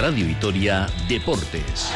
Radio 0.00 0.24
Vitoria 0.24 0.86
Deportes. 1.08 1.92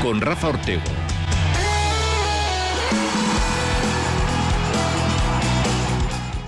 Con 0.00 0.20
Rafa 0.20 0.50
Ortego. 0.50 0.82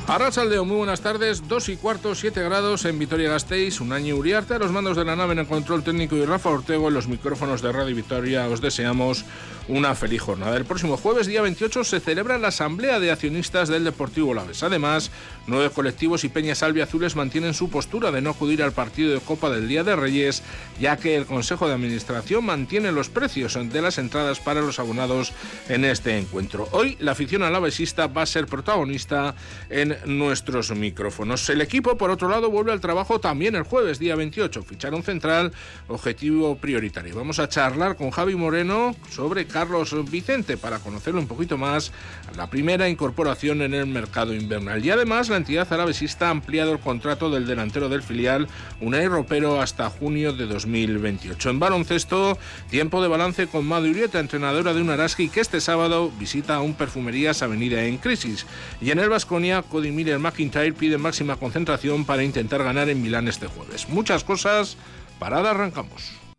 Arrasaldeo, 0.06 0.64
muy 0.64 0.76
buenas 0.76 1.00
tardes. 1.00 1.46
Dos 1.46 1.68
y 1.68 1.76
cuarto, 1.76 2.16
siete 2.16 2.42
grados 2.42 2.84
en 2.84 2.98
Vitoria-Gasteiz. 2.98 3.80
Un 3.80 3.92
año 3.92 4.16
Uriarte 4.16 4.54
a 4.54 4.58
los 4.58 4.72
mandos 4.72 4.96
de 4.96 5.04
la 5.04 5.14
nave 5.14 5.34
en 5.34 5.38
el 5.38 5.46
control 5.46 5.84
técnico 5.84 6.16
y 6.16 6.24
Rafa 6.24 6.50
Ortego 6.50 6.88
en 6.88 6.94
los 6.94 7.06
micrófonos 7.06 7.62
de 7.62 7.70
Radio 7.70 7.94
Vitoria. 7.94 8.48
Os 8.48 8.60
deseamos 8.60 9.24
una 9.70 9.94
feliz 9.94 10.20
jornada. 10.20 10.56
El 10.56 10.64
próximo 10.64 10.96
jueves, 10.96 11.26
día 11.26 11.42
28, 11.42 11.84
se 11.84 12.00
celebra 12.00 12.38
la 12.38 12.48
Asamblea 12.48 12.98
de 12.98 13.12
Accionistas 13.12 13.68
del 13.68 13.84
Deportivo 13.84 14.34
Laves. 14.34 14.62
Además, 14.64 15.10
nueve 15.46 15.70
colectivos 15.70 16.24
y 16.24 16.28
peñas 16.28 16.62
albiazules 16.62 17.14
mantienen 17.14 17.54
su 17.54 17.70
postura 17.70 18.10
de 18.10 18.20
no 18.20 18.30
acudir 18.30 18.62
al 18.62 18.72
partido 18.72 19.14
de 19.14 19.20
Copa 19.20 19.48
del 19.48 19.68
Día 19.68 19.84
de 19.84 19.94
Reyes, 19.94 20.42
ya 20.80 20.96
que 20.96 21.16
el 21.16 21.24
Consejo 21.24 21.68
de 21.68 21.74
Administración 21.74 22.44
mantiene 22.44 22.90
los 22.90 23.08
precios 23.08 23.54
de 23.54 23.82
las 23.82 23.98
entradas 23.98 24.40
para 24.40 24.60
los 24.60 24.80
abonados 24.80 25.32
en 25.68 25.84
este 25.84 26.18
encuentro. 26.18 26.68
Hoy, 26.72 26.96
la 26.98 27.12
afición 27.12 27.44
alavesista 27.44 28.08
va 28.08 28.22
a 28.22 28.26
ser 28.26 28.46
protagonista 28.46 29.36
en 29.68 29.96
nuestros 30.04 30.72
micrófonos. 30.72 31.48
El 31.48 31.60
equipo, 31.60 31.96
por 31.96 32.10
otro 32.10 32.28
lado, 32.28 32.50
vuelve 32.50 32.72
al 32.72 32.80
trabajo 32.80 33.20
también 33.20 33.54
el 33.54 33.62
jueves, 33.62 34.00
día 34.00 34.16
28. 34.16 34.64
Fichar 34.64 34.94
un 34.94 35.04
central, 35.04 35.52
objetivo 35.86 36.56
prioritario. 36.56 37.14
Vamos 37.14 37.38
a 37.38 37.48
charlar 37.48 37.96
con 37.96 38.10
Javi 38.10 38.34
Moreno 38.34 38.96
sobre 39.10 39.46
Carlos 39.60 39.94
Vicente 40.10 40.56
para 40.56 40.78
conocerlo 40.78 41.20
un 41.20 41.26
poquito 41.26 41.58
más. 41.58 41.92
La 42.34 42.48
primera 42.48 42.88
incorporación 42.88 43.60
en 43.60 43.74
el 43.74 43.86
mercado 43.86 44.32
invernal. 44.32 44.82
Y 44.82 44.90
además, 44.90 45.28
la 45.28 45.36
entidad 45.36 45.70
alavesista 45.70 46.28
ha 46.28 46.30
ampliado 46.30 46.72
el 46.72 46.78
contrato 46.78 47.28
del 47.28 47.46
delantero 47.46 47.90
del 47.90 48.02
filial, 48.02 48.48
Unai 48.80 49.06
Ropero, 49.06 49.60
hasta 49.60 49.90
junio 49.90 50.32
de 50.32 50.46
2028. 50.46 51.50
En 51.50 51.58
baloncesto, 51.58 52.38
tiempo 52.70 53.02
de 53.02 53.08
balance 53.08 53.48
con 53.48 53.66
Madu 53.66 53.90
Urieta, 53.90 54.18
entrenadora 54.18 54.72
de 54.72 54.80
un 54.80 54.88
Araski, 54.88 55.28
que 55.28 55.40
este 55.40 55.60
sábado 55.60 56.10
visita 56.18 56.54
a 56.54 56.62
un 56.62 56.72
Perfumerías 56.72 57.42
Avenida 57.42 57.84
en 57.84 57.98
crisis. 57.98 58.46
Y 58.80 58.92
en 58.92 58.98
el 58.98 59.10
Vasconia, 59.10 59.60
Cody 59.60 59.90
Miller 59.90 60.18
McIntyre 60.18 60.72
pide 60.72 60.96
máxima 60.96 61.36
concentración 61.36 62.06
para 62.06 62.24
intentar 62.24 62.64
ganar 62.64 62.88
en 62.88 63.02
Milán 63.02 63.28
este 63.28 63.46
jueves. 63.46 63.90
Muchas 63.90 64.24
cosas. 64.24 64.78
Parada, 65.18 65.50
arrancamos. 65.50 66.29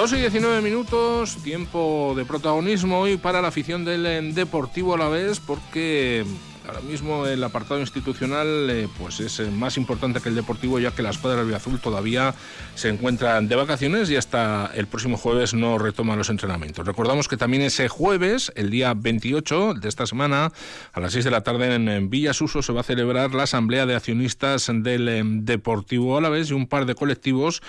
2 0.00 0.14
y 0.14 0.16
19 0.16 0.62
minutos, 0.62 1.36
tiempo 1.44 2.14
de 2.16 2.24
protagonismo 2.24 3.00
hoy 3.00 3.18
para 3.18 3.42
la 3.42 3.48
afición 3.48 3.84
del 3.84 4.34
Deportivo 4.34 4.94
a 4.94 4.96
la 4.96 5.10
vez, 5.10 5.40
porque 5.40 6.24
Ahora 6.70 6.82
mismo 6.82 7.26
el 7.26 7.42
apartado 7.42 7.80
institucional 7.80 8.70
eh, 8.70 8.88
pues 8.96 9.18
es 9.18 9.40
eh, 9.40 9.50
más 9.50 9.76
importante 9.76 10.20
que 10.20 10.28
el 10.28 10.36
deportivo 10.36 10.78
ya 10.78 10.92
que 10.92 11.02
la 11.02 11.10
escuadra 11.10 11.42
azul 11.56 11.80
todavía 11.80 12.32
se 12.76 12.90
encuentran 12.90 13.48
de 13.48 13.56
vacaciones 13.56 14.08
y 14.08 14.14
hasta 14.14 14.70
el 14.76 14.86
próximo 14.86 15.16
jueves 15.16 15.52
no 15.52 15.78
retoman 15.78 16.16
los 16.16 16.30
entrenamientos. 16.30 16.86
Recordamos 16.86 17.26
que 17.26 17.36
también 17.36 17.64
ese 17.64 17.88
jueves, 17.88 18.52
el 18.54 18.70
día 18.70 18.94
28 18.94 19.74
de 19.74 19.88
esta 19.88 20.06
semana, 20.06 20.52
a 20.92 21.00
las 21.00 21.12
6 21.12 21.24
de 21.24 21.30
la 21.32 21.40
tarde 21.40 21.74
en, 21.74 22.08
Villasuso 22.08 22.62
se 22.62 22.72
va 22.72 22.82
a 22.82 22.84
celebrar 22.84 23.34
la 23.34 23.42
asamblea 23.42 23.84
de 23.84 23.96
accionistas 23.96 24.70
del 24.72 25.08
em, 25.08 25.44
Deportivo 25.44 26.18
Alavés 26.18 26.50
y 26.50 26.52
un 26.52 26.68
par 26.68 26.86
de 26.86 26.94
colectivos 26.94 27.62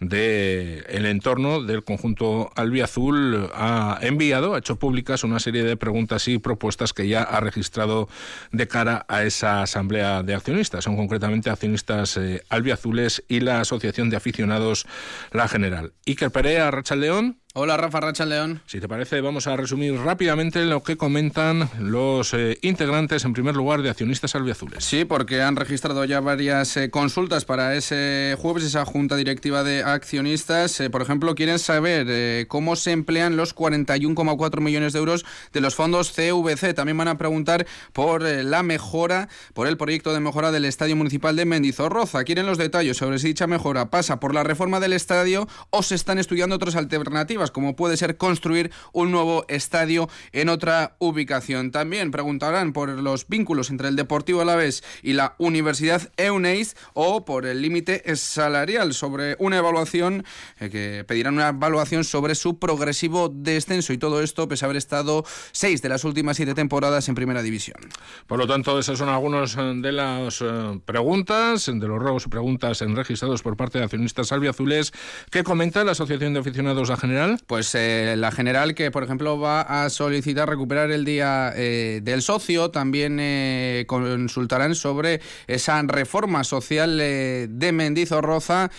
del 0.00 0.82
el 0.88 1.04
entorno 1.04 1.62
del 1.62 1.84
conjunto 1.84 2.52
albiazul 2.56 3.50
ha 3.54 3.98
enviado, 4.00 4.54
ha 4.54 4.60
hecho 4.60 4.76
públicas 4.76 5.24
una 5.24 5.40
serie 5.40 5.62
de 5.62 5.76
preguntas 5.76 6.26
y 6.26 6.38
propuestas 6.38 6.94
que 6.94 7.06
ya 7.06 7.22
ha 7.22 7.40
registrado 7.40 8.08
de 8.52 8.68
cara 8.68 9.04
a 9.08 9.24
esa 9.24 9.62
asamblea 9.62 10.22
de 10.22 10.34
accionistas. 10.34 10.84
Son 10.84 10.96
concretamente 10.96 11.50
accionistas 11.50 12.16
eh, 12.16 12.42
albiazules 12.48 13.24
y 13.28 13.40
la 13.40 13.60
Asociación 13.60 14.10
de 14.10 14.16
Aficionados 14.16 14.86
La 15.32 15.48
General. 15.48 15.92
Iker 16.06 16.30
Perea, 16.30 16.70
Racha 16.70 16.96
León. 16.96 17.40
Hola 17.58 17.78
Rafa 17.78 18.00
Racha 18.00 18.26
León. 18.26 18.60
Si 18.66 18.80
te 18.80 18.86
parece, 18.86 19.22
vamos 19.22 19.46
a 19.46 19.56
resumir 19.56 19.98
rápidamente 19.98 20.62
lo 20.66 20.82
que 20.82 20.98
comentan 20.98 21.70
los 21.78 22.34
eh, 22.34 22.58
integrantes, 22.60 23.24
en 23.24 23.32
primer 23.32 23.56
lugar, 23.56 23.80
de 23.80 23.88
Accionistas 23.88 24.34
Albiazules. 24.34 24.84
Sí, 24.84 25.06
porque 25.06 25.40
han 25.40 25.56
registrado 25.56 26.04
ya 26.04 26.20
varias 26.20 26.76
eh, 26.76 26.90
consultas 26.90 27.46
para 27.46 27.74
ese 27.74 28.36
jueves, 28.38 28.62
esa 28.62 28.84
junta 28.84 29.16
directiva 29.16 29.64
de 29.64 29.82
accionistas. 29.82 30.78
Eh, 30.80 30.90
por 30.90 31.00
ejemplo, 31.00 31.34
quieren 31.34 31.58
saber 31.58 32.46
cómo 32.46 32.76
se 32.76 32.92
emplean 32.92 33.38
los 33.38 33.56
41,4 33.56 34.60
millones 34.60 34.92
de 34.92 34.98
euros 34.98 35.24
de 35.54 35.62
los 35.62 35.74
fondos 35.74 36.12
CVC. 36.12 36.74
También 36.74 36.98
van 36.98 37.08
a 37.08 37.16
preguntar 37.16 37.66
por 37.94 38.20
la 38.20 38.62
mejora, 38.64 39.30
por 39.54 39.66
el 39.66 39.78
proyecto 39.78 40.12
de 40.12 40.20
mejora 40.20 40.52
del 40.52 40.66
Estadio 40.66 40.94
Municipal 40.94 41.34
de 41.36 41.46
Mendizorroza. 41.46 42.22
Quieren 42.24 42.44
los 42.44 42.58
detalles 42.58 42.98
sobre 42.98 43.18
si 43.18 43.28
dicha 43.28 43.46
mejora 43.46 43.88
pasa 43.88 44.20
por 44.20 44.34
la 44.34 44.44
reforma 44.44 44.78
del 44.78 44.92
estadio 44.92 45.48
o 45.70 45.82
se 45.82 45.94
están 45.94 46.18
estudiando 46.18 46.56
otras 46.56 46.76
alternativas 46.76 47.45
como 47.50 47.76
puede 47.76 47.96
ser 47.96 48.16
construir 48.16 48.70
un 48.92 49.10
nuevo 49.10 49.44
estadio 49.48 50.08
en 50.32 50.48
otra 50.48 50.96
ubicación. 50.98 51.70
También 51.70 52.10
preguntarán 52.10 52.72
por 52.72 52.88
los 52.88 53.28
vínculos 53.28 53.70
entre 53.70 53.88
el 53.88 53.96
Deportivo 53.96 54.40
Alavés 54.40 54.82
y 55.02 55.12
la 55.12 55.34
Universidad 55.38 56.10
EUNEIS 56.16 56.76
o 56.94 57.24
por 57.24 57.46
el 57.46 57.62
límite 57.62 58.02
salarial 58.16 58.94
sobre 58.94 59.36
una 59.38 59.58
evaluación 59.58 60.24
eh, 60.58 60.70
que 60.70 61.04
pedirán 61.06 61.34
una 61.34 61.48
evaluación 61.48 62.04
sobre 62.04 62.34
su 62.34 62.58
progresivo 62.58 63.28
descenso 63.28 63.92
y 63.92 63.98
todo 63.98 64.22
esto 64.22 64.48
pese 64.48 64.64
a 64.64 64.66
haber 64.66 64.76
estado 64.76 65.24
seis 65.52 65.82
de 65.82 65.88
las 65.88 66.04
últimas 66.04 66.36
siete 66.36 66.54
temporadas 66.54 67.08
en 67.08 67.14
Primera 67.14 67.42
División. 67.42 67.78
Por 68.26 68.38
lo 68.38 68.46
tanto, 68.46 68.78
esas 68.78 68.98
son 68.98 69.08
algunas 69.08 69.56
eh, 69.56 69.72
de 69.76 69.92
las 69.92 70.40
eh, 70.40 70.80
preguntas, 70.84 71.66
de 71.66 71.88
los 71.88 71.98
ruegos 71.98 72.26
y 72.26 72.28
preguntas 72.28 72.80
registrados 72.80 73.42
por 73.42 73.56
parte 73.56 73.78
de 73.78 73.84
accionistas 73.84 74.32
albiazules 74.32 74.92
que 75.30 75.44
comenta 75.44 75.84
la 75.84 75.92
Asociación 75.92 76.34
de 76.34 76.40
Aficionados 76.40 76.90
a 76.90 76.96
General 76.96 77.35
pues 77.46 77.74
eh, 77.74 78.14
la 78.16 78.30
general 78.30 78.74
que, 78.74 78.90
por 78.90 79.02
ejemplo, 79.02 79.38
va 79.38 79.60
a 79.60 79.90
solicitar 79.90 80.48
recuperar 80.48 80.90
el 80.90 81.04
día 81.04 81.52
eh, 81.54 82.00
del 82.02 82.22
socio, 82.22 82.70
también 82.70 83.18
eh, 83.20 83.84
consultarán 83.86 84.74
sobre 84.74 85.20
esa 85.46 85.80
reforma 85.82 86.44
social 86.44 86.96
de 86.96 87.70
Mendizorroza. 87.72 88.70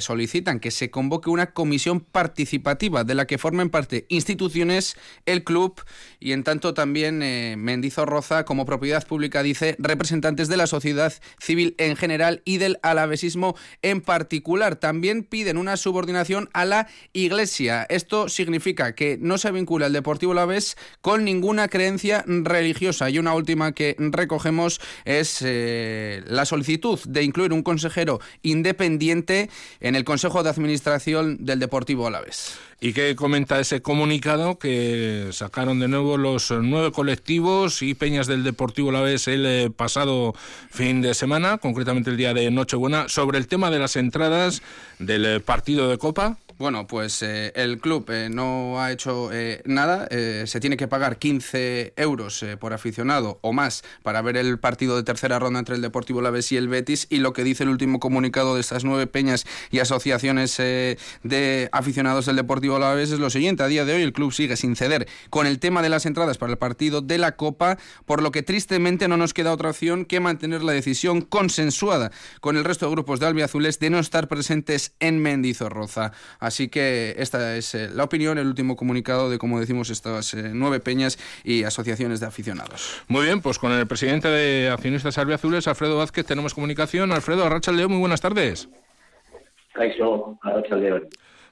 solicitan 0.00 0.60
que 0.60 0.70
se 0.70 0.90
convoque 0.90 1.30
una 1.30 1.52
comisión 1.52 2.00
participativa 2.00 3.04
de 3.04 3.14
la 3.14 3.26
que 3.26 3.38
formen 3.38 3.70
parte 3.70 4.06
instituciones, 4.08 4.96
el 5.26 5.44
club 5.44 5.80
y, 6.18 6.32
en 6.32 6.44
tanto, 6.44 6.74
también 6.74 7.18
Mendizorroza, 7.62 8.44
como 8.44 8.66
propiedad 8.66 9.06
pública, 9.06 9.42
dice 9.42 9.76
representantes 9.78 10.48
de 10.48 10.56
la 10.56 10.66
sociedad 10.66 11.12
civil 11.38 11.74
en 11.78 11.96
general 11.96 12.42
y 12.44 12.58
del 12.58 12.78
alavesismo 12.82 13.56
en 13.82 14.00
particular. 14.00 14.76
También 14.76 15.24
piden 15.24 15.56
una 15.56 15.76
subordinación 15.76 16.48
a 16.52 16.64
la 16.64 16.88
Iglesia 17.12 17.69
esto 17.88 18.28
significa 18.28 18.94
que 18.94 19.18
no 19.20 19.38
se 19.38 19.50
vincula 19.50 19.86
el 19.86 19.92
Deportivo 19.92 20.34
La 20.34 20.46
Vez 20.46 20.76
con 21.00 21.24
ninguna 21.24 21.68
creencia 21.68 22.24
religiosa. 22.26 23.10
Y 23.10 23.18
una 23.18 23.34
última 23.34 23.72
que 23.72 23.96
recogemos 23.98 24.80
es 25.04 25.42
eh, 25.42 26.22
la 26.26 26.44
solicitud 26.44 26.98
de 27.06 27.22
incluir 27.22 27.52
un 27.52 27.62
consejero 27.62 28.20
independiente 28.42 29.50
en 29.80 29.96
el 29.96 30.04
Consejo 30.04 30.42
de 30.42 30.50
Administración 30.50 31.44
del 31.44 31.58
Deportivo 31.58 32.06
Alavés. 32.06 32.58
¿Y 32.82 32.94
qué 32.94 33.14
comenta 33.14 33.60
ese 33.60 33.82
comunicado 33.82 34.58
que 34.58 35.28
sacaron 35.32 35.80
de 35.80 35.88
nuevo 35.88 36.16
los 36.16 36.50
nueve 36.50 36.92
colectivos 36.92 37.82
y 37.82 37.92
peñas 37.94 38.26
del 38.26 38.42
Deportivo 38.42 38.88
Alavés 38.88 39.28
el 39.28 39.44
eh, 39.44 39.70
pasado 39.70 40.34
fin 40.70 41.02
de 41.02 41.12
semana, 41.12 41.58
concretamente 41.58 42.08
el 42.08 42.16
día 42.16 42.32
de 42.32 42.50
Nochebuena, 42.50 43.08
sobre 43.08 43.36
el 43.36 43.48
tema 43.48 43.70
de 43.70 43.78
las 43.78 43.96
entradas 43.96 44.62
del 44.98 45.26
eh, 45.26 45.40
partido 45.40 45.90
de 45.90 45.98
Copa? 45.98 46.38
Bueno, 46.60 46.86
pues 46.86 47.22
eh, 47.22 47.52
el 47.56 47.78
club 47.78 48.10
eh, 48.10 48.28
no 48.30 48.82
ha 48.82 48.92
hecho 48.92 49.32
eh, 49.32 49.62
nada. 49.64 50.06
se 50.10 50.60
tiene 50.60 50.76
que 50.76 50.88
pagar 50.88 51.16
15 51.16 51.94
euros 51.96 52.44
por 52.58 52.74
aficionado 52.74 53.38
o 53.40 53.54
más 53.54 53.82
para 54.02 54.20
ver 54.20 54.36
el 54.36 54.58
partido 54.58 54.94
de 54.94 55.02
tercera 55.02 55.38
ronda 55.38 55.58
entre 55.58 55.76
el 55.76 55.80
Deportivo 55.80 56.20
Laves 56.20 56.52
y 56.52 56.58
el 56.58 56.68
Betis. 56.68 57.06
Y 57.08 57.20
lo 57.20 57.32
que 57.32 57.44
dice 57.44 57.62
el 57.62 57.70
último 57.70 57.98
comunicado 57.98 58.56
de 58.56 58.60
estas 58.60 58.84
nueve 58.84 59.06
peñas 59.06 59.46
y 59.70 59.78
asociaciones 59.78 60.58
de 60.58 61.70
aficionados 61.72 62.26
del 62.26 62.36
Deportivo 62.36 62.78
Laves 62.78 63.10
es 63.10 63.20
lo 63.20 63.30
siguiente. 63.30 63.62
A 63.62 63.68
día 63.68 63.86
de 63.86 63.94
hoy 63.94 64.02
el 64.02 64.12
club 64.12 64.30
sigue 64.30 64.58
sin 64.58 64.76
ceder 64.76 65.08
con 65.30 65.46
el 65.46 65.60
tema 65.60 65.80
de 65.80 65.88
las 65.88 66.04
entradas 66.04 66.36
para 66.36 66.52
el 66.52 66.58
partido 66.58 67.00
de 67.00 67.16
la 67.16 67.36
Copa, 67.36 67.78
por 68.04 68.22
lo 68.22 68.32
que 68.32 68.42
tristemente 68.42 69.08
no 69.08 69.16
nos 69.16 69.32
queda 69.32 69.54
otra 69.54 69.70
opción 69.70 70.04
que 70.04 70.20
mantener 70.20 70.62
la 70.62 70.72
decisión 70.72 71.22
consensuada 71.22 72.12
con 72.42 72.58
el 72.58 72.64
resto 72.64 72.84
de 72.84 72.92
grupos 72.92 73.18
de 73.18 73.28
albiazules 73.28 73.78
de 73.78 73.88
no 73.88 73.98
estar 73.98 74.28
presentes 74.28 74.92
en 75.00 75.22
Mendizorroza. 75.22 76.12
Así 76.38 76.49
que 76.68 77.14
esta 77.18 77.56
es 77.56 77.74
la 77.94 78.04
opinión, 78.04 78.38
el 78.38 78.46
último 78.46 78.76
comunicado 78.76 79.30
de, 79.30 79.38
como 79.38 79.60
decimos, 79.60 79.90
estas 79.90 80.34
nueve 80.34 80.80
peñas 80.80 81.18
y 81.44 81.64
asociaciones 81.64 82.20
de 82.20 82.26
aficionados. 82.26 83.02
Muy 83.08 83.24
bien, 83.24 83.40
pues 83.40 83.58
con 83.58 83.72
el 83.72 83.86
presidente 83.86 84.28
de 84.28 84.70
Accionistas 84.70 85.16
Azules, 85.18 85.68
Alfredo 85.68 85.98
Vázquez, 85.98 86.26
tenemos 86.26 86.54
comunicación. 86.54 87.12
Alfredo, 87.12 87.44
Arracha 87.44 87.72
León, 87.72 87.92
muy 87.92 88.00
buenas 88.00 88.20
tardes. 88.20 88.68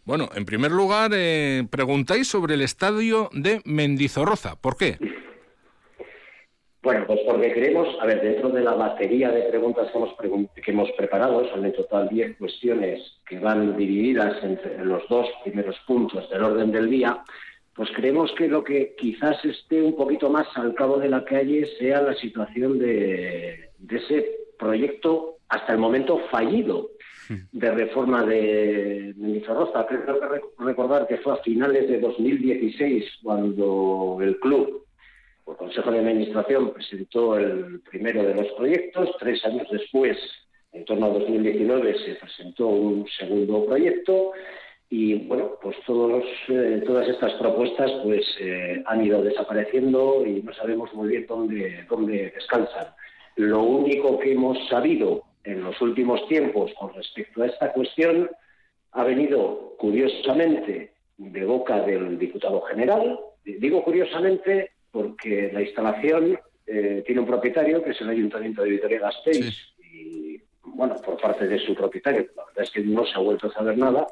Bueno, 0.05 0.31
en 0.35 0.45
primer 0.45 0.71
lugar, 0.73 1.11
eh, 1.15 1.67
preguntáis 1.71 2.29
sobre 2.29 2.55
el 2.55 2.63
estadio 2.63 3.29
de 3.33 3.61
Mendizorroza. 3.65 4.57
¿Por 4.57 4.77
qué? 4.77 4.99
Bueno, 6.83 7.05
pues 7.07 7.21
porque 7.27 7.53
creemos, 7.53 7.89
a 8.01 8.07
ver, 8.07 8.23
dentro 8.23 8.51
de 8.51 8.63
la 8.63 8.75
batería 8.75 9.31
de 9.31 9.43
preguntas 9.43 9.91
que 9.91 9.99
hemos, 9.99 10.51
que 10.55 10.71
hemos 10.71 10.91
preparado, 10.93 11.49
son 11.51 11.65
en 11.65 11.73
total 11.73 12.09
10 12.09 12.37
cuestiones 12.39 13.19
que 13.29 13.39
van 13.41 13.77
divididas 13.77 14.43
entre 14.45 14.85
los 14.85 15.07
dos 15.09 15.27
primeros 15.43 15.77
puntos 15.87 16.31
del 16.31 16.45
orden 16.45 16.71
del 16.71 16.89
día, 16.89 17.23
pues 17.75 17.91
creemos 17.95 18.33
que 18.33 18.49
lo 18.49 18.63
que 18.63 18.95
quizás 18.97 19.45
esté 19.45 19.83
un 19.83 19.97
poquito 19.97 20.31
más 20.31 20.47
al 20.57 20.75
cabo 20.75 20.99
de 20.99 21.09
la 21.09 21.25
calle 21.25 21.67
sea 21.79 22.03
la 22.03 22.15
situación 22.15 22.79
de, 22.79 23.71
de 23.79 23.97
ese 23.97 24.39
proyecto 24.59 25.37
hasta 25.49 25.73
el 25.73 25.79
momento 25.79 26.19
fallido 26.31 26.91
de 27.53 27.71
reforma 27.71 28.25
de 28.25 29.15
Mendizorroza. 29.17 29.87
Creo 29.87 30.05
que 30.05 30.41
recordar 30.59 31.07
que 31.07 31.19
fue 31.19 31.35
a 31.35 31.37
finales 31.37 31.89
de 31.89 32.01
2016 32.01 33.05
cuando 33.23 34.19
el 34.21 34.39
club, 34.41 34.85
por 35.49 35.57
Consejo 35.57 35.91
de 35.91 36.01
Administración, 36.01 36.75
presentó 36.75 37.39
el 37.39 37.81
primero 37.81 38.23
de 38.23 38.35
los 38.35 38.49
proyectos. 38.53 39.09
Tres 39.19 39.43
años 39.47 39.67
después, 39.71 40.19
en 40.73 40.85
torno 40.85 41.07
a 41.07 41.09
2019, 41.09 41.99
se 42.05 42.17
presentó 42.17 42.67
un 42.67 43.07
segundo 43.19 43.65
proyecto. 43.65 44.33
Y 44.91 45.15
bueno, 45.27 45.53
pues 45.63 45.75
todos, 45.87 46.23
eh, 46.49 46.83
todas 46.85 47.09
estas 47.09 47.33
propuestas 47.41 47.91
pues 48.05 48.27
eh, 48.41 48.83
han 48.85 49.03
ido 49.03 49.23
desapareciendo 49.23 50.23
y 50.27 50.43
no 50.43 50.53
sabemos 50.53 50.93
muy 50.93 51.09
bien 51.09 51.25
dónde, 51.27 51.87
dónde 51.89 52.31
descansan. 52.31 52.89
Lo 53.37 53.63
único 53.63 54.19
que 54.19 54.33
hemos 54.33 54.59
sabido 54.69 55.23
en 55.45 55.65
los 55.65 55.81
últimos 55.81 56.29
tiempos 56.29 56.75
con 56.79 56.93
respecto 56.93 57.43
a 57.43 57.47
esta 57.47 57.73
cuestión 57.73 58.29
ha 58.93 59.03
venido 59.03 59.77
curiosamente 59.79 60.93
de 61.17 61.45
boca 61.47 61.81
del 61.81 62.19
diputado 62.19 62.61
general. 62.61 63.19
Digo 63.47 63.83
curiosamente 63.83 64.73
porque 64.91 65.51
la 65.53 65.63
instalación 65.63 66.39
eh, 66.67 67.03
tiene 67.07 67.21
un 67.21 67.27
propietario 67.27 67.83
que 67.83 67.91
es 67.91 68.01
el 68.01 68.11
Ayuntamiento 68.11 68.63
de 68.63 68.71
Vitoria-Gasteiz 68.71 69.75
y, 69.83 70.41
bueno, 70.63 70.97
por 70.97 71.21
parte 71.21 71.47
de 71.47 71.59
su 71.59 71.75
propietario, 71.75 72.27
la 72.37 72.45
verdad 72.47 72.65
es 72.65 72.71
que 72.71 72.81
no 72.81 73.05
se 73.07 73.15
ha 73.15 73.19
vuelto 73.19 73.49
a 73.49 73.53
saber 73.53 73.79
nada. 73.79 74.07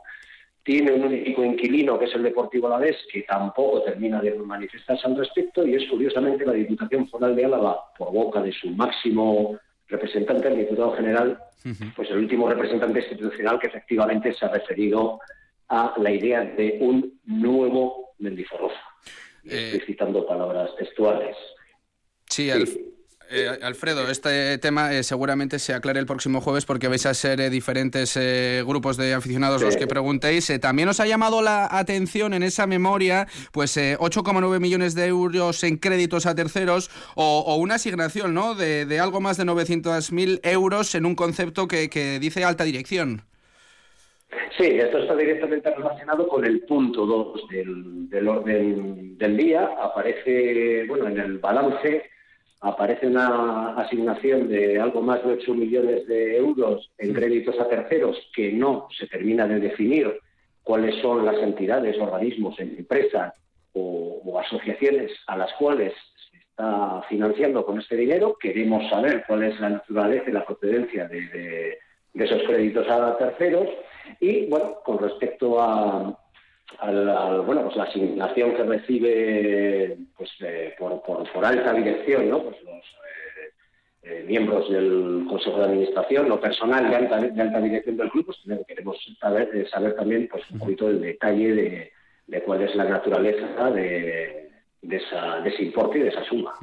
Tiene 0.62 0.92
un 0.92 1.04
único 1.04 1.44
inquilino 1.44 1.98
que 1.98 2.06
es 2.06 2.14
el 2.14 2.24
Deportivo 2.24 2.66
Alavés 2.66 2.96
que 3.12 3.22
tampoco 3.22 3.82
termina 3.82 4.20
de 4.20 4.34
manifestarse 4.34 5.06
al 5.06 5.16
respecto 5.16 5.66
y 5.66 5.74
es 5.74 5.88
curiosamente 5.88 6.44
la 6.44 6.52
Diputación 6.52 7.08
Foral 7.08 7.36
de 7.36 7.44
Álava, 7.44 7.92
por 7.96 8.12
boca 8.12 8.42
de 8.42 8.52
su 8.52 8.70
máximo 8.70 9.58
representante, 9.88 10.48
el 10.48 10.56
diputado 10.56 10.96
general, 10.96 11.38
pues 11.94 12.10
el 12.10 12.18
último 12.18 12.48
representante 12.48 13.00
institucional 13.00 13.58
que 13.58 13.68
efectivamente 13.68 14.32
se 14.32 14.44
ha 14.44 14.48
referido 14.48 15.20
a 15.68 15.94
la 15.98 16.10
idea 16.10 16.42
de 16.42 16.78
un 16.80 17.20
nuevo 17.24 18.14
Mendiforroza. 18.18 18.80
Eh, 19.48 19.72
Estoy 19.74 19.94
citando 19.94 20.26
palabras 20.26 20.70
textuales. 20.76 21.36
Sí, 22.28 22.50
sí. 22.50 22.96
Eh, 23.28 23.58
Alfredo, 23.62 24.08
este 24.08 24.56
tema 24.58 24.94
eh, 24.94 25.02
seguramente 25.02 25.58
se 25.58 25.74
aclare 25.74 25.98
el 25.98 26.06
próximo 26.06 26.40
jueves 26.40 26.64
porque 26.64 26.86
vais 26.86 27.06
a 27.06 27.14
ser 27.14 27.40
eh, 27.40 27.50
diferentes 27.50 28.16
grupos 28.64 28.96
de 28.96 29.14
aficionados 29.14 29.62
los 29.62 29.76
que 29.76 29.86
preguntéis. 29.86 30.52
también 30.60 30.88
os 30.88 31.00
ha 31.00 31.06
llamado 31.06 31.42
la 31.42 31.68
atención 31.70 32.34
en 32.34 32.42
esa 32.42 32.66
memoria, 32.66 33.26
pues 33.52 33.76
8,9 33.76 34.60
millones 34.60 34.94
de 34.94 35.06
euros 35.06 35.64
en 35.64 35.76
créditos 35.76 36.26
a 36.26 36.34
terceros 36.34 36.90
o, 37.14 37.56
una 37.56 37.74
asignación, 37.74 38.34
¿no? 38.34 38.54
De, 38.54 39.00
algo 39.00 39.20
más 39.20 39.36
de 39.36 39.44
900.000 39.44 40.40
euros 40.44 40.94
en 40.94 41.06
un 41.06 41.14
concepto 41.14 41.66
que, 41.66 42.18
dice 42.20 42.44
alta 42.44 42.64
dirección. 42.64 43.22
Sí, 44.58 44.64
esto 44.64 44.98
está 44.98 45.14
directamente 45.14 45.70
relacionado 45.70 46.26
con 46.28 46.44
el 46.44 46.60
punto 46.62 47.06
2 47.06 47.48
del, 47.48 48.28
orden 48.28 49.16
del 49.18 49.36
día. 49.36 49.70
Aparece, 49.80 50.86
bueno, 50.88 51.08
en 51.08 51.18
el 51.18 51.38
balance 51.38 52.04
aparece 52.60 53.06
una 53.06 53.76
asignación 53.76 54.48
de 54.48 54.80
algo 54.80 55.02
más 55.02 55.24
de 55.24 55.34
8 55.34 55.54
millones 55.54 56.06
de 56.06 56.38
euros 56.38 56.90
en 56.98 57.12
créditos 57.12 57.58
a 57.60 57.68
terceros 57.68 58.16
que 58.34 58.50
no 58.52 58.88
se 58.98 59.06
termina 59.06 59.46
de 59.46 59.60
definir 59.60 60.18
cuáles 60.62 60.96
son 61.02 61.24
las 61.24 61.36
entidades, 61.36 61.98
organismos, 62.00 62.58
empresas 62.58 63.34
o, 63.74 64.40
asociaciones 64.40 65.12
a 65.26 65.36
las 65.36 65.52
cuales 65.54 65.92
se 66.30 66.38
está 66.38 67.02
financiando 67.08 67.64
con 67.64 67.78
este 67.78 67.96
dinero. 67.96 68.36
Queremos 68.40 68.88
saber 68.90 69.24
cuál 69.26 69.44
es 69.44 69.60
la 69.60 69.70
naturaleza 69.70 70.28
y 70.28 70.32
la 70.32 70.44
procedencia 70.44 71.06
de 71.08 71.78
esos 72.14 72.42
créditos 72.44 72.88
a 72.88 73.16
terceros. 73.18 73.68
Y, 74.20 74.46
bueno, 74.46 74.76
con 74.84 74.98
respecto 74.98 75.60
a, 75.60 76.16
al, 76.78 77.42
bueno, 77.42 77.64
pues 77.64 77.76
la 77.76 77.84
asignación 77.84 78.54
que 78.54 78.62
recibe 78.64 79.98
pues, 80.16 80.30
eh, 80.40 80.74
por, 80.78 81.02
por, 81.02 81.44
alta 81.44 81.72
dirección, 81.72 82.28
¿no? 82.28 82.42
Pues 82.42 82.56
los 82.64 82.74
eh, 82.74 83.52
eh, 84.02 84.24
miembros 84.26 84.70
del 84.70 85.26
Consejo 85.28 85.58
de 85.58 85.64
Administración, 85.64 86.28
lo 86.28 86.40
personal 86.40 86.88
de 86.90 86.96
alta, 86.96 87.20
de 87.20 87.40
alta 87.42 87.60
dirección 87.60 87.96
del 87.96 88.10
club, 88.10 88.26
pues 88.26 88.38
queremos 88.66 88.96
saber, 89.20 89.68
saber 89.70 89.94
también 89.94 90.28
pues, 90.30 90.42
un 90.50 90.58
poquito 90.58 90.88
el 90.88 91.00
detalle 91.00 91.92
de, 92.26 92.42
cuál 92.42 92.62
es 92.62 92.74
la 92.74 92.84
naturaleza 92.84 93.70
de, 93.70 94.50
de, 94.82 94.96
esa, 94.96 95.40
de 95.40 95.50
ese 95.50 95.62
importe 95.62 95.98
y 95.98 96.02
de 96.02 96.08
esa 96.08 96.24
suma. 96.24 96.54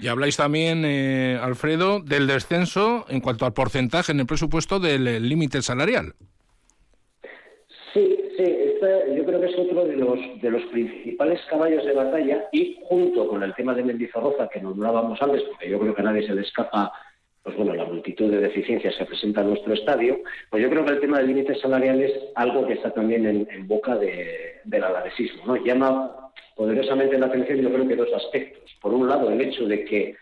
Y 0.00 0.06
habláis 0.06 0.36
también, 0.36 0.84
Alfredo, 0.84 2.00
del 2.00 2.26
descenso 2.26 3.04
en 3.08 3.20
cuanto 3.20 3.46
al 3.46 3.52
porcentaje 3.52 4.12
en 4.12 4.20
el 4.20 4.26
presupuesto 4.26 4.78
del 4.78 5.28
límite 5.28 5.60
salarial. 5.60 6.14
Sí, 7.98 8.16
sí, 8.36 8.56
yo 9.16 9.24
creo 9.24 9.40
que 9.40 9.46
es 9.46 9.58
otro 9.58 9.84
de 9.84 9.96
los, 9.96 10.18
de 10.40 10.50
los 10.50 10.62
principales 10.66 11.40
caballos 11.50 11.84
de 11.84 11.94
batalla 11.94 12.48
y 12.52 12.78
junto 12.84 13.26
con 13.26 13.42
el 13.42 13.52
tema 13.56 13.74
de 13.74 13.82
Mendizorroza 13.82 14.48
que 14.48 14.60
nombrábamos 14.60 15.20
antes, 15.20 15.42
porque 15.42 15.68
yo 15.68 15.80
creo 15.80 15.94
que 15.96 16.02
a 16.02 16.04
nadie 16.04 16.24
se 16.24 16.32
le 16.32 16.42
escapa 16.42 16.92
pues 17.42 17.56
bueno, 17.56 17.74
la 17.74 17.86
multitud 17.86 18.30
de 18.30 18.38
deficiencias 18.38 18.94
que 18.96 19.04
presenta 19.04 19.42
nuestro 19.42 19.72
estadio, 19.72 20.20
pues 20.48 20.62
yo 20.62 20.70
creo 20.70 20.84
que 20.84 20.92
el 20.92 21.00
tema 21.00 21.18
del 21.18 21.28
límite 21.28 21.56
salarial 21.56 22.00
es 22.00 22.12
algo 22.36 22.66
que 22.66 22.74
está 22.74 22.92
también 22.92 23.26
en, 23.26 23.66
boca 23.66 23.96
de, 23.96 24.60
del 24.64 24.84
alavesismo. 24.84 25.46
¿no? 25.46 25.56
Llama 25.56 26.30
poderosamente 26.54 27.18
la 27.18 27.26
atención 27.26 27.58
yo 27.58 27.72
creo 27.72 27.88
que 27.88 27.96
dos 27.96 28.12
aspectos. 28.14 28.70
Por 28.80 28.94
un 28.94 29.08
lado, 29.08 29.30
el 29.30 29.40
hecho 29.40 29.66
de 29.66 29.84
que 29.84 30.14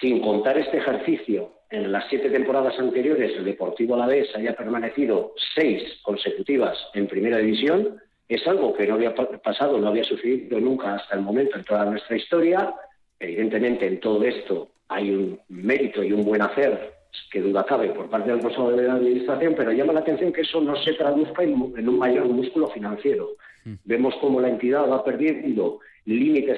sin 0.00 0.20
contar 0.20 0.56
este 0.56 0.78
ejercicio 0.78 1.52
en 1.70 1.92
las 1.92 2.04
siete 2.08 2.30
temporadas 2.30 2.78
anteriores 2.78 3.36
el 3.36 3.44
Deportivo 3.44 3.94
Alavés 3.94 4.34
haya 4.34 4.54
permanecido 4.54 5.34
seis 5.54 5.82
consecutivas 6.02 6.76
en 6.94 7.06
primera 7.06 7.38
división, 7.38 8.00
es 8.28 8.46
algo 8.46 8.74
que 8.74 8.86
no 8.86 8.94
había 8.94 9.14
pasado, 9.14 9.78
no 9.78 9.88
había 9.88 10.04
sucedido 10.04 10.60
nunca 10.60 10.96
hasta 10.96 11.16
el 11.16 11.22
momento 11.22 11.56
en 11.56 11.64
toda 11.64 11.84
nuestra 11.84 12.16
historia. 12.16 12.74
Evidentemente, 13.18 13.86
en 13.86 13.98
todo 14.00 14.22
esto 14.24 14.68
hay 14.88 15.10
un 15.10 15.40
mérito 15.48 16.02
y 16.02 16.12
un 16.12 16.24
buen 16.24 16.42
hacer 16.42 16.94
que 17.30 17.40
duda 17.40 17.66
cabe 17.66 17.88
por 17.88 18.08
parte 18.08 18.30
del 18.30 18.40
Consejo 18.40 18.70
de 18.70 18.86
la 18.86 18.94
Administración, 18.94 19.54
pero 19.56 19.72
llama 19.72 19.92
la 19.92 20.00
atención 20.00 20.32
que 20.32 20.42
eso 20.42 20.60
no 20.60 20.76
se 20.76 20.92
traduzca 20.94 21.42
en, 21.42 21.54
un 21.54 21.98
mayor 21.98 22.26
músculo 22.28 22.68
financiero. 22.68 23.30
Mm. 23.64 23.74
Vemos 23.84 24.14
cómo 24.20 24.40
la 24.40 24.48
entidad 24.48 24.88
va 24.88 25.04
perdiendo 25.04 25.80
límite 26.04 26.56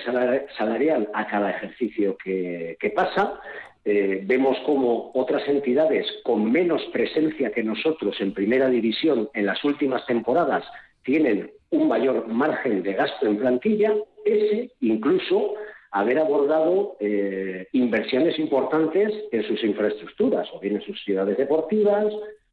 salarial 0.57 1.09
a 1.15 1.27
cada 1.27 1.51
ejercicio 1.51 2.17
que 2.19 2.93
pasa 2.95 3.41
eh, 3.85 4.23
vemos 4.25 4.57
como 4.65 5.11
otras 5.15 5.47
entidades 5.49 6.07
con 6.23 6.51
menos 6.51 6.83
presencia 6.93 7.51
que 7.51 7.65
nosotros 7.65 8.15
en 8.21 8.33
primera 8.33 8.69
división 8.69 9.29
en 9.35 9.47
las 9.47 9.65
últimas 9.65 10.07
temporadas 10.07 10.65
tienen 11.05 11.51
un 11.71 11.89
mayor 11.89 12.29
margen 12.29 12.83
de 12.83 12.93
gasto 12.93 13.27
en 13.27 13.39
plantilla, 13.39 13.93
ese 14.25 14.71
incluso 14.81 15.55
haber 15.91 16.19
abordado 16.19 16.97
eh, 17.01 17.67
inversiones 17.73 18.39
importantes 18.39 19.13
en 19.33 19.43
sus 19.45 19.63
infraestructuras, 19.65 20.49
o 20.53 20.61
bien 20.61 20.77
en 20.77 20.83
sus 20.83 21.03
ciudades 21.03 21.37
deportivas, 21.37 22.13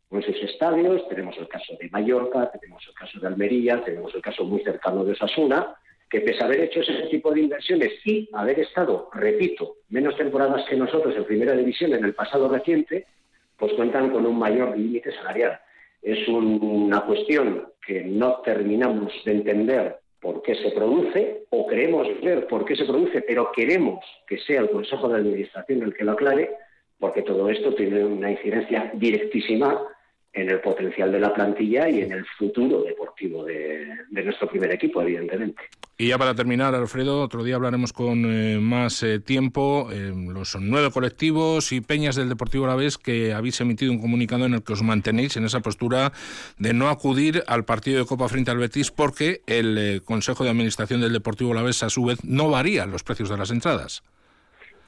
o 0.10 0.16
en 0.16 0.24
sus 0.24 0.36
estadios. 0.44 1.08
Tenemos 1.10 1.38
el 1.38 1.48
caso 1.48 1.74
de 1.80 1.90
Mallorca, 1.90 2.52
tenemos 2.52 2.84
el 2.88 2.94
caso 2.94 3.20
de 3.20 3.28
Almería, 3.28 3.84
tenemos 3.84 4.14
el 4.16 4.22
caso 4.22 4.44
muy 4.44 4.62
cercano 4.62 5.06
de 5.06 5.12
Osasuna, 5.12 5.76
que 6.10 6.22
pese 6.22 6.42
a 6.42 6.48
haber 6.48 6.62
hecho 6.62 6.82
ese 6.82 7.08
tipo 7.08 7.32
de 7.32 7.42
inversiones 7.42 7.94
y 8.06 8.28
haber 8.34 8.60
estado, 8.60 9.10
repito, 9.14 9.76
menos 9.90 10.18
temporadas 10.18 10.66
que 10.68 10.76
nosotros 10.76 11.16
en 11.16 11.26
primera 11.26 11.54
división 11.54 11.94
en 11.94 12.04
el 12.04 12.16
pasado 12.16 12.50
reciente, 12.50 13.06
pues 13.58 13.74
cuentan 13.74 14.10
con 14.10 14.26
un 14.26 14.40
mayor 14.40 14.76
límite 14.76 15.12
salarial. 15.12 15.60
Es 16.02 16.28
una 16.28 17.02
cuestión 17.02 17.68
que 17.86 18.02
no 18.02 18.42
terminamos 18.44 19.14
de 19.26 19.32
entender 19.34 19.98
por 20.20 20.42
qué 20.42 20.56
se 20.56 20.72
produce, 20.72 21.44
o 21.50 21.68
queremos 21.68 22.08
ver 22.22 22.48
por 22.48 22.66
qué 22.66 22.76
se 22.76 22.86
produce, 22.86 23.22
pero 23.22 23.52
queremos 23.52 24.04
que 24.28 24.38
sea 24.40 24.62
el 24.62 24.70
Consejo 24.70 25.08
de 25.10 25.18
Administración 25.18 25.84
el 25.84 25.94
que 25.94 26.04
lo 26.04 26.14
aclare, 26.14 26.50
porque 26.98 27.22
todo 27.22 27.50
esto 27.50 27.74
tiene 27.76 28.04
una 28.04 28.32
incidencia 28.32 28.92
directísima 28.96 29.82
en 30.34 30.50
el 30.50 30.60
potencial 30.62 31.12
de 31.12 31.20
la 31.20 31.34
plantilla 31.34 31.90
y 31.90 32.02
en 32.02 32.12
el 32.12 32.26
futuro 32.38 32.84
deportivo 32.84 33.44
de, 33.46 33.88
nuestro 34.12 34.48
primer 34.48 34.72
equipo, 34.72 35.02
evidentemente. 35.02 35.64
Y 35.98 36.10
ya 36.10 36.18
para 36.18 36.36
terminar, 36.36 36.76
Alfredo, 36.76 37.22
otro 37.22 37.44
día 37.44 37.56
hablaremos 37.56 37.94
con 37.94 38.26
eh, 38.26 38.60
más 38.60 39.02
eh, 39.04 39.20
tiempo. 39.20 39.90
Eh, 39.92 40.14
los 40.16 40.56
nueve 40.60 40.92
colectivos 40.92 41.72
y 41.72 41.82
peñas 41.82 42.16
del 42.16 42.30
Deportivo 42.30 42.66
Alavés 42.66 42.98
que 42.98 43.34
habéis 43.34 43.60
emitido 43.60 43.92
un 43.92 44.00
comunicado 44.00 44.46
en 44.46 44.54
el 44.54 44.64
que 44.64 44.74
os 44.74 44.84
mantenéis 44.84 45.36
en 45.36 45.46
esa 45.46 45.62
postura 45.62 46.14
de 46.58 46.74
no 46.74 46.90
acudir 46.90 47.44
al 47.48 47.66
partido 47.66 48.00
de 48.00 48.06
Copa 48.06 48.30
frente 48.30 48.52
al 48.52 48.58
Betis 48.58 48.92
porque 48.92 49.42
el 49.48 50.02
Consejo 50.06 50.44
de 50.44 50.52
Administración 50.52 51.02
del 51.02 51.14
Deportivo 51.14 51.52
Alavés 51.52 51.84
a 51.84 51.90
su 51.90 52.06
vez 52.06 52.24
no 52.24 52.50
varía 52.50 52.86
los 52.86 53.04
precios 53.04 53.30
de 53.30 53.38
las 53.38 53.52
entradas. 53.52 54.04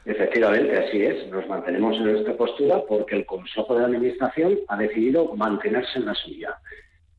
Efectivamente, 0.06 0.78
así 0.78 1.04
es. 1.04 1.28
Nos 1.30 1.48
mantenemos 1.48 1.96
en 1.98 2.16
esta 2.18 2.36
postura 2.36 2.82
porque 2.88 3.16
el 3.16 3.26
Consejo 3.26 3.76
de 3.76 3.86
Administración 3.86 4.60
ha 4.68 4.78
decidido 4.78 5.36
mantenerse 5.36 6.00
en 6.00 6.06
la 6.06 6.16
suya. 6.16 6.58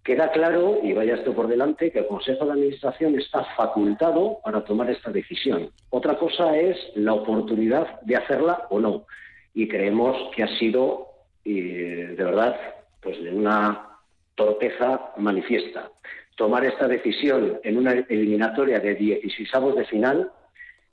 Queda 0.03 0.33
claro, 0.33 0.81
y 0.83 0.93
vaya 0.93 1.15
esto 1.15 1.33
por 1.33 1.47
delante, 1.47 1.93
que 1.93 2.01
el 2.01 2.09
Consejo 2.09 2.45
de 2.45 2.53
Administración 2.53 3.17
está 3.17 3.45
facultado 3.57 4.39
para 4.45 4.65
tomar 4.65 4.91
esta 4.91 5.13
decisión. 5.13 5.71
Otra 5.91 6.19
cosa 6.19 6.57
es 6.57 6.77
la 6.97 7.15
oportunidad 7.15 8.01
de 8.01 8.17
hacerla 8.17 8.67
o 8.71 8.81
no. 8.81 9.07
Y 9.55 9.69
creemos 9.69 10.17
que 10.35 10.43
ha 10.43 10.59
sido, 10.59 11.07
de 11.45 12.17
verdad, 12.19 12.57
pues 13.01 13.23
de 13.23 13.31
una 13.33 13.91
torpeza 14.35 15.13
manifiesta. 15.19 15.89
Tomar 16.35 16.65
esta 16.65 16.89
decisión 16.89 17.61
en 17.63 17.77
una 17.77 17.93
eliminatoria 17.93 18.81
de 18.81 18.97
16 18.97 19.77
de 19.77 19.85
final 19.85 20.33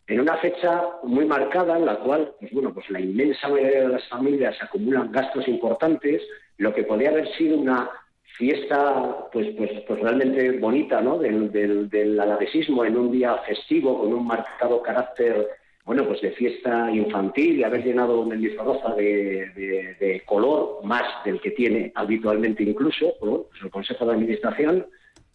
en 0.10 0.20
una 0.20 0.38
fecha 0.38 0.84
muy 1.04 1.26
marcada 1.26 1.78
en 1.78 1.86
la 1.86 1.98
cual, 1.98 2.34
pues 2.40 2.52
bueno, 2.52 2.74
pues 2.74 2.90
la 2.90 3.00
inmensa 3.00 3.48
mayoría 3.48 3.82
de 3.82 3.90
las 3.90 4.08
familias 4.08 4.58
acumulan 4.60 5.12
gastos 5.12 5.48
importantes, 5.48 6.24
lo 6.58 6.74
que 6.74 6.84
podría 6.84 7.12
haber 7.12 7.32
sido 7.36 7.58
una 7.58 7.90
fiesta 8.38 9.28
pues 9.32 9.48
pues 9.58 9.70
pues 9.86 10.00
realmente 10.00 10.52
bonita 10.60 11.02
¿no? 11.02 11.18
del, 11.18 11.52
del, 11.52 11.90
del 11.90 12.20
en 12.20 12.98
un 12.98 13.12
día 13.12 13.36
festivo 13.40 14.00
con 14.00 14.14
un 14.14 14.26
marcado 14.26 14.82
carácter 14.82 15.46
bueno 15.84 16.06
pues 16.08 16.22
de 16.22 16.32
fiesta 16.32 16.90
infantil 16.90 17.60
y 17.60 17.64
haber 17.64 17.84
llenado 17.84 18.24
Mendizorroza 18.24 18.96
de, 18.96 19.50
de 20.00 20.24
color 20.26 20.80
más 20.86 21.04
del 21.26 21.42
que 21.42 21.52
tiene 21.52 21.92
habitualmente 21.96 22.64
incluso 22.64 23.14
pues 23.20 23.42
el 23.62 23.72
Consejo 23.72 24.06
de 24.06 24.14
Administración 24.14 24.88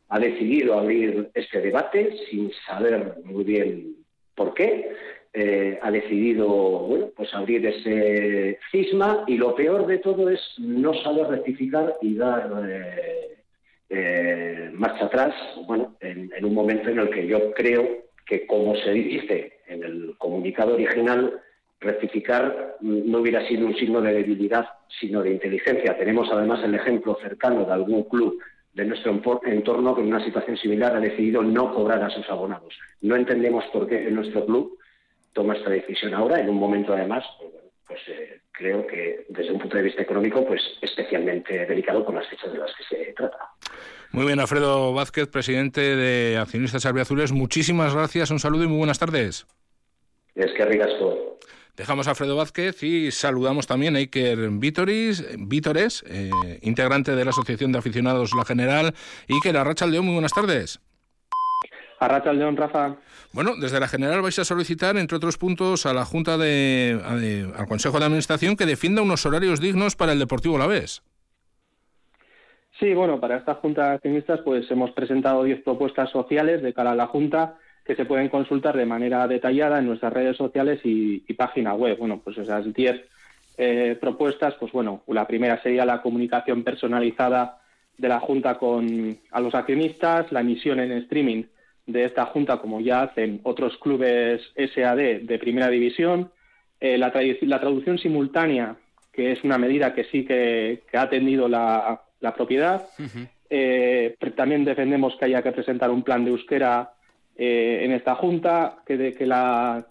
ha 0.09 0.19
decidido 0.19 0.79
abrir 0.79 1.31
este 1.35 1.61
debate 1.61 2.17
sin 2.31 2.53
saber 2.67 3.17
muy 3.25 3.45
bien 3.45 4.04
por 4.35 4.55
qué, 4.55 4.91
eh, 5.37 5.81
ha 5.83 5.91
decidido 5.91 6.47
bueno, 6.47 7.11
pues 7.17 7.35
abrir 7.35 7.67
ese 7.67 8.57
cisma 8.71 9.25
y 9.27 9.37
lo 9.37 9.55
peor 9.57 9.85
de 9.85 9.99
todo 9.99 10.31
es 10.31 10.41
no 10.59 10.95
saber 11.03 11.27
rectificar 11.27 11.95
y 12.01 12.15
dar 12.15 12.49
eh, 12.69 13.39
eh, 13.89 14.71
marcha 14.73 15.07
atrás 15.07 15.35
bueno, 15.67 15.97
en, 16.01 16.31
un 16.45 16.55
momento 16.55 16.89
en 16.89 17.01
el 17.01 17.11
que 17.11 17.27
yo 17.27 17.53
creo 17.53 18.05
que, 18.25 18.47
como 18.47 18.77
se 18.77 18.93
dice 18.93 19.59
en 19.67 19.83
el 19.83 20.15
comunicado 20.19 20.75
original, 20.75 21.41
rectificar 21.81 22.77
no 22.81 23.19
hubiera 23.19 23.45
sido 23.49 23.67
un 23.67 23.75
signo 23.75 24.01
de 24.01 24.15
debilidad, 24.15 24.67
sino 25.01 25.21
de 25.21 25.33
inteligencia. 25.33 25.99
Tenemos 25.99 26.31
además 26.31 26.63
el 26.63 26.77
ejemplo 26.77 27.19
cercano 27.21 27.65
de 27.65 27.73
algún 27.73 28.05
club 28.05 28.39
de 28.75 28.85
nuestro 28.85 29.13
entorno 29.45 29.95
que 29.95 30.03
en 30.03 30.09
una 30.09 30.25
situación 30.25 30.57
similar 30.57 30.97
ha 30.97 31.01
decidido 31.01 31.43
no 31.43 31.73
cobrar 31.73 32.03
a 32.03 32.11
sus 32.11 32.29
abonados. 32.29 32.75
No 33.01 33.17
entendemos 33.17 33.65
por 33.73 33.87
qué 33.87 34.11
nuestro 34.11 34.45
club 34.45 34.79
toma 35.33 35.55
esta 35.55 35.71
decisión 35.71 36.15
ahora, 36.15 36.41
en 36.41 36.49
un 36.49 36.57
momento 36.57 36.93
además, 36.93 37.25
pues, 37.39 37.53
pues 37.87 38.01
eh, 38.09 38.41
creo 38.51 38.87
que 38.87 39.27
desde 39.29 39.53
un 39.53 39.59
punto 39.59 39.77
de 39.77 39.85
vista 39.85 40.03
económico, 40.03 40.45
pues 40.47 40.61
especialmente 40.81 41.67
delicado 41.67 42.05
con 42.05 42.17
las 42.17 42.27
fechas 42.29 42.53
de 42.53 42.59
las 42.59 42.71
que 42.75 42.97
se 42.97 43.13
trata. 43.13 43.39
Muy 44.13 44.27
bien, 44.27 44.41
Alfredo 44.41 44.93
Vázquez, 44.93 45.29
presidente 45.29 45.81
de 45.81 46.37
Accionistas 46.37 46.87
Albiazules, 46.87 47.33
muchísimas 47.33 47.95
gracias, 47.95 48.31
un 48.31 48.39
saludo 48.39 48.65
y 48.65 48.69
muy 48.69 48.79
buenas 48.79 48.99
tardes. 48.99 49.47
Es 50.35 50.53
que 50.53 50.65
todo. 50.99 51.34
Dejamos 51.77 52.07
a 52.07 52.11
Alfredo 52.11 52.37
Vázquez 52.37 52.85
y 52.85 53.11
saludamos 53.11 53.67
también 53.67 53.97
a 53.97 53.99
Iker 53.99 54.49
Vítores, 54.51 55.27
Vítores 55.39 56.05
eh, 56.09 56.31
integrante 56.63 57.17
de 57.17 57.25
la 57.25 57.31
Asociación 57.31 57.73
de 57.73 57.79
Aficionados 57.79 58.31
La 58.37 58.45
General. 58.45 58.95
Iker, 59.29 59.57
Arracha 59.57 59.87
León, 59.87 60.05
muy 60.05 60.15
buenas 60.15 60.33
tardes. 60.33 60.81
Arracha 61.99 62.33
León, 62.33 62.57
Rafa. 62.57 62.97
Bueno, 63.33 63.57
desde 63.61 63.81
la 63.81 63.89
General 63.89 64.23
vais 64.23 64.39
a 64.39 64.45
solicitar, 64.45 64.97
entre 64.97 65.17
otros 65.17 65.37
puntos, 65.37 65.85
a 65.87 65.93
la 65.93 66.05
Junta 66.05 66.39
de, 66.39 67.01
al 67.57 67.67
Consejo 67.67 67.99
de 67.99 68.05
Administración 68.05 68.57
que 68.57 68.67
defienda 68.67 69.03
unos 69.03 69.27
horarios 69.27 69.61
dignos 69.61 69.97
para 69.97 70.13
el 70.13 70.21
Deportivo 70.21 70.59
La 70.59 70.69
Vez. 70.69 71.03
Sí, 72.79 72.95
bueno, 72.95 73.19
para 73.21 73.37
esta 73.37 73.55
Junta 73.55 73.89
de 73.89 73.95
Accionistas 73.95 74.41
pues 74.45 74.71
hemos 74.71 74.93
presentado 74.93 75.43
10 75.43 75.65
propuestas 75.65 76.11
sociales 76.11 76.63
de 76.63 76.73
cara 76.73 76.93
a 76.93 76.97
la 76.97 77.09
Junta 77.09 77.59
que 77.85 77.95
se 77.95 78.05
pueden 78.05 78.29
consultar 78.29 78.77
de 78.77 78.87
manera 78.87 79.27
detallada 79.29 79.79
en 79.79 79.87
nuestras 79.87 80.13
redes 80.13 80.37
sociales 80.37 80.81
y, 80.85 81.21
página 81.35 81.75
web. 81.75 81.99
Bueno, 81.99 82.21
pues 82.23 82.39
esas 82.39 82.73
10 82.73 83.01
eh, 83.59 83.99
propuestas, 84.01 84.55
pues 84.55 84.73
bueno, 84.73 85.03
la 85.09 85.27
primera 85.27 85.63
sería 85.63 85.85
la 85.85 86.01
comunicación 86.01 86.63
personalizada 86.63 87.59
de 87.99 88.09
la 88.09 88.21
Junta 88.21 88.59
con 88.59 89.19
a 89.31 89.41
los 89.41 89.55
accionistas, 89.55 90.33
la 90.33 90.41
emisión 90.41 90.81
en 90.81 90.93
streaming 90.93 91.45
de 91.87 92.05
esta 92.05 92.25
Junta, 92.27 92.59
como 92.59 92.81
ya 92.81 93.03
hacen 93.03 93.41
otros 93.43 93.77
clubes 93.79 94.41
SAD 94.57 95.21
de 95.23 95.39
primera 95.39 95.69
división, 95.69 96.31
eh, 96.81 96.99
la, 96.99 97.11
traducción 97.61 97.99
simultánea, 97.99 98.77
que 99.13 99.33
es 99.33 99.43
una 99.45 99.57
medida 99.57 99.95
que 99.95 100.05
sí 100.05 100.25
que, 100.25 100.83
ha 100.93 101.03
atendido 101.03 101.49
la, 101.49 102.03
propiedad. 102.37 102.83
Eh, 103.51 104.17
también 104.37 104.65
defendemos 104.65 105.17
que 105.17 105.27
haya 105.27 105.43
que 105.43 105.53
presentar 105.53 105.91
un 105.91 106.03
plan 106.03 106.25
de 106.25 106.33
euskera 106.33 106.94
eh, 107.37 107.81
en 107.83 107.93
esta 107.93 108.15
Junta, 108.15 108.77
que, 108.87 108.97
de, 108.97 109.15
que, 109.15 109.27
la, 109.27 109.87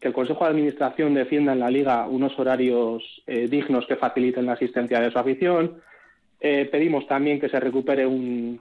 que, 0.00 0.08
el 0.08 0.14
Consejo 0.14 0.44
de 0.44 0.50
Administración 0.50 1.14
defienda 1.14 1.52
en 1.52 1.60
la 1.60 1.70
Liga 1.70 2.06
unos 2.06 2.38
horarios 2.38 3.22
eh, 3.26 3.48
dignos 3.48 3.86
que 3.86 3.96
faciliten 3.96 4.46
la 4.46 4.52
asistencia 4.52 5.00
de 5.00 5.10
su 5.10 5.18
afición. 5.18 5.80
Eh, 6.40 6.68
pedimos 6.70 7.06
también 7.06 7.40
que 7.40 7.48
se 7.48 7.60
recupere 7.60 8.06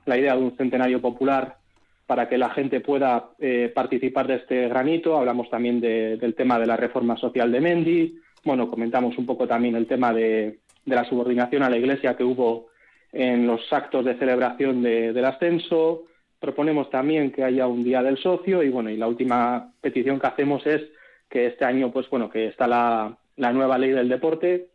la 0.05 0.17
idea 0.17 0.35
de 0.35 0.41
un 0.41 0.55
centenario 0.55 1.01
popular 1.01 1.57
para 2.05 2.27
que 2.27 2.37
la 2.37 2.49
gente 2.49 2.81
pueda 2.81 3.29
participar 3.73 4.27
de 4.27 4.35
este 4.35 4.67
granito. 4.67 5.15
Hablamos 5.15 5.49
también 5.49 5.79
del 5.79 6.35
tema 6.35 6.59
de 6.59 6.65
la 6.65 6.75
reforma 6.75 7.15
social 7.15 7.49
de 7.49 7.61
Mendy. 7.61 8.19
Bueno, 8.43 8.69
comentamos 8.69 9.17
un 9.17 9.25
poco 9.25 9.47
también 9.47 9.75
el 9.75 9.87
tema 9.87 10.11
de, 10.13 10.59
la 10.85 11.05
subordinación 11.05 11.63
a 11.63 11.69
la 11.69 11.77
Iglesia 11.77 12.17
que 12.17 12.25
hubo 12.25 12.67
en 13.13 13.47
los 13.47 13.61
actos 13.71 14.03
de 14.05 14.17
celebración 14.17 14.81
del 14.81 15.25
ascenso. 15.25 16.03
Proponemos 16.41 16.89
también 16.89 17.31
que 17.31 17.43
haya 17.43 17.67
un 17.67 17.83
día 17.83 18.01
del 18.01 18.17
socio 18.17 18.63
y 18.63 18.69
bueno, 18.69 18.89
y 18.89 18.97
la 18.97 19.07
última 19.07 19.73
petición 19.79 20.19
que 20.19 20.25
hacemos 20.25 20.65
es 20.65 20.81
que 21.29 21.45
este 21.45 21.65
año, 21.65 21.91
pues 21.91 22.09
bueno, 22.09 22.31
que 22.31 22.47
está 22.47 22.65
la, 22.67 23.15
nueva 23.37 23.77
ley 23.77 23.91
del 23.91 24.09
deporte 24.09 24.69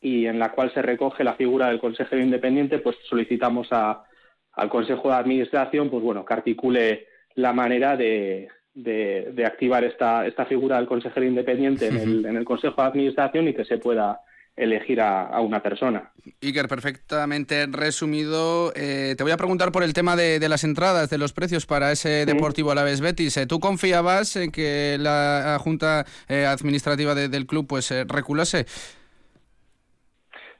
y 0.00 0.26
en 0.26 0.38
la 0.38 0.52
cual 0.52 0.72
se 0.72 0.82
recoge 0.82 1.24
la 1.24 1.34
figura 1.34 1.66
del 1.66 1.80
consejero 1.80 2.22
independiente, 2.22 2.78
pues 2.78 2.96
solicitamos 3.08 3.68
al 3.72 4.68
Consejo 4.68 5.08
de 5.08 5.16
Administración, 5.16 5.90
pues 5.90 6.00
bueno, 6.00 6.24
que 6.24 6.32
articule 6.32 7.08
la 7.34 7.52
manera 7.52 7.96
de, 7.96 8.46
de, 8.72 9.44
activar 9.44 9.82
esta, 9.82 10.28
esta 10.28 10.46
figura 10.46 10.76
del 10.76 10.86
consejero 10.86 11.26
independiente 11.26 11.88
en 11.88 11.96
el, 11.96 12.26
en 12.26 12.36
el 12.36 12.44
Consejo 12.44 12.82
de 12.82 12.88
Administración 12.88 13.48
y 13.48 13.54
que 13.54 13.64
se 13.64 13.78
pueda 13.78 14.20
elegir 14.60 15.00
a, 15.00 15.40
una 15.40 15.62
persona. 15.62 16.12
Iker, 16.42 16.68
perfectamente 16.68 17.66
resumido. 17.66 18.72
Eh, 18.76 19.14
te 19.16 19.22
voy 19.22 19.32
a 19.32 19.36
preguntar 19.36 19.72
por 19.72 19.82
el 19.82 19.94
tema 19.94 20.16
de, 20.16 20.46
las 20.48 20.64
entradas, 20.64 21.08
de 21.08 21.18
los 21.18 21.32
precios 21.32 21.66
para 21.66 21.90
ese 21.90 22.26
Deportivo 22.26 22.70
Alaves 22.70 23.00
Betis. 23.00 23.36
Eh, 23.38 23.46
¿Tú 23.46 23.58
confiabas 23.58 24.36
en 24.36 24.52
que 24.52 24.96
la 25.00 25.58
Junta 25.60 26.04
eh, 26.28 26.44
Administrativa 26.44 27.14
del 27.14 27.46
club 27.46 27.66
pues 27.66 27.90
reculase? 28.06 28.66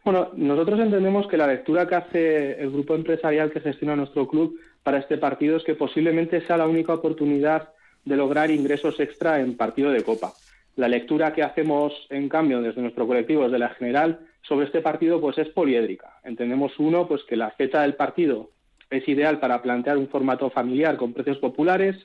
Bueno, 0.03 0.31
nosotros 0.35 0.81
entendemos 0.81 1.27
que 1.27 1.37
la 1.37 1.47
lectura 1.47 1.87
que 1.87 1.95
hace 1.95 2.61
el 2.61 2.71
grupo 2.71 2.95
empresarial 2.95 3.51
que 3.51 3.61
gestiona 3.61 3.97
nuestro 3.97 4.27
club 4.27 4.59
para 4.83 4.99
este 4.99 5.19
partido 5.19 5.59
es 5.59 5.65
que 5.65 5.75
posiblemente 5.75 6.45
sea 6.47 6.57
la 6.57 6.67
única 6.67 6.95
oportunidad 6.95 7.69
de 8.07 8.17
lograr 8.17 8.51
ingresos 8.51 8.99
extra 8.99 9.41
en 9.41 9.59
partido 9.59 9.91
de 9.91 10.03
Copa. 10.03 10.33
La 10.77 10.89
lectura 10.89 11.33
que 11.33 11.43
hacemos, 11.43 11.93
en 12.11 12.29
cambio, 12.29 12.63
desde 12.63 12.81
nuestro 12.81 13.07
colectivo, 13.07 13.45
desde 13.45 13.59
la 13.59 13.71
general, 13.71 14.21
sobre 14.43 14.67
este 14.67 14.81
partido, 14.81 15.21
pues 15.21 15.37
es 15.39 15.49
poliédrica. 15.49 16.19
Entendemos, 16.25 16.79
uno, 16.79 17.07
pues 17.07 17.23
que 17.25 17.37
la 17.37 17.51
fecha 17.51 17.83
del 17.83 17.95
partido 17.95 18.51
es 18.89 19.07
ideal 19.09 19.39
para 19.39 19.63
plantear 19.63 19.99
un 19.99 20.09
formato 20.09 20.51
familiar 20.51 20.97
con 20.97 21.13
precios 21.13 21.39
populares. 21.39 21.97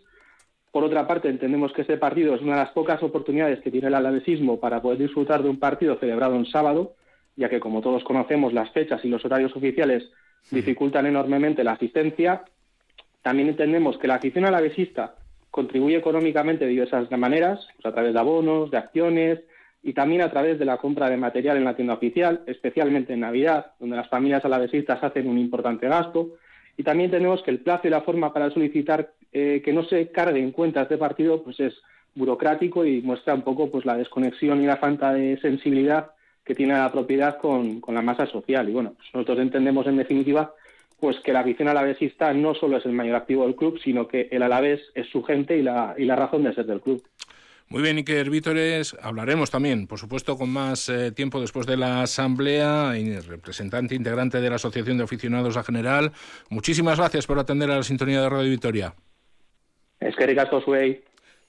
Por 0.71 0.83
otra 0.83 1.07
parte, 1.07 1.29
entendemos 1.29 1.71
que 1.73 1.81
este 1.81 1.97
partido 1.97 2.35
es 2.35 2.41
una 2.41 2.53
de 2.53 2.63
las 2.63 2.71
pocas 2.71 3.01
oportunidades 3.01 3.59
que 3.61 3.71
tiene 3.71 3.87
el 3.87 3.95
alavesismo 3.95 4.59
para 4.59 4.81
poder 4.81 4.99
disfrutar 4.99 5.41
de 5.41 5.49
un 5.49 5.59
partido 5.59 5.97
celebrado 5.97 6.35
en 6.35 6.45
sábado, 6.45 6.95
ya 7.35 7.49
que, 7.49 7.59
como 7.59 7.81
todos 7.81 8.03
conocemos, 8.03 8.53
las 8.53 8.71
fechas 8.71 9.03
y 9.03 9.09
los 9.09 9.23
horarios 9.25 9.55
oficiales 9.55 10.03
dificultan 10.51 11.05
enormemente 11.05 11.63
la 11.63 11.73
asistencia. 11.73 12.43
También 13.21 13.49
entendemos 13.49 13.97
que 13.97 14.07
la 14.07 14.15
afición 14.15 14.45
alavesista 14.45 15.15
contribuye 15.55 15.95
económicamente 15.95 16.65
de 16.65 16.71
diversas 16.71 17.09
maneras, 17.11 17.65
pues 17.77 17.85
a 17.85 17.93
través 17.93 18.11
de 18.11 18.19
abonos, 18.19 18.69
de 18.71 18.77
acciones 18.77 19.39
y 19.81 19.93
también 19.93 20.21
a 20.21 20.29
través 20.29 20.59
de 20.59 20.65
la 20.65 20.75
compra 20.75 21.09
de 21.09 21.15
material 21.15 21.55
en 21.55 21.63
la 21.63 21.77
tienda 21.77 21.93
oficial, 21.93 22.43
especialmente 22.45 23.13
en 23.13 23.21
Navidad, 23.21 23.67
donde 23.79 23.95
las 23.95 24.09
familias 24.09 24.43
alavesistas 24.43 25.01
hacen 25.01 25.29
un 25.29 25.37
importante 25.37 25.87
gasto. 25.87 26.31
Y 26.75 26.83
también 26.83 27.09
tenemos 27.09 27.41
que 27.41 27.51
el 27.51 27.61
plazo 27.61 27.87
y 27.87 27.89
la 27.89 28.01
forma 28.01 28.33
para 28.33 28.49
solicitar 28.49 29.13
eh, 29.31 29.61
que 29.63 29.71
no 29.71 29.85
se 29.85 30.11
carguen 30.11 30.51
cuentas 30.51 30.89
de 30.89 30.97
partido 30.97 31.41
pues 31.41 31.57
es 31.61 31.73
burocrático 32.15 32.85
y 32.85 33.01
muestra 33.01 33.33
un 33.33 33.43
poco 33.43 33.71
pues 33.71 33.85
la 33.85 33.95
desconexión 33.95 34.61
y 34.61 34.65
la 34.65 34.75
falta 34.75 35.13
de 35.13 35.39
sensibilidad 35.39 36.11
que 36.43 36.53
tiene 36.53 36.73
la 36.73 36.91
propiedad 36.91 37.37
con, 37.37 37.79
con 37.79 37.95
la 37.95 38.01
masa 38.01 38.25
social. 38.27 38.67
Y 38.67 38.73
bueno, 38.73 38.95
pues 38.97 39.07
nosotros 39.13 39.39
entendemos 39.39 39.87
en 39.87 39.95
definitiva 39.95 40.53
pues 41.05 41.19
que 41.19 41.33
la 41.33 41.41
afición 41.41 41.67
alavesista 41.67 42.33
no 42.33 42.55
solo 42.55 42.77
es 42.77 42.85
el 42.87 42.91
mayor 42.91 43.15
activo 43.15 43.43
del 43.43 43.55
club, 43.55 43.79
sino 43.83 44.07
que 44.07 44.27
el 44.31 44.41
alavés 44.41 44.81
es 44.95 45.07
su 45.09 45.21
gente 45.21 45.55
y 45.55 45.61
la, 45.61 45.93
y 45.95 46.05
la 46.05 46.15
razón 46.15 46.41
de 46.41 46.55
ser 46.55 46.65
del 46.65 46.81
club. 46.81 47.03
Muy 47.69 47.83
bien, 47.83 47.97
Iker 47.97 48.27
Vítores. 48.31 48.97
Hablaremos 48.99 49.51
también, 49.51 49.85
por 49.85 49.99
supuesto, 49.99 50.35
con 50.35 50.49
más 50.49 50.89
eh, 50.89 51.11
tiempo 51.11 51.39
después 51.39 51.67
de 51.67 51.77
la 51.77 52.01
asamblea. 52.01 52.97
Y 52.97 53.19
representante 53.19 53.93
integrante 53.93 54.41
de 54.41 54.49
la 54.49 54.55
Asociación 54.55 54.97
de 54.97 55.03
Aficionados 55.03 55.57
a 55.57 55.63
General. 55.63 56.11
Muchísimas 56.49 56.97
gracias 56.97 57.27
por 57.27 57.37
atender 57.37 57.69
a 57.69 57.75
la 57.75 57.83
sintonía 57.83 58.21
de 58.21 58.29
Radio 58.29 58.49
Vitoria. 58.49 58.95
Es 59.99 60.15
que 60.15 60.25
ricasco, 60.25 60.59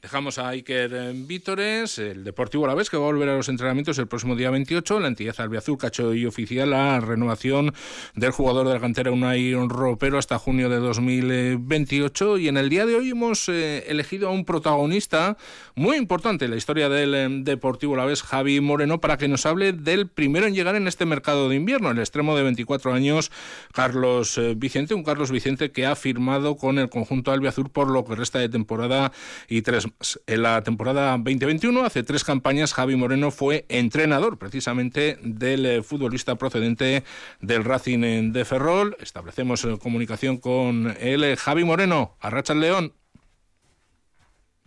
Dejamos 0.03 0.39
a 0.39 0.49
Iker 0.51 1.15
Vítores, 1.15 1.99
el 1.99 2.23
Deportivo 2.23 2.67
La 2.67 2.75
Vez, 2.75 2.91
que 2.91 2.97
va 2.97 3.05
a 3.05 3.07
volver 3.07 3.31
a 3.31 3.37
los 3.37 3.49
entrenamientos 3.49 3.99
el 3.99 4.07
próximo 4.07 4.37
día 4.37 4.51
28. 4.51 5.01
La 5.01 5.09
entidad 5.09 5.35
albiazul 5.39 5.79
cachó 5.79 6.15
y 6.15 6.27
oficial 6.27 6.71
la 6.71 7.01
renovación 7.01 7.73
del 8.15 8.31
jugador 8.31 8.69
de 8.69 8.75
la 8.75 8.81
cantera 8.81 9.11
Unai 9.11 9.55
Ropero 9.55 10.19
hasta 10.19 10.39
junio 10.39 10.69
de 10.69 10.77
2028. 10.77 12.39
Y 12.39 12.49
en 12.49 12.59
el 12.59 12.69
día 12.69 12.85
de 12.85 12.95
hoy 12.95 13.11
hemos 13.11 13.49
eh, 13.49 13.85
elegido 13.89 14.29
a 14.29 14.33
un 14.33 14.45
protagonista 14.45 15.39
muy 15.75 15.97
importante 15.97 16.45
en 16.45 16.53
la 16.53 16.57
historia 16.59 16.89
del 16.89 17.15
eh, 17.15 17.29
Deportivo 17.43 17.97
La 17.97 18.05
Vez, 18.05 18.23
Javi 18.23 18.61
Moreno, 18.61 19.01
para 19.01 19.17
que 19.17 19.29
nos 19.29 19.47
hable 19.47 19.73
del 19.73 20.09
primero 20.09 20.47
en 20.47 20.55
llegar 20.55 20.77
en 20.77 20.87
este 20.87 21.07
mercado 21.07 21.49
de 21.49 21.57
invierno, 21.57 21.91
el 21.91 21.99
extremo 21.99 22.37
de 22.37 22.43
24 22.43 22.93
años, 22.93 23.33
Carlos 23.73 24.37
eh, 24.37 24.55
Vicente. 24.57 24.95
Un 24.95 25.03
Carlos 25.03 25.33
Vicente 25.33 25.73
que 25.73 25.87
ha 25.87 25.97
firmado 25.97 26.57
con 26.57 26.79
el 26.79 26.91
conjunto 26.91 27.33
albiazul 27.33 27.71
por 27.71 27.91
lo 27.91 28.05
que 28.05 28.15
resta 28.15 28.39
de 28.39 28.51
temporada 28.51 29.11
y 29.49 29.63
tres 29.63 29.86
en 30.27 30.43
la 30.43 30.63
temporada 30.63 31.13
2021, 31.13 31.85
hace 31.85 32.03
tres 32.03 32.25
campañas, 32.25 32.75
Javi 32.75 32.97
Moreno 32.97 33.31
fue 33.31 33.65
entrenador 33.69 34.39
precisamente 34.39 35.19
del 35.23 35.67
eh, 35.67 35.83
futbolista 35.83 36.37
procedente 36.37 37.05
del 37.41 37.65
Racing 37.65 38.33
de 38.33 38.45
Ferrol. 38.45 38.97
Establecemos 39.01 39.65
eh, 39.65 39.77
comunicación 39.81 40.39
con 40.39 40.95
él. 41.01 41.25
Eh, 41.25 41.37
Javi 41.37 41.65
Moreno, 41.65 42.17
Arracha 42.21 42.55
León. 42.55 42.93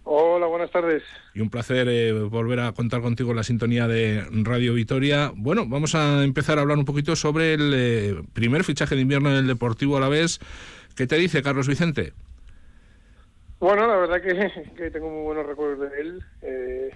Hola, 0.03 0.47
buenas 0.47 0.71
tardes. 0.71 1.03
Y 1.35 1.41
un 1.41 1.49
placer 1.49 2.13
volver 2.29 2.61
a 2.61 2.71
contar 2.71 3.01
contigo 3.01 3.29
en 3.29 3.35
la 3.35 3.43
sintonía 3.43 3.87
de 3.87 4.25
Radio 4.31 4.73
Vitoria. 4.73 5.31
Bueno, 5.35 5.65
vamos 5.67 5.93
a 5.93 6.23
empezar 6.23 6.57
a 6.57 6.61
hablar 6.61 6.79
un 6.79 6.85
poquito 6.85 7.15
sobre 7.15 7.53
el 7.53 8.23
primer 8.33 8.63
fichaje 8.63 8.95
de 8.95 9.01
invierno 9.01 9.29
del 9.29 9.45
Deportivo 9.45 9.97
a 9.97 9.99
la 9.99 10.09
vez. 10.09 10.39
¿Qué 10.95 11.05
te 11.05 11.17
dice 11.17 11.43
Carlos 11.43 11.67
Vicente? 11.67 12.13
Bueno, 13.59 13.87
la 13.87 13.97
verdad 13.97 14.21
que, 14.75 14.91
tengo 14.91 15.09
muy 15.09 15.23
buenos 15.23 15.45
recuerdos 15.45 15.91
de 15.91 15.99
él. 15.99 16.23
Eh, 16.41 16.91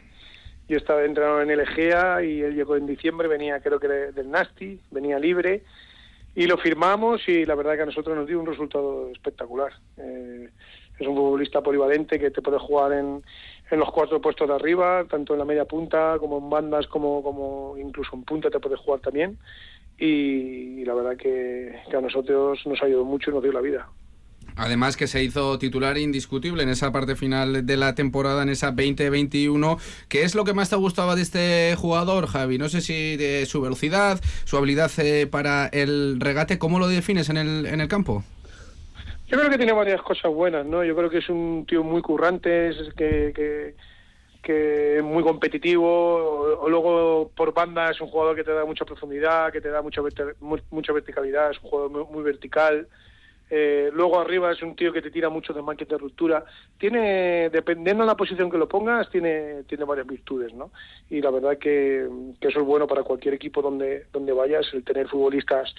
yo 0.70 0.78
estaba 0.78 1.04
entrenado 1.04 1.42
en 1.42 1.52
el 1.52 1.60
Egea 1.60 2.24
y 2.24 2.42
él 2.42 2.56
llegó 2.56 2.78
en 2.78 2.88
diciembre, 2.88 3.28
venía 3.28 3.60
creo 3.60 3.80
que 3.80 3.88
del 3.88 4.32
Nasti, 4.32 4.80
venía 4.92 5.20
libre 5.20 5.64
y 6.36 6.48
lo 6.48 6.58
firmamos 6.58 7.28
y 7.28 7.46
la 7.46 7.56
verdad 7.56 7.76
que 7.76 7.82
a 7.82 7.86
nosotros 7.86 8.16
nos 8.16 8.28
dio 8.28 8.40
un 8.40 8.46
resultado 8.46 9.10
espectacular. 9.12 9.74
Eh, 9.98 10.50
es 10.98 11.08
un 11.08 11.16
futbolista 11.16 11.62
polivalente 11.62 12.18
que 12.18 12.32
te 12.32 12.42
puede 12.42 12.60
jugar 12.60 12.94
en, 12.94 13.24
en 13.70 13.80
los 13.80 13.92
cuatro 13.92 14.22
puestos 14.22 14.48
de 14.48 14.56
arriba, 14.56 15.06
tanto 15.10 15.34
en 15.34 15.40
la 15.40 15.46
media 15.46 15.66
punta 15.66 16.16
como 16.18 16.38
en 16.38 16.50
bandas, 16.50 16.88
como, 16.88 17.22
como 17.22 17.76
incluso 17.78 18.16
en 18.16 18.24
punta 18.24 18.50
te 18.50 18.60
puede 18.60 18.78
jugar 18.78 19.02
también. 19.02 19.38
Y, 19.98 20.86
la 20.86 20.94
verdad 20.94 21.18
que, 21.18 21.82
que 21.90 21.98
a 21.98 22.02
nosotros 22.02 22.66
nos 22.66 22.82
ayudado 22.82 23.06
mucho 23.06 23.32
y 23.32 23.34
nos 23.34 23.44
dio 23.44 23.52
la 23.52 23.62
vida. 23.62 23.88
Además 24.56 24.98
que 24.98 25.08
se 25.08 25.24
hizo 25.24 25.58
titular 25.58 25.98
indiscutible 25.98 26.64
en 26.64 26.70
esa 26.70 26.92
parte 26.92 27.16
final 27.16 27.66
de 27.66 27.78
la 27.78 27.96
temporada, 27.96 28.44
en 28.44 28.50
esa 28.50 28.68
2021. 28.72 29.78
¿Qué 30.10 30.24
es 30.24 30.36
lo 30.36 30.44
que 30.44 30.54
más 30.54 30.70
te 30.70 30.76
gustaba 30.76 31.16
de 31.16 31.22
este 31.22 31.76
jugador, 31.76 32.28
Javi? 32.28 32.58
No 32.58 32.70
sé 32.70 32.82
si 32.82 33.18
de 33.18 33.46
su 33.46 33.62
velocidad, 33.62 34.20
su 34.46 34.58
habilidad 34.58 34.92
eh, 35.00 35.28
para 35.28 35.68
el 35.68 36.20
regate, 36.20 36.60
¿cómo 36.60 36.80
lo 36.80 36.88
defines 36.88 37.30
en 37.30 37.38
el, 37.38 37.66
en 37.66 37.82
el 37.82 37.88
campo? 37.88 38.24
Yo 39.28 39.40
creo 39.40 39.50
que 39.50 39.58
tiene 39.58 39.74
varias 39.74 40.02
cosas 40.02 40.32
buenas, 40.32 40.66
¿no? 40.66 40.84
Yo 40.84 40.96
creo 40.96 41.10
que 41.10 41.18
es 41.18 41.30
un 41.30 41.66
tío 41.68 41.84
muy 41.84 42.04
currante, 42.04 42.70
es 42.70 42.94
que, 42.96 43.32
que, 43.34 43.74
que 44.44 44.98
es 44.98 45.04
muy 45.04 45.24
competitivo, 45.24 46.60
o, 46.62 46.70
luego 46.70 47.32
por 47.36 47.52
banda 47.52 47.90
es 47.90 48.00
un 48.00 48.10
jugador 48.10 48.36
que 48.36 48.44
te 48.44 48.52
da 48.52 48.64
mucha 48.64 48.86
profundidad, 48.86 49.52
que 49.52 49.62
te 49.62 49.70
da 49.70 49.82
mucha, 49.82 50.02
mucha 50.70 50.94
verticalidad, 50.94 51.50
es 51.50 51.58
un 51.64 51.70
jugador 51.70 51.90
muy, 51.90 52.04
muy 52.14 52.24
vertical. 52.24 52.88
Eh, 53.50 53.92
luego 53.94 54.20
arriba 54.20 54.52
es 54.52 54.62
un 54.64 54.76
tío 54.76 54.92
que 54.92 55.02
te 55.02 55.12
tira 55.12 55.30
mucho 55.30 55.54
de 55.54 55.62
de 55.62 55.98
ruptura. 55.98 56.44
Tiene, 56.78 57.50
dependiendo 57.50 58.04
de 58.04 58.08
la 58.08 58.18
posición 58.18 58.50
que 58.50 58.58
lo 58.58 58.68
pongas, 58.68 59.10
tiene, 59.10 59.64
tiene 59.64 59.84
varias 59.84 60.08
virtudes, 60.08 60.54
¿no? 60.54 60.72
Y 61.10 61.22
la 61.22 61.30
verdad 61.30 61.58
que, 61.58 62.08
eso 62.42 62.60
es 62.60 62.66
bueno 62.66 62.88
para 62.88 63.04
cualquier 63.04 63.36
equipo 63.36 63.62
donde, 63.62 64.08
donde 64.12 64.34
vayas, 64.34 64.66
el 64.74 64.84
tener 64.84 65.08
futbolistas 65.08 65.74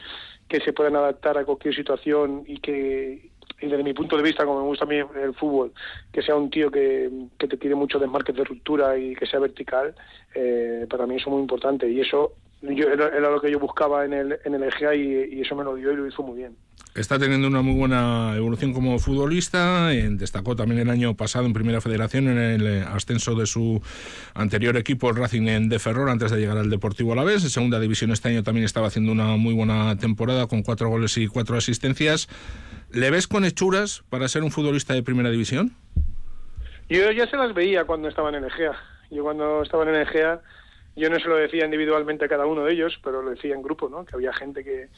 que 0.48 0.60
se 0.60 0.72
puedan 0.72 0.96
adaptar 0.96 1.38
a 1.38 1.44
cualquier 1.44 1.74
situación 1.74 2.44
y 2.46 2.58
que, 2.60 3.30
desde 3.60 3.82
mi 3.82 3.94
punto 3.94 4.16
de 4.16 4.22
vista, 4.22 4.44
como 4.44 4.60
me 4.60 4.66
gusta 4.66 4.84
a 4.84 4.88
mí 4.88 4.96
el 4.96 5.34
fútbol, 5.34 5.72
que 6.12 6.22
sea 6.22 6.36
un 6.36 6.50
tío 6.50 6.70
que, 6.70 7.10
que 7.38 7.48
te 7.48 7.56
tire 7.56 7.74
mucho 7.74 7.98
de 7.98 8.06
market 8.06 8.36
de 8.36 8.44
ruptura 8.44 8.96
y 8.96 9.14
que 9.16 9.26
sea 9.26 9.40
vertical, 9.40 9.94
eh, 10.34 10.86
para 10.88 11.06
mí 11.06 11.16
eso 11.16 11.28
es 11.28 11.32
muy 11.32 11.40
importante. 11.40 11.88
Y 11.88 12.00
eso 12.00 12.34
yo, 12.62 12.88
era, 12.88 13.18
lo 13.18 13.40
que 13.40 13.50
yo 13.50 13.58
buscaba 13.58 14.04
en 14.04 14.12
el, 14.12 14.38
en 14.44 14.54
el 14.54 14.62
EGA 14.62 14.94
y 14.94 15.40
eso 15.40 15.56
me 15.56 15.64
lo 15.64 15.74
dio 15.74 15.92
y 15.92 15.96
lo 15.96 16.06
hizo 16.06 16.22
muy 16.22 16.36
bien 16.36 16.56
está 16.94 17.18
teniendo 17.18 17.48
una 17.48 17.60
muy 17.62 17.74
buena 17.74 18.34
evolución 18.36 18.72
como 18.72 18.98
futbolista. 18.98 19.88
destacó 19.88 20.54
también 20.54 20.80
el 20.80 20.90
año 20.90 21.14
pasado 21.14 21.46
en 21.46 21.52
Primera 21.52 21.80
Federación 21.80 22.28
en 22.28 22.38
el 22.38 22.66
eh, 22.66 22.84
ascenso 22.86 23.34
de 23.34 23.46
su 23.46 23.82
anterior 24.34 24.76
equipo, 24.76 25.10
el 25.10 25.16
Racing 25.16 25.68
de 25.68 25.78
Ferrol, 25.78 26.08
antes 26.08 26.30
de 26.30 26.38
llegar 26.38 26.56
al 26.56 26.70
Deportivo 26.70 27.12
Alavés. 27.12 27.42
En 27.42 27.50
Segunda 27.50 27.80
División 27.80 28.12
este 28.12 28.28
año 28.28 28.42
también 28.42 28.64
estaba 28.64 28.86
haciendo 28.86 29.10
una 29.10 29.36
muy 29.36 29.54
buena 29.54 29.96
temporada 29.96 30.46
con 30.46 30.62
cuatro 30.62 30.88
goles 30.88 31.16
y 31.18 31.26
cuatro 31.26 31.56
asistencias. 31.56 32.28
¿Le 32.92 33.10
ves 33.10 33.26
con 33.26 33.44
hechuras 33.44 34.04
para 34.08 34.28
ser 34.28 34.44
un 34.44 34.52
futbolista 34.52 34.94
de 34.94 35.02
Primera 35.02 35.30
División? 35.30 35.72
Yo 36.88 37.10
ya 37.10 37.28
se 37.28 37.36
las 37.36 37.54
veía 37.54 37.84
cuando 37.84 38.08
estaba 38.08 38.28
en 38.28 38.44
Egea. 38.44 38.72
Yo 39.10 39.24
cuando 39.24 39.62
estaba 39.62 39.82
en 39.88 39.96
Egea, 39.96 40.40
yo 40.94 41.10
no 41.10 41.18
se 41.18 41.26
lo 41.26 41.36
decía 41.36 41.64
individualmente 41.64 42.26
a 42.26 42.28
cada 42.28 42.46
uno 42.46 42.64
de 42.64 42.72
ellos, 42.72 43.00
pero 43.02 43.22
lo 43.22 43.30
decía 43.30 43.54
en 43.54 43.62
grupo, 43.62 43.88
¿no? 43.88 44.04
Que 44.04 44.14
había 44.14 44.32
gente 44.32 44.62
que 44.62 44.88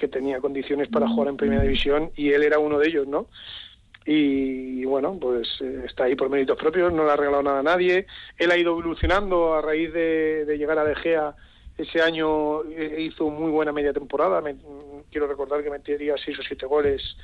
que 0.00 0.08
tenía 0.08 0.40
condiciones 0.40 0.88
para 0.88 1.08
jugar 1.08 1.28
en 1.28 1.36
primera 1.36 1.62
división 1.62 2.10
y 2.16 2.32
él 2.32 2.42
era 2.42 2.58
uno 2.58 2.78
de 2.78 2.88
ellos, 2.88 3.06
¿no? 3.06 3.26
Y 4.06 4.84
bueno, 4.86 5.18
pues 5.20 5.46
eh, 5.60 5.82
está 5.86 6.04
ahí 6.04 6.16
por 6.16 6.30
méritos 6.30 6.56
propios, 6.56 6.92
no 6.92 7.04
le 7.04 7.12
ha 7.12 7.16
regalado 7.16 7.42
nada 7.42 7.60
a 7.60 7.62
nadie. 7.62 8.06
Él 8.38 8.50
ha 8.50 8.56
ido 8.56 8.72
evolucionando 8.72 9.54
a 9.54 9.60
raíz 9.60 9.92
de, 9.92 10.56
llegar 10.58 10.78
a 10.78 10.84
De 10.84 10.94
Gea. 10.96 11.34
Ese 11.76 12.00
año 12.00 12.64
eh, 12.64 12.96
hizo 12.98 13.28
muy 13.28 13.50
buena 13.50 13.72
media 13.72 13.92
temporada. 13.92 14.42
quiero 15.10 15.26
recordar 15.26 15.62
que 15.62 15.70
metería 15.70 16.14
seis 16.16 16.38
o 16.38 16.42
siete 16.42 16.66
goles 16.66 17.16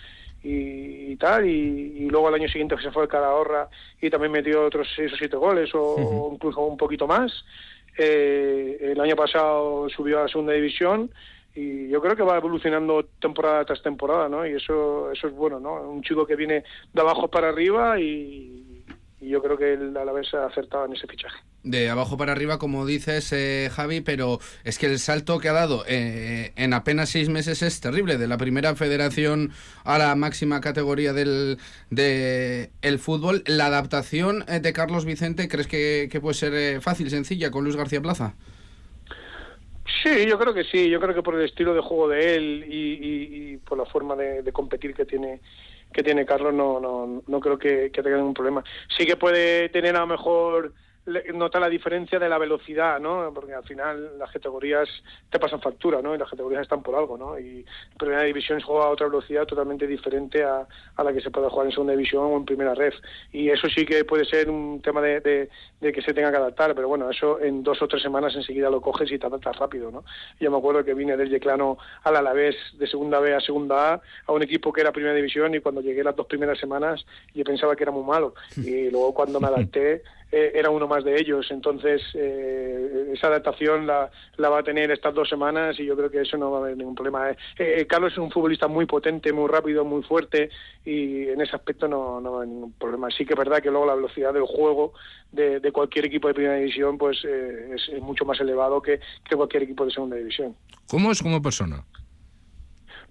y, 0.43 1.17
tal. 1.17 1.47
Y, 1.47 2.09
luego 2.11 2.29
al 2.29 2.35
año 2.35 2.49
siguiente 2.49 2.77
se 2.81 2.91
fue 2.91 3.05
al 3.05 3.09
Calahorra 3.09 3.69
y 4.01 4.11
también 4.11 4.33
metió 4.33 4.65
otros 4.67 4.87
seis 4.95 5.13
o 5.15 5.17
siete 5.17 5.37
goles 5.37 5.71
o, 5.75 6.31
incluso 6.33 6.61
un 6.61 6.77
poquito 6.77 7.07
más. 7.07 7.33
Eh, 7.99 8.93
el 8.93 9.01
año 9.01 9.17
pasado 9.17 9.89
subió 9.89 10.19
a 10.19 10.23
la 10.25 10.29
segunda 10.29 10.53
división 10.53 11.11
y 11.57 11.89
yo 11.89 12.03
creo 12.03 12.15
que 12.15 12.23
va 12.23 12.37
evolucionando 12.37 13.07
temporada 13.19 13.65
tras 13.65 13.83
temporada, 13.83 14.29
¿no? 14.29 14.47
Y 14.47 14.53
eso, 14.53 15.11
eso 15.11 15.27
es 15.27 15.35
bueno, 15.35 15.59
¿no? 15.59 15.81
Un 15.91 16.03
chico 16.03 16.27
que 16.27 16.37
viene 16.37 16.65
de 16.93 17.01
abajo 17.01 17.29
para 17.29 17.49
arriba 17.49 17.99
y, 17.99 18.63
yo 19.19 19.43
creo 19.43 19.57
que 19.57 19.73
él 19.73 19.97
a 19.97 20.05
la 20.05 20.13
vez 20.13 20.33
ha 20.35 20.47
acertado 20.47 20.85
en 20.85 20.93
ese 20.93 21.09
fichaje. 21.09 21.39
De 21.65 21.91
abajo 21.91 22.17
para 22.17 22.31
arriba, 22.31 22.59
como 22.59 22.87
dices, 22.87 23.33
eh, 23.33 23.71
Javi, 23.73 24.01
pero 24.01 24.39
es 24.63 24.79
que 24.79 24.87
el 24.87 25.01
salto 25.01 25.41
que 25.41 25.49
ha 25.49 25.53
dado 25.53 25.83
eh, 25.89 26.53
en 26.55 26.73
apenas 26.75 27.09
seis 27.09 27.29
meses 27.29 27.63
es 27.63 27.81
terrible, 27.81 28.19
de 28.19 28.29
la 28.29 28.37
primera 28.37 28.77
federación 28.77 29.51
a 29.83 29.99
la 29.99 30.15
máxima 30.15 30.61
categoría 30.61 31.13
del 31.13 31.59
de 31.91 32.71
el 32.83 33.01
fútbol. 33.01 33.43
¿La 33.47 33.67
adaptación 33.67 34.45
eh, 34.47 34.61
de 34.61 34.73
Carlos 34.73 35.05
Vicente 35.05 35.49
crees 35.49 35.67
que, 35.67 36.09
que 36.13 36.21
puede 36.21 36.35
ser 36.35 36.81
fácil, 36.81 37.11
sencilla, 37.11 37.51
con 37.51 37.65
Luis 37.65 37.75
García 37.75 38.01
Plaza? 38.01 38.35
Sí, 40.07 40.25
yo 40.25 40.39
creo 40.39 40.55
que 40.55 40.63
sí. 40.63 40.89
Yo 40.89 41.01
creo 41.01 41.17
que 41.17 41.23
por 41.23 41.35
el 41.35 41.45
estilo 41.45 41.75
de 41.75 41.81
juego 41.81 42.07
de 42.07 42.37
él 42.37 42.65
y, 42.69 43.57
por 43.57 43.77
la 43.77 43.85
forma 43.87 44.15
de, 44.15 44.53
competir 44.53 44.95
que 44.95 45.05
tiene 45.05 45.41
que 45.93 46.03
tiene 46.03 46.27
Carlos, 46.27 46.55
no, 46.55 46.79
no, 46.79 47.23
no 47.27 47.41
creo 47.41 47.59
que, 47.59 47.91
tenga 47.91 48.17
ningún 48.17 48.35
problema. 48.35 48.63
Sí 48.97 49.05
que 49.05 49.17
puede 49.17 49.69
tener 49.71 49.97
a 49.97 50.01
lo 50.01 50.07
mejor 50.07 50.75
nota 51.35 51.61
la 51.61 51.69
diferencia 51.69 52.19
de 52.19 52.29
la 52.29 52.39
velocidad, 52.39 52.99
¿no? 52.99 53.31
Porque 53.33 53.55
al 53.55 53.65
final 53.65 54.19
las 54.19 54.31
categorías 54.33 54.89
te 55.31 55.39
pasan 55.39 55.61
factura, 55.61 56.03
¿no? 56.03 56.15
Y 56.15 56.19
las 56.19 56.29
categorías 56.29 56.63
están 56.63 56.83
por 56.83 56.97
algo, 56.97 57.17
¿no? 57.17 57.39
Y 57.39 57.65
en 57.93 57.99
primera 57.99 58.23
división 58.23 58.61
se 58.61 58.67
juega 58.67 58.87
a 58.87 58.91
otra 58.91 59.07
velocidad 59.07 59.47
totalmente 59.47 59.87
diferente 59.87 60.43
a, 60.43 60.67
a, 60.97 61.05
la 61.05 61.13
que 61.13 61.21
se 61.21 61.31
puede 61.31 61.49
jugar 61.49 61.67
en 61.67 61.73
segunda 61.73 61.93
división 61.93 62.25
o 62.25 62.37
en 62.37 62.45
primera 62.45 62.75
red. 62.75 62.93
Y 63.33 63.51
eso 63.51 63.69
sí 63.69 63.87
que 63.87 64.05
puede 64.05 64.25
ser 64.25 64.51
un 64.51 64.81
tema 64.83 65.01
de, 65.01 65.49
de, 65.81 65.93
que 65.93 66.03
se 66.03 66.13
tenga 66.13 66.31
que 66.31 66.37
adaptar, 66.39 66.75
pero 66.75 66.89
bueno, 66.89 67.09
eso 67.11 67.41
en 67.41 67.63
dos 67.63 67.81
o 67.81 67.89
tres 67.89 68.03
semanas 68.03 68.35
enseguida 68.35 68.69
lo 68.69 68.81
coges 68.81 69.11
y 69.13 69.19
te 69.19 69.27
adaptas 69.27 69.57
rápido, 69.59 69.91
¿no? 69.91 70.05
Yo 70.41 70.51
me 70.51 70.59
acuerdo 70.59 70.85
que 70.85 70.95
vine 70.95 71.17
del 71.17 71.31
Yeclano 71.31 71.79
al 72.03 72.17
Alavés 72.17 72.57
de 72.75 72.87
segunda 72.87 73.21
B 73.21 73.35
a 73.35 73.41
segunda 73.41 73.95
A, 73.95 74.01
a 74.27 74.33
un 74.33 74.43
equipo 74.43 74.73
que 74.73 74.81
era 74.81 74.93
primera 74.93 75.15
división 75.15 75.55
y 75.55 75.61
cuando 75.61 75.81
llegué 75.81 76.03
las 76.03 76.17
dos 76.17 76.27
primeras 76.27 76.59
semanas 76.59 77.07
yo 77.35 77.45
pensaba 77.45 77.77
que 77.77 77.85
era 77.85 77.93
muy 77.93 78.05
malo. 78.05 78.35
Y 78.57 78.91
luego 78.91 79.15
cuando 79.15 79.41
me 79.41 79.47
adapté 79.47 80.03
eh, 80.33 80.53
era 80.55 80.71
uno 80.71 80.89
más 80.89 81.05
de 81.05 81.21
ellos. 81.21 81.47
Entonces, 81.51 82.03
eh, 82.15 83.11
esa 83.13 83.29
adaptación 83.29 83.87
la, 83.87 84.11
la, 84.37 84.49
va 84.49 84.59
a 84.59 84.63
tener 84.63 84.91
estas 84.91 85.15
dos 85.15 85.29
semanas 85.29 85.79
y 85.79 85.85
yo 85.85 85.97
creo 85.97 86.11
que 86.11 86.23
eso 86.23 86.37
no 86.37 86.51
va 86.51 86.59
a 86.59 86.61
haber 86.63 86.77
ningún 86.77 86.97
problema. 86.97 87.31
Eh, 87.57 87.87
Carlos 87.89 88.13
es 88.13 88.19
un 88.19 88.33
futbolista 88.33 88.67
muy 88.67 88.87
potente, 88.87 89.33
muy 89.33 89.49
rápido, 89.49 89.85
muy 89.85 90.03
fuerte 90.03 90.51
y 90.85 91.29
en 91.29 91.41
ese 91.41 91.55
aspecto 91.55 91.87
no, 91.87 92.21
no 92.21 92.33
va 92.33 92.39
a 92.39 92.41
haber 92.41 92.49
ningún 92.49 92.73
problema. 92.73 93.09
Sí 93.11 93.25
que 93.25 93.35
es 93.35 93.39
verdad 93.39 93.63
que 93.63 93.71
luego 93.71 93.87
la 93.87 93.95
velocidad 93.95 94.35
del 94.35 94.47
juego 94.47 94.95
de, 95.31 95.61
de 95.61 95.73
cualquier 95.73 96.07
equipo 96.07 96.27
de 96.27 96.35
primera 96.35 96.57
división 96.57 96.99
pues 96.99 97.25
es, 97.25 97.89
es, 97.89 98.03
mucho 98.03 98.25
más 98.25 98.41
elevado 98.41 98.83
que, 98.83 98.99
que 99.29 99.37
cualquier 99.37 99.63
equipo 99.63 99.85
de 99.85 99.93
segunda 99.93 100.17
división. 100.17 100.57
¿Cómo 100.89 101.13
es 101.13 101.23
como 101.23 101.41
persona? 101.41 101.85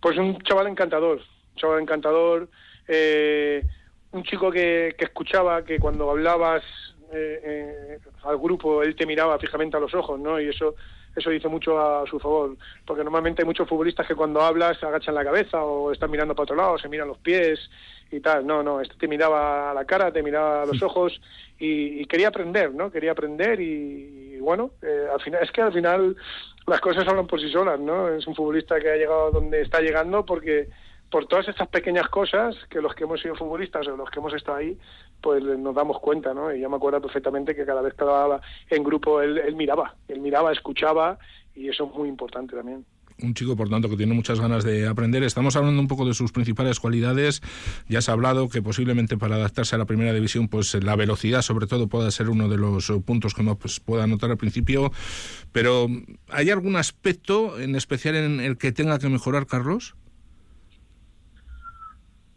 Pues 0.02 0.18
un 0.18 0.38
chaval 0.42 0.68
encantador, 0.68 1.20
un 1.20 1.56
chaval 1.56 1.82
encantador. 1.82 2.50
un 4.12 4.24
chico 4.24 4.52
que, 4.52 4.96
que 4.98 5.06
escuchaba, 5.06 5.64
que 5.64 5.80
cuando 5.80 6.10
hablabas 6.10 6.64
eh, 7.16 7.40
eh, 7.44 8.00
al 8.24 8.38
grupo, 8.38 8.84
él 8.84 8.96
te 8.96 9.06
miraba 9.06 9.40
fijamente 9.40 9.78
a 9.78 9.80
los 9.80 9.94
ojos, 9.94 10.20
¿no? 10.20 10.40
Y 10.40 10.50
eso 10.50 10.76
eso 11.16 11.30
dice 11.30 11.48
mucho 11.48 11.80
a 11.80 12.06
su 12.08 12.20
favor, 12.20 12.58
porque 12.86 13.04
normalmente 13.04 13.42
hay 13.42 13.46
muchos 13.46 13.70
futbolistas 13.70 14.06
que 14.06 14.16
cuando 14.16 14.42
hablas 14.42 14.78
se 14.78 14.86
agachan 14.86 15.16
la 15.16 15.24
cabeza 15.24 15.64
o 15.64 15.92
están 15.92 16.12
mirando 16.12 16.36
para 16.36 16.44
otro 16.44 16.56
lado, 16.56 16.78
se 16.78 16.90
miran 16.90 17.08
los 17.08 17.18
pies 17.20 17.60
y 18.12 18.20
tal. 18.20 18.46
No, 18.46 18.62
no, 18.62 18.82
este 18.82 18.96
te 18.96 19.08
miraba 19.08 19.72
a 19.72 19.74
la 19.74 19.86
cara, 19.86 20.12
te 20.12 20.22
miraba 20.22 20.64
a 20.64 20.66
los 20.66 20.82
ojos 20.84 21.22
y, 21.58 22.06
quería 22.08 22.28
aprender, 22.28 22.74
¿no? 22.74 22.92
Quería 22.92 23.12
aprender 23.12 23.62
y, 23.62 24.38
bueno, 24.40 24.72
eh, 24.82 25.08
al 25.12 25.22
final 25.22 25.42
es 25.42 25.52
que 25.52 25.62
al 25.62 25.72
final 25.72 26.18
las 26.68 26.82
cosas 26.82 27.08
hablan 27.08 27.28
por 27.28 27.40
sí 27.40 27.50
solas, 27.50 27.80
¿no? 27.80 28.10
Es 28.10 28.28
un 28.28 28.36
futbolista 28.36 28.80
que 28.80 28.90
ha 28.90 28.98
llegado 28.98 29.32
donde 29.32 29.62
está 29.62 29.80
llegando 29.80 30.26
porque 30.26 30.68
por 31.10 31.28
todas 31.28 31.48
estas 31.48 31.70
pequeñas 31.70 32.10
cosas 32.10 32.56
que 32.70 32.82
los 32.82 32.94
que 32.94 33.06
hemos 33.06 33.22
sido 33.22 33.36
futbolistas 33.36 33.88
o 33.88 33.96
los 33.96 34.10
que 34.10 34.20
hemos 34.20 34.34
estado 34.34 34.58
ahí, 34.58 34.78
pues 35.26 35.44
nos 35.44 35.74
damos 35.74 36.00
cuenta, 36.00 36.36
¿no? 36.36 36.54
Y 36.54 36.62
yo 36.62 36.70
me 36.70 36.76
acuerdo 36.76 37.02
perfectamente 37.02 37.56
que 37.56 37.66
cada 37.66 37.82
vez 37.82 37.96
que 37.96 38.04
hablaba 38.04 38.42
en 38.70 38.84
grupo 38.84 39.24
él, 39.24 39.56
miraba, 39.56 39.96
él 40.08 40.20
miraba, 40.20 40.52
escuchaba 40.52 41.18
y 41.56 41.68
eso 41.68 41.86
es 41.86 41.98
muy 41.98 42.08
importante 42.10 42.56
también 42.56 42.86
un 43.24 43.34
chico, 43.34 43.56
por 43.56 43.70
tanto, 43.70 43.90
que 43.90 43.96
tiene 43.96 44.14
muchas 44.14 44.42
ganas 44.42 44.66
de 44.66 44.90
aprender. 44.90 45.24
Estamos 45.24 45.56
hablando 45.56 45.80
un 45.80 45.88
poco 45.88 46.06
de 46.06 46.14
sus 46.14 46.34
principales 46.34 46.82
cualidades. 46.82 47.42
Ya 47.88 48.02
se 48.02 48.12
ha 48.12 48.14
hablado 48.14 48.50
que 48.50 48.62
posiblemente 48.62 49.18
para 49.18 49.36
adaptarse 49.36 49.74
a 49.74 49.78
la 49.78 49.86
primera 49.86 50.12
división, 50.12 50.50
pues 50.50 50.74
la 50.84 50.98
velocidad, 50.98 51.42
sobre 51.42 51.66
todo, 51.66 51.88
pueda 51.88 52.12
ser 52.12 52.30
uno 52.30 52.50
de 52.50 52.58
los 52.58 52.92
puntos 53.06 53.34
que 53.34 53.42
uno 53.42 53.56
pues, 53.56 53.80
pueda 53.80 54.06
notar 54.06 54.32
al 54.32 54.38
principio. 54.38 54.92
Pero, 55.54 55.88
¿hay 56.28 56.50
algún 56.50 56.76
aspecto 56.76 57.58
en 57.58 57.78
especial 57.78 58.16
en 58.16 58.42
el 58.42 58.58
que 58.58 58.74
tenga 58.74 59.00
que 59.00 59.08
mejorar, 59.08 59.48
Carlos? 59.48 59.96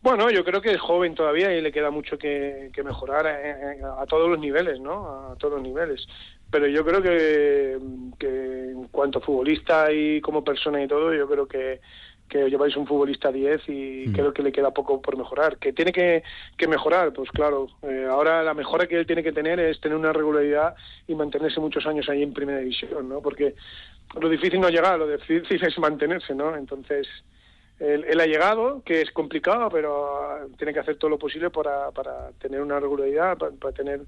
Bueno, 0.08 0.30
yo 0.30 0.42
creo 0.42 0.62
que 0.62 0.70
es 0.70 0.80
joven 0.80 1.14
todavía 1.14 1.54
y 1.54 1.60
le 1.60 1.70
queda 1.70 1.90
mucho 1.90 2.16
que, 2.16 2.70
mejorar 2.82 3.26
a, 3.26 4.06
todos 4.06 4.30
los 4.30 4.38
niveles, 4.38 4.80
¿no? 4.80 5.32
A 5.32 5.36
todos 5.36 5.56
los 5.56 5.62
niveles. 5.62 6.06
Pero 6.50 6.66
yo 6.66 6.82
creo 6.82 7.02
que, 7.02 7.72
en 7.74 8.88
cuanto 8.90 9.18
a 9.18 9.20
futbolista 9.20 9.92
y 9.92 10.22
como 10.22 10.42
persona 10.42 10.82
y 10.82 10.88
todo, 10.88 11.12
yo 11.12 11.28
creo 11.28 11.46
que, 11.46 11.82
que 12.26 12.48
lleváis 12.48 12.74
un 12.78 12.86
futbolista 12.86 13.30
10 13.30 13.68
y 13.68 14.04
mm. 14.08 14.12
creo 14.14 14.32
que 14.32 14.42
le 14.42 14.50
queda 14.50 14.70
poco 14.70 15.02
por 15.02 15.18
mejorar. 15.18 15.58
¿Que 15.58 15.74
tiene 15.74 15.92
que, 15.92 16.22
mejorar? 16.66 17.12
Pues 17.12 17.30
claro, 17.30 17.66
eh, 17.82 18.06
ahora 18.10 18.42
la 18.42 18.54
mejora 18.54 18.86
que 18.86 18.98
él 18.98 19.06
tiene 19.06 19.22
que 19.22 19.32
tener 19.32 19.60
es 19.60 19.78
tener 19.78 19.98
una 19.98 20.14
regularidad 20.14 20.74
y 21.06 21.14
mantenerse 21.16 21.60
muchos 21.60 21.84
años 21.84 22.08
ahí 22.08 22.22
en 22.22 22.32
primera 22.32 22.60
división, 22.60 23.10
¿no? 23.10 23.20
Porque 23.20 23.56
lo 24.18 24.30
difícil 24.30 24.58
no 24.58 24.68
es 24.68 24.74
llegar, 24.74 24.98
lo 24.98 25.06
difícil 25.06 25.62
es 25.66 25.78
mantenerse, 25.78 26.34
¿no? 26.34 26.56
Entonces 26.56 27.06
él, 27.80 28.20
ha 28.20 28.26
llegado, 28.26 28.82
que 28.84 29.02
es 29.02 29.12
complicado, 29.12 29.68
pero 29.70 30.48
tiene 30.56 30.72
que 30.72 30.80
hacer 30.80 30.96
todo 30.96 31.10
lo 31.10 31.18
posible 31.18 31.50
para, 31.50 31.90
para 31.92 32.30
tener 32.40 32.60
una 32.60 32.80
regularidad, 32.80 33.38
para, 33.38 33.72
tener 33.72 34.00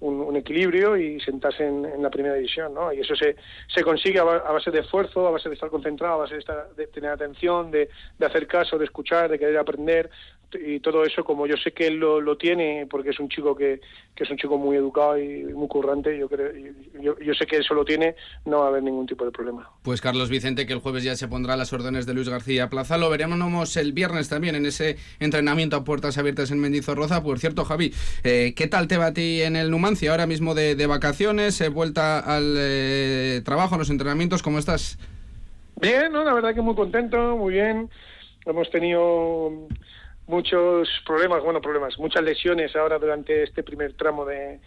un, 0.00 0.36
equilibrio 0.36 0.96
y 0.96 1.20
sentarse 1.20 1.66
en, 1.66 2.02
la 2.02 2.10
primera 2.10 2.34
división, 2.34 2.74
¿no? 2.74 2.92
Y 2.92 3.00
eso 3.00 3.16
se, 3.16 3.36
se 3.74 3.82
consigue 3.82 4.18
a, 4.18 4.24
base 4.24 4.70
de 4.70 4.80
esfuerzo, 4.80 5.26
a 5.26 5.30
base 5.30 5.48
de 5.48 5.54
estar 5.54 5.70
concentrado, 5.70 6.14
a 6.14 6.18
base 6.18 6.34
de, 6.34 6.40
estar, 6.40 6.74
de 6.76 6.86
tener 6.88 7.10
atención, 7.10 7.70
de, 7.70 7.88
de 8.18 8.26
hacer 8.26 8.46
caso, 8.46 8.78
de 8.78 8.84
escuchar, 8.84 9.30
de 9.30 9.38
querer 9.38 9.58
aprender, 9.58 10.10
y 10.54 10.80
todo 10.80 11.04
eso 11.04 11.24
como 11.24 11.46
yo 11.46 11.56
sé 11.56 11.72
que 11.72 11.88
él 11.88 11.96
lo, 11.96 12.20
lo 12.20 12.36
tiene 12.36 12.86
porque 12.88 13.10
es 13.10 13.18
un 13.18 13.28
chico 13.28 13.56
que, 13.56 13.80
que, 14.14 14.24
es 14.24 14.30
un 14.30 14.36
chico 14.36 14.56
muy 14.56 14.76
educado 14.76 15.18
y 15.18 15.44
muy 15.44 15.66
currante 15.68 16.16
yo 16.16 16.28
creo 16.28 16.52
yo, 17.02 17.18
yo, 17.18 17.34
sé 17.34 17.46
que 17.46 17.56
eso 17.56 17.74
lo 17.74 17.84
tiene 17.84 18.14
no 18.44 18.60
va 18.60 18.66
a 18.66 18.68
haber 18.68 18.82
ningún 18.82 19.06
tipo 19.06 19.24
de 19.24 19.32
problema. 19.32 19.68
Pues 19.82 20.00
Carlos 20.00 20.30
Vicente 20.30 20.66
que 20.66 20.72
el 20.72 20.78
jueves 20.78 21.02
ya 21.02 21.16
se 21.16 21.28
pondrá 21.28 21.56
las 21.56 21.72
órdenes 21.72 22.06
de 22.06 22.14
Luis 22.14 22.28
García 22.28 22.70
Plaza. 22.70 22.96
Lo 22.96 23.10
veremos 23.10 23.76
el 23.76 23.92
viernes 23.92 24.28
también 24.28 24.54
en 24.54 24.66
ese 24.66 24.96
entrenamiento 25.18 25.76
a 25.76 25.84
puertas 25.84 26.16
abiertas 26.16 26.50
en 26.50 26.60
Mendizorroza. 26.60 27.22
Por 27.22 27.38
cierto 27.38 27.64
Javi 27.64 27.92
eh, 28.22 28.54
¿qué 28.56 28.66
tal 28.68 28.88
te 28.88 28.98
va 28.98 29.06
a 29.06 29.12
ti 29.12 29.42
en 29.42 29.56
el 29.56 29.70
Numancia 29.70 29.85
ahora 30.08 30.26
mismo 30.26 30.54
de, 30.54 30.86
vacaciones 30.86 31.60
eh, 31.60 31.68
vuelta 31.68 32.18
al 32.18 32.56
eh, 32.58 33.40
trabajo 33.44 33.76
a 33.76 33.78
los 33.78 33.88
entrenamientos 33.88 34.42
¿cómo 34.42 34.58
estás? 34.58 34.98
Bien, 35.80 36.10
¿no? 36.10 36.24
la 36.24 36.34
verdad 36.34 36.54
que 36.54 36.60
muy 36.60 36.74
contento, 36.74 37.36
muy 37.36 37.54
bien. 37.54 37.88
Hemos 38.44 38.68
tenido 38.70 39.68
muchos 40.26 40.88
problemas, 41.06 41.42
bueno, 41.44 41.60
problemas, 41.60 41.98
muchas 41.98 42.24
lesiones 42.24 42.74
ahora 42.74 42.98
durante 42.98 43.44
este 43.44 43.62
primer 43.62 43.92
tramo 43.92 44.24
de, 44.24 44.58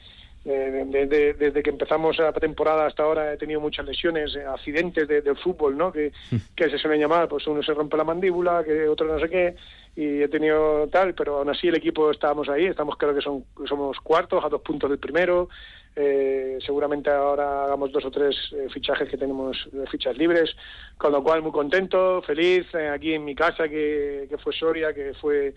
desde 0.43 1.63
que 1.63 1.69
empezamos 1.69 2.17
la 2.17 2.31
temporada 2.31 2.85
hasta 2.85 3.03
ahora 3.03 3.33
he 3.33 3.37
tenido 3.37 3.59
muchas 3.59 3.85
lesiones, 3.85 4.35
eh, 4.35 4.45
accidentes 4.45 5.07
de, 5.07 5.21
del 5.21 5.37
fútbol, 5.37 5.77
¿no? 5.77 5.91
Que, 5.91 6.11
que 6.55 6.69
se 6.69 6.77
suelen 6.77 7.01
llamar, 7.01 7.27
pues 7.27 7.45
uno 7.47 7.61
se 7.61 7.73
rompe 7.73 7.97
la 7.97 8.03
mandíbula, 8.03 8.63
que 8.63 8.87
otro 8.87 9.07
no 9.07 9.19
sé 9.19 9.29
qué, 9.29 9.55
y 9.95 10.21
he 10.21 10.27
tenido 10.29 10.87
tal, 10.87 11.13
pero 11.13 11.39
aún 11.39 11.49
así 11.49 11.67
el 11.67 11.75
equipo 11.75 12.09
estábamos 12.09 12.47
ahí, 12.47 12.65
estamos 12.65 12.95
creo 12.97 13.13
que 13.13 13.21
son, 13.21 13.43
somos 13.67 13.99
cuartos 13.99 14.43
a 14.43 14.49
dos 14.49 14.61
puntos 14.61 14.89
del 14.89 14.99
primero, 14.99 15.49
eh, 15.95 16.57
seguramente 16.65 17.09
ahora 17.09 17.65
hagamos 17.65 17.91
dos 17.91 18.05
o 18.05 18.11
tres 18.11 18.35
eh, 18.53 18.67
fichajes 18.71 19.09
que 19.09 19.17
tenemos 19.17 19.67
de 19.71 19.85
fichas 19.87 20.17
libres, 20.17 20.55
con 20.97 21.11
lo 21.11 21.21
cual 21.21 21.41
muy 21.41 21.51
contento, 21.51 22.21
feliz, 22.21 22.65
eh, 22.73 22.87
aquí 22.87 23.13
en 23.13 23.25
mi 23.25 23.35
casa 23.35 23.67
que, 23.67 24.27
que 24.29 24.37
fue 24.37 24.53
Soria, 24.53 24.93
que 24.93 25.13
fue 25.15 25.55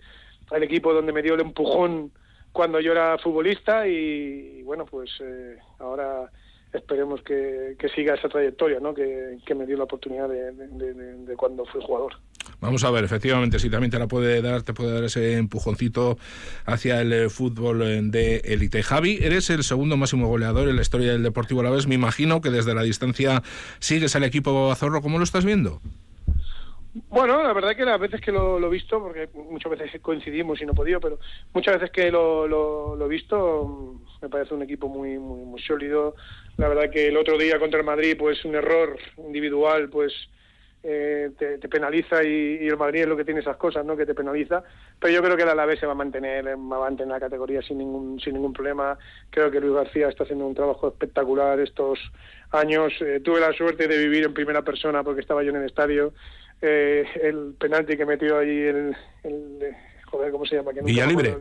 el 0.51 0.63
equipo 0.63 0.93
donde 0.93 1.13
me 1.13 1.21
dio 1.21 1.35
el 1.35 1.41
empujón 1.41 2.11
cuando 2.53 2.79
yo 2.79 2.93
era 2.93 3.17
futbolista 3.17 3.85
y, 3.87 4.63
bueno, 4.63 4.85
pues 4.85 5.11
ahora 5.79 6.29
esperemos 6.73 7.21
que, 7.21 7.75
siga 7.95 8.15
esa 8.15 8.29
trayectoria 8.29 8.79
¿no? 8.79 8.93
que, 8.93 9.37
me 9.55 9.65
dio 9.65 9.77
la 9.77 9.83
oportunidad 9.83 10.27
de, 10.29 11.35
cuando 11.35 11.65
fui 11.65 11.81
jugador. 11.81 12.13
Vamos 12.59 12.83
a 12.83 12.91
ver, 12.91 13.03
efectivamente, 13.03 13.59
si 13.59 13.69
también 13.69 13.91
te 13.91 13.99
la 13.99 14.07
puede 14.07 14.41
dar, 14.41 14.63
te 14.63 14.73
puede 14.73 14.93
dar 14.93 15.03
ese 15.03 15.37
empujoncito 15.37 16.17
hacia 16.65 17.01
el 17.01 17.13
eh, 17.13 17.29
fútbol 17.29 17.81
eh, 17.81 17.99
de 18.03 18.37
élite. 18.37 18.83
Javi, 18.83 19.19
eres 19.21 19.49
el 19.49 19.63
segundo 19.63 19.97
máximo 19.97 20.27
goleador 20.27 20.69
en 20.69 20.75
la 20.75 20.81
historia 20.81 21.11
del 21.11 21.23
Deportivo 21.23 21.61
a 21.61 21.63
la 21.65 21.69
vez. 21.69 21.87
Me 21.87 21.95
imagino 21.95 22.41
que 22.41 22.49
desde 22.49 22.73
la 22.73 22.83
distancia 22.83 23.43
sigues 23.79 24.15
al 24.15 24.23
equipo 24.23 24.71
Azorro. 24.71 25.01
¿Cómo 25.01 25.17
lo 25.17 25.23
estás 25.23 25.45
viendo? 25.45 25.81
Bueno, 26.93 27.41
la 27.41 27.53
verdad 27.53 27.75
que 27.75 27.85
las 27.85 27.99
veces 27.99 28.21
que 28.21 28.31
lo, 28.31 28.63
he 28.63 28.69
visto, 28.69 29.01
porque 29.01 29.27
muchas 29.33 29.71
veces 29.71 29.99
coincidimos 29.99 30.61
y 30.61 30.65
no 30.65 30.73
he 30.73 30.75
podido, 30.75 30.99
pero 30.99 31.19
muchas 31.51 31.75
veces 31.75 31.89
que 31.89 32.11
lo, 32.11 33.03
he 33.03 33.09
visto, 33.09 33.99
me 34.21 34.29
parece 34.29 34.53
un 34.53 34.61
equipo 34.61 34.87
muy, 34.87 35.17
muy, 35.17 35.43
muy 35.43 35.61
sólido. 35.61 36.15
La 36.57 36.67
verdad 36.67 36.91
que 36.91 37.07
el 37.07 37.17
otro 37.17 37.35
día 37.37 37.57
contra 37.57 37.79
el 37.79 37.85
Madrid, 37.85 38.15
pues 38.17 38.45
un 38.45 38.53
error 38.53 38.95
individual, 39.17 39.89
pues 39.89 40.13
eh, 40.83 41.31
te, 41.39 41.57
penaliza 41.67 42.23
y, 42.23 42.67
el 42.67 42.77
Madrid 42.77 43.01
es 43.01 43.07
lo 43.07 43.17
que 43.17 43.25
tiene 43.25 43.39
esas 43.39 43.57
cosas, 43.57 43.83
¿no? 43.83 43.97
Que 43.97 44.05
te 44.05 44.13
penaliza. 44.13 44.63
Pero 44.99 45.13
yo 45.15 45.23
creo 45.23 45.35
que 45.35 45.43
el 45.43 45.49
Alavés 45.49 45.79
se 45.79 45.87
va 45.87 45.93
a 45.93 45.95
mantener, 45.95 46.45
va 46.45 46.77
a 46.77 46.79
mantener 46.81 47.13
la 47.13 47.19
categoría 47.19 47.63
sin 47.63 47.79
ningún 47.79 48.19
sin 48.19 48.33
ningún 48.33 48.53
problema. 48.53 48.99
Creo 49.31 49.49
que 49.49 49.59
Luis 49.59 49.73
García 49.73 50.09
está 50.09 50.25
haciendo 50.25 50.45
un 50.45 50.53
trabajo 50.53 50.89
espectacular 50.89 51.59
estos 51.59 51.99
años. 52.51 52.93
Eh, 53.01 53.19
tuve 53.23 53.39
la 53.39 53.51
suerte 53.53 53.87
de 53.87 53.97
vivir 53.97 54.25
en 54.25 54.33
primera 54.35 54.61
persona 54.61 55.03
porque 55.03 55.21
estaba 55.21 55.41
yo 55.41 55.49
en 55.49 55.55
el 55.55 55.65
estadio 55.65 56.13
eh, 56.65 57.05
el 57.21 57.55
penalti 57.59 57.97
que 57.97 58.05
metió 58.05 58.37
allí 58.37 58.57
el, 58.57 58.95
el 59.23 59.75
joder, 60.05 60.31
¿cómo 60.31 60.45
se 60.45 60.55
llama? 60.55 60.71
Villalibre. 60.71 61.37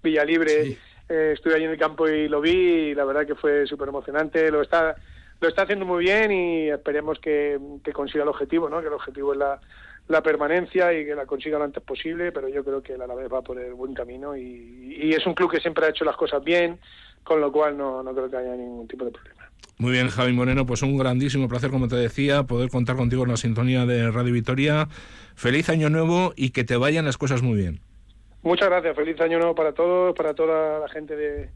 Villalibre. 0.00 0.78
Eh, 1.08 1.32
estuve 1.34 1.56
allí 1.56 1.64
en 1.64 1.72
el 1.72 1.78
campo 1.78 2.08
y 2.08 2.28
lo 2.28 2.40
vi 2.40 2.50
y 2.50 2.94
la 2.94 3.04
verdad 3.04 3.26
que 3.26 3.34
fue 3.34 3.66
súper 3.66 3.88
emocionante. 3.88 4.48
Lo 4.52 4.62
está, 4.62 4.94
lo 5.40 5.48
está 5.48 5.62
haciendo 5.62 5.84
muy 5.84 6.04
bien 6.04 6.30
y 6.30 6.68
esperemos 6.68 7.18
que, 7.18 7.58
consiga 7.92 8.22
el 8.22 8.28
objetivo, 8.28 8.68
¿no? 8.68 8.80
Que 8.80 8.86
el 8.86 8.92
objetivo 8.92 9.32
es 9.32 9.40
la, 9.40 9.60
la 10.06 10.22
permanencia 10.22 10.92
y 10.92 11.04
que 11.04 11.16
la 11.16 11.26
consiga 11.26 11.58
lo 11.58 11.64
antes 11.64 11.82
posible, 11.82 12.30
pero 12.30 12.48
yo 12.48 12.62
creo 12.62 12.80
que 12.80 12.96
la 12.96 13.06
Alavés 13.06 13.32
va 13.32 13.42
por 13.42 13.58
el 13.58 13.74
buen 13.74 13.92
camino 13.92 14.36
y, 14.36 14.98
y, 15.00 15.12
es 15.12 15.26
un 15.26 15.34
club 15.34 15.50
que 15.50 15.60
siempre 15.60 15.84
ha 15.84 15.90
hecho 15.90 16.04
las 16.04 16.16
cosas 16.16 16.44
bien, 16.44 16.78
con 17.24 17.40
lo 17.40 17.50
cual 17.50 17.76
no, 17.76 18.04
no 18.04 18.14
creo 18.14 18.30
que 18.30 18.36
haya 18.36 18.54
ningún 18.54 18.86
tipo 18.86 19.04
de 19.04 19.10
problema. 19.10 19.39
Muy 19.78 19.92
bien, 19.92 20.08
Javi 20.08 20.32
Moreno, 20.32 20.66
pues 20.66 20.82
un 20.82 20.96
grandísimo 20.98 21.48
placer, 21.48 21.70
como 21.70 21.88
te 21.88 21.96
decía, 21.96 22.42
poder 22.42 22.68
contar 22.68 22.96
contigo 22.96 23.24
en 23.24 23.30
la 23.30 23.36
sintonía 23.36 23.86
de 23.86 24.10
Radio 24.10 24.32
Vitoria. 24.32 24.88
Feliz 25.36 25.70
año 25.70 25.88
nuevo 25.88 26.32
y 26.36 26.50
que 26.50 26.64
te 26.64 26.76
vayan 26.76 27.06
las 27.06 27.16
cosas 27.16 27.40
muy 27.40 27.56
bien. 27.56 27.80
Muchas 28.42 28.68
gracias, 28.68 28.94
feliz 28.94 29.20
año 29.20 29.38
nuevo 29.38 29.54
para 29.54 29.72
todos, 29.72 30.14
para 30.14 30.34
toda 30.34 30.80
la 30.80 30.88
gente 30.88 31.16
de, 31.16 31.50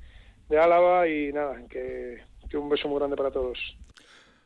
de 0.49 0.59
Álava 0.59 1.09
y 1.09 1.33
nada, 1.33 1.57
que, 1.69 2.19
que 2.49 2.57
un 2.57 2.69
beso 2.69 2.89
muy 2.89 2.99
grande 2.99 3.17
para 3.17 3.31
todos. 3.31 3.59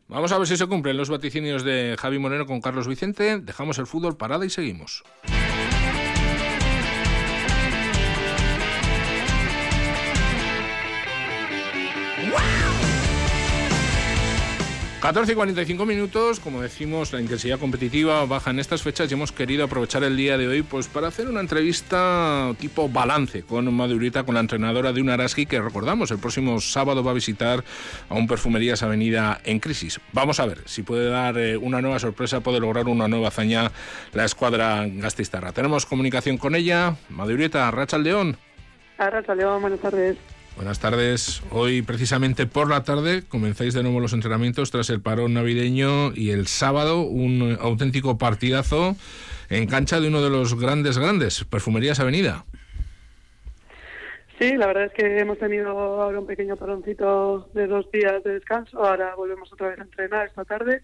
Vamos 0.09 0.33
a 0.33 0.39
ver 0.39 0.47
si 0.47 0.57
se 0.57 0.67
cumplen 0.67 0.97
los 0.97 1.11
vaticinios 1.11 1.65
de 1.65 1.95
Javi 1.99 2.19
Moreno 2.19 2.47
con 2.47 2.61
Carlos 2.61 2.89
Vicente. 2.89 3.39
Dejamos 3.41 3.79
el 3.79 3.87
fútbol 3.87 4.17
parada 4.17 4.47
y 4.47 4.51
seguimos. 4.51 5.05
14 15.01 15.31
y 15.31 15.35
45 15.37 15.87
minutos, 15.87 16.41
como 16.41 16.61
decimos, 16.61 17.13
la 17.13 17.21
intensidad 17.21 17.61
competitiva 17.61 18.27
baja 18.27 18.51
en 18.51 18.59
estas 18.59 18.83
fechas 18.83 19.09
y 19.09 19.15
hemos 19.15 19.31
querido 19.31 19.65
aprovechar 19.65 20.03
el 20.03 20.17
día 20.17 20.37
de 20.37 20.49
hoy 20.49 20.63
pues 20.63 20.89
para 20.89 21.07
hacer 21.07 21.29
una 21.29 21.39
entrevista 21.39 22.53
tipo 22.59 22.89
balance 22.89 23.45
con 23.45 23.73
Madurita, 23.73 24.25
con 24.25 24.35
la 24.35 24.41
entrenadora 24.41 24.93
de 24.93 25.01
Unaraski, 25.01 25.47
que 25.47 25.61
recordamos, 25.61 26.11
el 26.11 26.19
próximo 26.19 26.61
sábado 26.61 27.05
va 27.05 27.13
a 27.13 27.15
visitar 27.15 27.63
a 28.09 28.15
un 28.15 28.27
Perfumerías 28.27 28.83
Avenida 28.83 29.41
en 29.45 29.61
crisis. 29.61 30.01
Vamos 30.13 30.41
a 30.41 30.47
ver 30.47 30.63
si 30.67 30.83
puede 30.83 31.09
dar 31.09 31.39
eh, 31.39 31.57
una 31.57 31.81
nueva 31.81 32.01
sorpresa, 32.01 32.41
puede 32.41 32.59
lograr 32.59 32.89
una 32.89 33.07
nueva 33.07 33.29
hazaña 33.29 33.71
la 34.15 34.25
escuadra 34.25 34.85
gastistarra. 34.87 35.53
Tenemos 35.53 35.87
comunicación 35.87 36.39
con 36.39 36.57
ella. 36.57 36.97
Madurita, 37.09 37.71
Racha 37.71 37.99
León. 37.99 38.37
Racha 38.99 39.35
León, 39.37 39.61
buenas 39.63 39.79
tardes. 39.79 40.17
Buenas 40.59 40.81
tardes. 40.81 41.41
Hoy, 41.53 41.83
precisamente 41.83 42.45
por 42.49 42.69
la 42.69 42.83
tarde, 42.83 43.23
comenzáis 43.29 43.75
de 43.75 43.85
nuevo 43.85 44.01
los 44.01 44.13
entrenamientos 44.13 44.73
tras 44.73 44.91
el 44.91 45.01
parón 45.01 45.35
navideño 45.35 46.13
y 46.13 46.31
el 46.31 46.49
sábado 46.49 47.03
un 47.03 47.57
auténtico 47.61 48.19
partidazo 48.19 48.97
en 49.51 49.69
cancha 49.69 50.01
de 50.01 50.09
uno 50.09 50.21
de 50.21 50.31
los 50.31 50.61
grandes, 50.61 50.99
grandes, 50.99 51.45
Perfumerías 51.45 52.01
Avenida. 52.01 52.45
Sí, 54.41 54.57
la 54.57 54.67
verdad 54.67 54.87
es 54.87 54.93
que 54.95 55.21
hemos 55.21 55.39
tenido 55.39 55.69
ahora 55.69 56.19
un 56.19 56.27
pequeño 56.27 56.57
paroncito 56.57 57.49
de 57.55 57.69
dos 57.69 57.89
días 57.93 58.25
de 58.25 58.33
descanso. 58.33 58.85
Ahora 58.85 59.15
volvemos 59.15 59.53
otra 59.53 59.69
vez 59.69 59.79
a 59.79 59.85
entrenar 59.85 60.27
esta 60.27 60.45
tarde. 60.45 60.83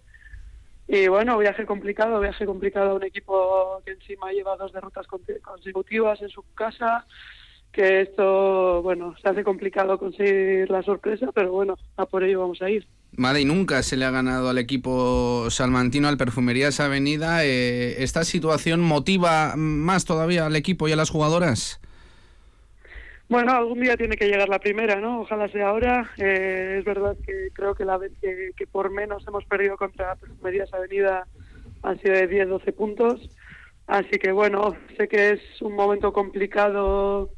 Y 0.86 1.08
bueno, 1.08 1.36
viaje 1.36 1.66
complicado, 1.66 2.20
viaje 2.20 2.46
complicado 2.46 2.92
a 2.92 2.94
un 2.94 3.02
equipo 3.02 3.82
que 3.84 3.90
encima 3.90 4.30
lleva 4.30 4.56
dos 4.56 4.72
derrotas 4.72 5.08
consecutivas 5.42 6.22
en 6.22 6.28
su 6.28 6.44
casa 6.54 7.04
que 7.74 8.02
esto, 8.02 8.82
bueno, 8.82 9.14
se 9.20 9.28
hace 9.28 9.42
complicado 9.42 9.98
conseguir 9.98 10.70
la 10.70 10.82
sorpresa, 10.82 11.30
pero 11.34 11.52
bueno, 11.52 11.76
a 11.96 12.06
por 12.06 12.22
ello 12.22 12.40
vamos 12.40 12.62
a 12.62 12.70
ir. 12.70 12.86
Madre, 13.16 13.44
nunca 13.44 13.82
se 13.82 13.96
le 13.96 14.04
ha 14.04 14.10
ganado 14.10 14.48
al 14.48 14.58
equipo 14.58 15.50
salmantino, 15.50 16.08
al 16.08 16.16
Perfumerías 16.16 16.80
Avenida. 16.80 17.44
Eh, 17.44 18.02
¿Esta 18.02 18.24
situación 18.24 18.80
motiva 18.80 19.54
más 19.56 20.04
todavía 20.04 20.46
al 20.46 20.56
equipo 20.56 20.88
y 20.88 20.92
a 20.92 20.96
las 20.96 21.10
jugadoras? 21.10 21.80
Bueno, 23.28 23.52
algún 23.52 23.80
día 23.80 23.96
tiene 23.96 24.16
que 24.16 24.28
llegar 24.28 24.48
la 24.48 24.58
primera, 24.58 25.00
¿no? 25.00 25.22
Ojalá 25.22 25.48
sea 25.48 25.68
ahora. 25.68 26.10
Eh, 26.18 26.76
es 26.78 26.84
verdad 26.84 27.16
que 27.26 27.48
creo 27.52 27.74
que 27.74 27.84
la 27.84 27.98
vez 27.98 28.12
que, 28.20 28.50
que, 28.56 28.66
por 28.66 28.90
menos 28.90 29.26
hemos 29.26 29.44
perdido 29.44 29.76
contra 29.76 30.14
Perfumerías 30.16 30.72
Avenida 30.72 31.26
han 31.82 32.00
sido 32.00 32.14
de 32.14 32.30
10-12 32.30 32.74
puntos. 32.74 33.30
Así 33.86 34.18
que 34.18 34.32
bueno, 34.32 34.76
sé 34.96 35.08
que 35.08 35.30
es 35.30 35.40
un 35.60 35.74
momento 35.74 36.12
complicado 36.12 37.30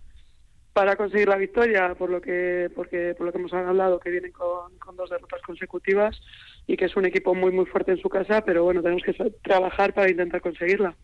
para 0.77 0.95
conseguir 0.95 1.27
la 1.27 1.39
victoria, 1.39 1.95
por 1.95 2.11
lo 2.11 2.21
que 2.21 2.71
porque 2.75 3.15
por 3.17 3.25
lo 3.25 3.33
que 3.33 3.39
hemos 3.39 3.55
hablado, 3.55 3.99
que 3.99 4.11
vienen 4.11 4.31
con, 4.31 4.77
con 4.77 4.95
dos 4.95 5.09
derrotas 5.09 5.41
consecutivas 5.41 6.21
y 6.67 6.77
que 6.77 6.85
es 6.85 6.95
un 6.97 7.07
equipo 7.07 7.35
muy 7.35 7.51
muy 7.51 7.65
fuerte 7.65 7.93
en 7.93 7.97
su 7.97 8.11
casa, 8.11 8.45
pero 8.45 8.63
bueno, 8.63 8.83
tenemos 8.83 9.03
que 9.03 9.15
trabajar 9.43 9.95
para 9.95 10.11
intentar 10.11 10.43
conseguirla. 10.43 10.95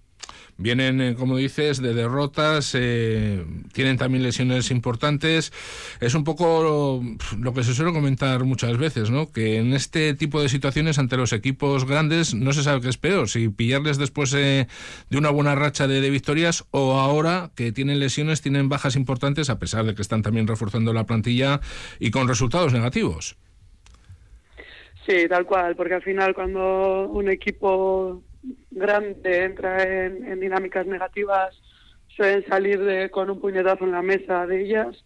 Vienen, 0.59 1.01
eh, 1.01 1.15
como 1.19 1.37
dices, 1.37 1.81
de 1.81 1.95
derrotas, 1.95 2.75
eh, 2.79 3.45
tienen 3.73 3.97
también 3.97 4.23
lesiones 4.23 4.71
importantes. 4.71 5.53
Es 6.01 6.15
un 6.15 6.25
poco 6.25 7.07
lo, 7.39 7.53
que 7.53 7.65
se 7.65 7.75
suele 7.75 7.93
comentar 7.93 8.45
muchas 8.45 8.77
veces, 8.77 9.11
¿no? 9.11 9.33
Que 9.33 9.57
en 9.57 9.73
este 9.73 10.15
tipo 10.15 10.41
de 10.41 10.49
situaciones 10.49 10.99
ante 10.99 11.17
los 11.17 11.33
equipos 11.33 11.87
grandes 11.87 12.35
no 12.35 12.53
se 12.53 12.63
sabe 12.63 12.81
qué 12.81 12.91
es 12.91 12.99
peor, 12.99 13.29
si 13.29 13.49
pillarles 13.49 13.99
después 13.99 14.33
eh, 14.35 14.69
de 15.11 15.19
una 15.19 15.31
buena 15.31 15.55
racha 15.55 15.87
de, 15.87 16.01
de, 16.01 16.11
victorias 16.11 16.65
o 16.71 16.99
ahora 17.01 17.51
que 17.57 17.73
tienen 17.73 17.99
lesiones, 17.99 18.43
tienen 18.43 18.69
bajas 18.69 18.95
importantes, 18.95 19.51
a 19.51 19.59
pesar 19.59 19.85
de 19.85 19.95
que 19.95 20.03
están 20.03 20.23
también 20.23 20.47
reforzando 20.47 20.93
la 20.93 21.07
plantilla 21.07 21.61
y 21.99 22.11
con 22.11 22.29
resultados 22.29 22.73
negativos. 22.73 23.37
Sí, 25.07 25.27
tal 25.29 25.47
cual, 25.47 25.75
porque 25.75 25.95
al 25.95 26.03
final 26.03 26.35
cuando 26.35 27.09
un 27.09 27.29
equipo 27.29 28.23
grande 28.71 29.45
entra 29.45 29.83
en, 29.83 30.41
dinámicas 30.41 30.87
negativas, 30.87 31.55
suelen 32.09 32.45
salir 32.47 32.83
de, 32.83 33.11
con 33.11 33.31
un 33.31 33.41
puñetazo 33.41 33.85
en 33.85 33.93
la 33.93 34.03
mesa 34.03 34.47
de 34.47 34.63
ellas, 34.63 35.05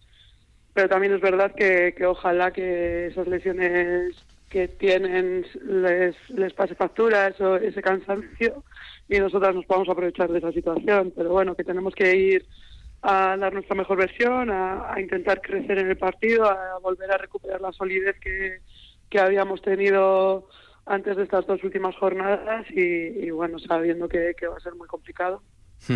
pero 0.73 0.89
también 0.89 1.13
es 1.13 1.21
verdad 1.21 1.53
que, 1.55 1.93
ojalá 2.05 2.51
que 2.51 3.07
esas 3.07 3.27
lesiones 3.27 4.15
que 4.49 4.67
tienen 4.67 5.45
les, 5.65 6.15
les 6.29 6.53
pase 6.53 6.75
factura, 6.75 7.27
eso, 7.27 7.57
ese 7.57 7.81
cansancio, 7.81 8.63
y 9.09 9.19
nosotras 9.19 9.55
nos 9.55 9.65
podamos 9.65 9.89
aprovechar 9.89 10.31
de 10.31 10.39
esa 10.39 10.51
situación. 10.51 11.11
Pero 11.15 11.29
bueno, 11.29 11.55
que 11.55 11.63
tenemos 11.63 11.93
que 11.95 12.15
ir 12.15 12.45
a 13.01 13.35
dar 13.37 13.53
nuestra 13.53 13.75
mejor 13.75 13.97
versión, 13.97 14.49
a, 14.51 14.93
a 14.93 15.01
intentar 15.01 15.41
crecer 15.41 15.79
en 15.79 15.89
el 15.89 15.97
partido, 15.97 16.45
a 16.45 16.79
volver 16.79 17.11
a 17.11 17.17
recuperar 17.17 17.61
la 17.61 17.71
solidez 17.71 18.17
que, 18.19 18.59
que 19.09 19.19
habíamos 19.19 19.61
tenido 19.61 20.47
antes 20.87 21.17
de 21.17 21.23
estas 21.23 21.45
dos 21.45 21.63
últimas 21.63 21.95
jornadas 21.95 22.65
y, 22.71 23.29
bueno, 23.31 23.59
sabiendo 23.59 24.07
que, 24.07 24.33
va 24.49 24.57
a 24.57 24.59
ser 24.59 24.75
muy 24.75 24.87
complicado. 24.87 25.41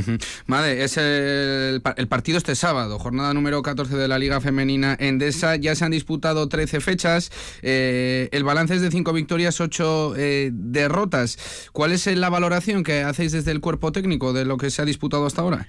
Madre, 0.45 0.83
es 0.83 0.95
el, 0.97 1.81
partido 2.07 2.37
este 2.37 2.55
sábado, 2.55 2.99
jornada 2.99 3.33
número 3.33 3.61
14 3.63 3.95
de 3.95 4.07
la 4.07 4.19
Liga 4.19 4.39
Femenina 4.39 4.95
Endesa. 4.99 5.55
Ya 5.55 5.73
se 5.73 5.85
han 5.85 5.91
disputado 5.91 6.47
13 6.47 6.81
fechas. 6.81 7.31
Eh, 7.63 8.29
el 8.31 8.43
balance 8.43 8.75
es 8.75 8.81
de 8.81 8.91
5 8.91 9.11
victorias, 9.13 9.59
8 9.59 10.13
eh, 10.17 10.49
derrotas. 10.53 11.69
¿Cuál 11.73 11.93
es 11.93 12.05
la 12.05 12.29
valoración 12.29 12.83
que 12.83 13.01
hacéis 13.01 13.31
desde 13.31 13.51
el 13.51 13.59
cuerpo 13.59 13.91
técnico 13.91 14.33
de 14.33 14.45
lo 14.45 14.57
que 14.57 14.69
se 14.69 14.81
ha 14.81 14.85
disputado 14.85 15.25
hasta 15.25 15.41
ahora? 15.41 15.67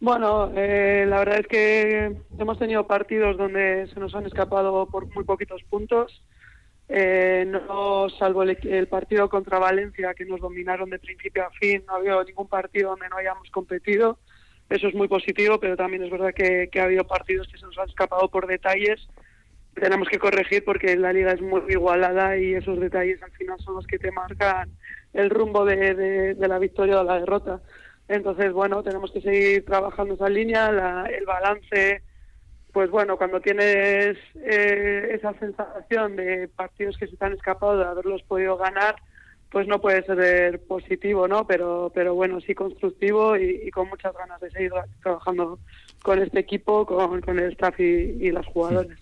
Bueno, 0.00 0.52
eh, 0.54 1.06
la 1.08 1.20
verdad 1.20 1.40
es 1.40 1.46
que 1.46 2.16
hemos 2.38 2.58
tenido 2.58 2.86
partidos 2.86 3.38
donde 3.38 3.88
se 3.92 3.98
nos 3.98 4.14
han 4.14 4.26
escapado 4.26 4.86
por 4.86 5.06
muy 5.14 5.24
poquitos 5.24 5.62
puntos. 5.64 6.22
Eh, 6.88 7.46
no 7.46 8.08
salvo 8.10 8.42
el, 8.42 8.88
partido 8.88 9.28
contra 9.30 9.58
Valencia 9.58 10.12
que 10.14 10.26
nos 10.26 10.40
dominaron 10.40 10.90
de 10.90 10.98
principio 10.98 11.46
a 11.46 11.50
fin, 11.50 11.82
no 11.86 11.94
ha 11.94 11.96
habido 11.96 12.22
ningún 12.24 12.48
partido 12.48 12.90
donde 12.90 13.08
no 13.08 13.16
hayamos 13.16 13.50
competido. 13.50 14.18
Eso 14.68 14.88
es 14.88 14.94
muy 14.94 15.08
positivo, 15.08 15.58
pero 15.58 15.76
también 15.76 16.04
es 16.04 16.10
verdad 16.10 16.34
que, 16.34 16.68
ha 16.78 16.84
habido 16.84 17.04
partidos 17.06 17.48
que 17.48 17.58
se 17.58 17.66
nos 17.66 17.78
han 17.78 17.88
escapado 17.88 18.28
por 18.30 18.46
detalles. 18.46 19.08
Tenemos 19.74 20.08
que 20.08 20.18
corregir 20.18 20.64
porque 20.64 20.96
la 20.96 21.12
liga 21.12 21.32
es 21.32 21.40
muy 21.40 21.62
igualada 21.68 22.36
y 22.36 22.54
esos 22.54 22.78
detalles 22.78 23.22
al 23.22 23.32
final 23.32 23.58
son 23.60 23.76
los 23.76 23.86
que 23.86 23.98
te 23.98 24.12
marcan 24.12 24.70
el 25.12 25.30
rumbo 25.30 25.64
de, 25.64 26.36
la 26.38 26.58
victoria 26.58 27.00
o 27.00 27.04
la 27.04 27.18
derrota. 27.20 27.60
Entonces, 28.08 28.52
bueno, 28.52 28.82
tenemos 28.82 29.10
que 29.10 29.20
seguir 29.20 29.64
trabajando 29.64 30.14
esa 30.14 30.28
línea, 30.28 31.06
el 31.06 31.24
balance 31.24 32.02
pues 32.74 32.90
bueno, 32.90 33.16
cuando 33.16 33.40
tienes 33.40 34.18
eh, 34.34 35.08
esa 35.12 35.32
sensación 35.34 36.16
de 36.16 36.48
partidos 36.48 36.98
que 36.98 37.06
se 37.06 37.16
te 37.16 37.24
han 37.24 37.34
escapado 37.34 37.78
de 37.78 37.84
haberlos 37.84 38.20
podido 38.24 38.56
ganar, 38.56 38.96
pues 39.48 39.68
no 39.68 39.80
puede 39.80 40.04
ser 40.04 40.60
positivo, 40.66 41.28
¿no? 41.28 41.46
Pero, 41.46 41.92
pero 41.94 42.16
bueno, 42.16 42.40
sí 42.40 42.52
constructivo 42.52 43.36
y, 43.36 43.70
con 43.70 43.88
muchas 43.88 44.12
ganas 44.14 44.40
de 44.40 44.50
seguir 44.50 44.72
trabajando 45.04 45.60
con 46.02 46.20
este 46.20 46.40
equipo, 46.40 46.84
con, 46.84 47.38
el 47.38 47.52
staff 47.52 47.78
y, 47.78 48.32
las 48.32 48.44
jugadores. 48.46 48.98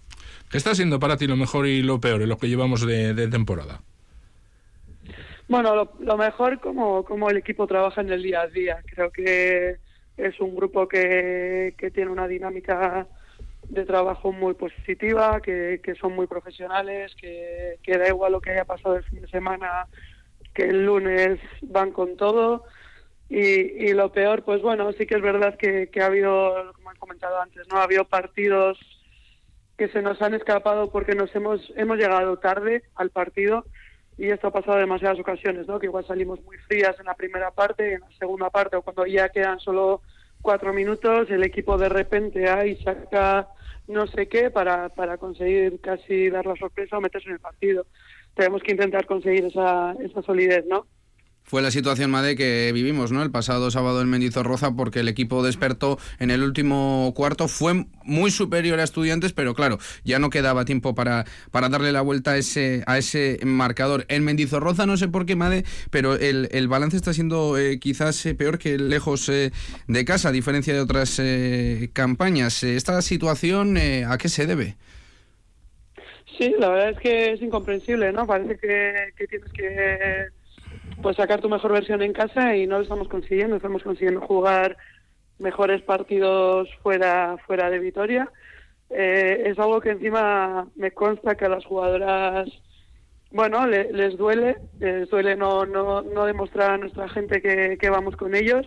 ¿Qué 0.50 0.58
está 0.58 0.74
siendo 0.74 1.00
para 1.00 1.16
ti 1.16 1.26
lo 1.26 1.37
mejor 1.37 1.66
y 1.66 1.80
lo 1.80 1.98
peor 1.98 2.20
en 2.20 2.28
lo 2.28 2.37
que 2.37 2.50
llevamos 2.50 2.87
de, 2.87 3.26
temporada? 3.28 3.80
Bueno, 5.48 5.74
lo, 5.74 5.92
lo, 5.98 6.18
mejor 6.18 6.61
como, 6.61 7.06
como 7.06 7.30
el 7.30 7.38
equipo 7.38 7.66
trabaja 7.66 8.02
en 8.02 8.12
el 8.12 8.22
día 8.22 8.42
a 8.42 8.48
día. 8.48 8.82
Creo 8.94 9.11
que 9.11 9.78
es 10.18 10.40
un 10.40 10.54
grupo 10.54 10.87
que, 10.87 11.74
que 11.78 11.90
tiene 11.90 12.11
una 12.11 12.28
dinámica 12.28 13.06
de 13.68 13.85
trabajo 13.85 14.33
muy 14.33 14.55
positiva, 14.55 15.40
que, 15.40 15.81
que 15.83 15.94
son 15.94 16.14
muy 16.14 16.27
profesionales, 16.27 17.14
que, 17.16 17.79
que, 17.83 17.98
da 17.98 18.09
igual 18.09 18.33
lo 18.33 18.40
que 18.40 18.51
haya 18.51 18.64
pasado 18.64 18.96
el 18.96 19.05
fin 19.05 19.20
de 19.22 19.29
semana, 19.29 19.87
que 20.55 20.64
el 20.64 20.85
lunes 20.85 21.38
van 21.62 21.92
con 21.92 22.16
todo. 22.16 22.64
Y, 23.29 23.40
y 23.40 23.94
lo 23.94 24.12
peor, 24.12 24.44
pues 24.44 24.61
bueno, 24.61 24.92
sí 24.92 25.07
que 25.07 25.14
es 25.14 25.22
verdad 25.22 25.57
que, 25.57 25.88
que 25.88 26.03
ha 26.03 26.07
habido, 26.07 26.72
como 26.75 26.92
he 26.92 26.96
comentado 26.96 27.40
antes, 27.40 27.66
no 27.68 27.79
ha 27.79 27.85
habido 27.85 28.05
partidos 28.05 28.79
que 29.79 29.88
se 29.88 30.03
nos 30.03 30.20
han 30.20 30.35
escapado 30.35 30.90
porque 30.90 31.14
nos 31.14 31.35
hemos 31.35 31.72
hemos 31.77 31.96
llegado 31.96 32.38
tarde 32.38 32.83
al 32.94 33.11
partido 33.11 33.64
y 34.18 34.29
esto 34.29 34.48
ha 34.48 34.53
pasado 34.53 34.79
demasiadas 34.79 35.18
ocasiones, 35.18 35.66
¿no? 35.66 35.79
Que 35.79 35.87
igual 35.87 36.07
salimos 36.07 36.40
muy 36.42 36.59
frías 36.59 36.94
en 37.01 37.07
la 37.07 37.14
primera 37.14 37.51
parte, 37.51 37.94
en 37.94 38.01
la 38.01 38.11
segunda 38.18 38.51
parte 38.51 38.77
o 38.77 38.83
cuando 38.83 39.07
ya 39.07 39.31
quedan 39.31 39.59
solo 39.59 40.03
cuatro 40.42 40.72
minutos 40.72 41.31
el 41.31 41.44
equipo 41.44 41.78
de 41.78 41.88
repente 41.88 42.50
ahí 42.50 42.76
saca 42.83 43.48
no 43.88 44.07
sé 44.07 44.28
qué 44.28 44.50
para, 44.50 44.88
para 44.90 45.16
conseguir 45.18 45.81
casi 45.81 46.28
dar 46.31 46.46
la 46.46 46.57
sorpresa 46.57 46.98
o 46.98 47.00
meterse 47.00 47.28
en 47.28 47.35
el 47.35 47.40
partido. 47.40 47.87
Tenemos 48.35 48.62
que 48.62 48.72
intentar 48.72 49.07
conseguir 49.07 49.44
esa, 49.46 49.94
esa 50.00 50.22
solidez, 50.22 50.64
¿no? 50.66 50.87
Fue 51.44 51.61
la 51.61 51.70
situación, 51.70 52.11
Made, 52.11 52.35
que 52.35 52.70
vivimos 52.72 53.12
¿no? 53.12 53.22
el 53.22 53.31
pasado 53.31 53.70
sábado 53.70 54.00
en 54.00 54.09
Mendizorroza 54.09 54.74
porque 54.74 55.00
el 55.00 55.09
equipo 55.09 55.42
despertó 55.42 55.98
en 56.18 56.31
el 56.31 56.42
último 56.42 57.12
cuarto. 57.14 57.46
Fue 57.46 57.85
muy 58.05 58.31
superior 58.31 58.81
a 58.81 58.85
estudiantes, 58.85 59.35
pero 59.35 59.55
claro, 59.55 59.78
ya 60.02 60.18
no 60.18 60.31
quedaba 60.31 60.64
tiempo 60.64 60.94
para, 60.94 61.26
para 61.50 61.68
darle 61.68 61.92
la 61.92 62.00
vuelta 62.00 62.33
a 62.33 62.37
ese, 62.38 62.83
a 62.87 62.96
ese 62.96 63.38
marcador. 63.44 64.07
En 64.09 64.24
Mendizorroza, 64.24 64.87
no 64.87 64.96
sé 64.96 65.09
por 65.09 65.26
qué, 65.26 65.37
Made, 65.37 65.64
pero 65.90 66.14
el, 66.14 66.48
el 66.52 66.68
balance 66.68 66.96
está 66.96 67.12
siendo 67.12 67.59
eh, 67.59 67.78
quizás 67.78 68.24
eh, 68.24 68.35
peor 68.35 68.59
que 68.59 68.78
lejos 68.78 69.28
eh, 69.28 69.52
de 69.88 70.05
casa, 70.07 70.31
a 70.31 70.33
diferencia 70.33 70.72
de 70.72 70.81
otras 70.81 71.20
campañas. 71.92 72.62
¿Esta 72.62 73.02
situación 73.02 73.76
a 73.76 74.16
qué 74.16 74.28
se 74.28 74.46
debe? 74.46 74.76
Sí, 76.38 76.55
la 76.59 76.70
verdad 76.70 76.90
es 76.90 76.98
que 76.98 77.33
es 77.33 77.42
incomprensible, 77.42 78.11
¿no? 78.12 78.26
Parece 78.26 78.57
que 78.59 79.26
tienes 79.26 79.52
que 79.52 80.31
pues 81.00 81.16
sacar 81.16 81.40
tu 81.40 81.48
mejor 81.48 81.72
versión 81.72 82.02
en 82.02 82.12
casa 82.12 82.57
y 82.57 82.66
no 82.66 82.76
lo 82.76 82.83
estamos 82.83 83.09
consiguiendo, 83.09 83.57
estamos 83.57 83.83
consiguiendo 83.83 84.20
jugar 84.20 84.76
mejores 85.38 85.83
partidos 85.83 86.68
fuera 86.83 87.37
fuera 87.46 87.70
de 87.70 87.78
Vitoria. 87.78 88.31
Eh, 88.90 89.44
es 89.46 89.59
algo 89.59 89.81
que 89.81 89.90
encima 89.90 90.68
me 90.76 90.90
consta 90.90 91.35
que 91.35 91.46
a 91.46 91.48
las 91.48 91.64
jugadoras, 91.64 92.48
bueno, 93.31 93.66
les 93.66 94.16
duele, 94.18 94.57
les 94.78 95.09
duele 95.09 95.35
no, 95.37 95.64
no, 95.64 96.02
no 96.02 96.26
demostrar 96.26 96.72
a 96.72 96.78
nuestra 96.78 97.09
gente 97.09 97.40
que, 97.40 97.78
que 97.81 97.90
vamos 97.90 98.16
con 98.16 98.35
ellos, 98.35 98.66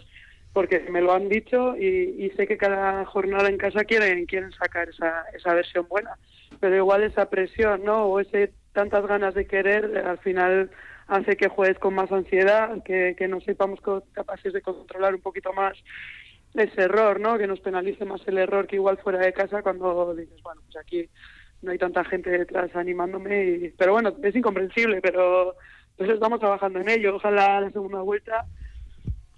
porque 0.51 0.79
me 0.89 1.01
lo 1.01 1.13
han 1.13 1.29
dicho 1.29 1.77
y, 1.77 2.15
y, 2.17 2.29
sé 2.31 2.47
que 2.47 2.57
cada 2.57 3.05
jornada 3.05 3.49
en 3.49 3.57
casa 3.57 3.83
quieren, 3.83 4.25
quieren 4.25 4.51
sacar 4.53 4.89
esa, 4.89 5.25
esa 5.35 5.53
versión 5.53 5.85
buena. 5.87 6.11
Pero 6.59 6.75
igual 6.77 7.03
esa 7.03 7.29
presión, 7.29 7.83
¿no? 7.83 8.05
O 8.05 8.19
ese 8.19 8.53
tantas 8.71 9.05
ganas 9.05 9.33
de 9.35 9.45
querer, 9.45 9.97
al 10.05 10.17
final 10.19 10.71
hace 11.07 11.37
que 11.37 11.47
juegues 11.47 11.79
con 11.79 11.93
más 11.93 12.11
ansiedad, 12.11 12.83
que, 12.83 13.15
que 13.17 13.27
no 13.27 13.39
sepamos 13.41 13.79
capaces 14.11 14.53
de 14.53 14.61
controlar 14.61 15.15
un 15.15 15.21
poquito 15.21 15.53
más 15.53 15.77
ese 16.53 16.83
error, 16.83 17.19
¿no? 17.19 17.37
Que 17.37 17.47
nos 17.47 17.59
penalice 17.59 18.05
más 18.05 18.21
el 18.27 18.37
error 18.37 18.67
que 18.67 18.77
igual 18.77 18.97
fuera 18.97 19.19
de 19.19 19.33
casa 19.33 19.61
cuando 19.61 20.13
dices, 20.15 20.41
bueno, 20.41 20.61
pues 20.65 20.77
aquí 20.77 21.09
no 21.61 21.71
hay 21.71 21.77
tanta 21.77 22.03
gente 22.05 22.29
detrás 22.29 22.75
animándome. 22.75 23.45
Y... 23.45 23.69
Pero 23.77 23.93
bueno, 23.93 24.15
es 24.23 24.35
incomprensible, 24.35 25.01
pero 25.01 25.55
pues 25.97 26.09
estamos 26.09 26.39
trabajando 26.39 26.79
en 26.79 26.89
ello. 26.89 27.15
Ojalá 27.15 27.61
la 27.61 27.71
segunda 27.71 28.01
vuelta 28.01 28.45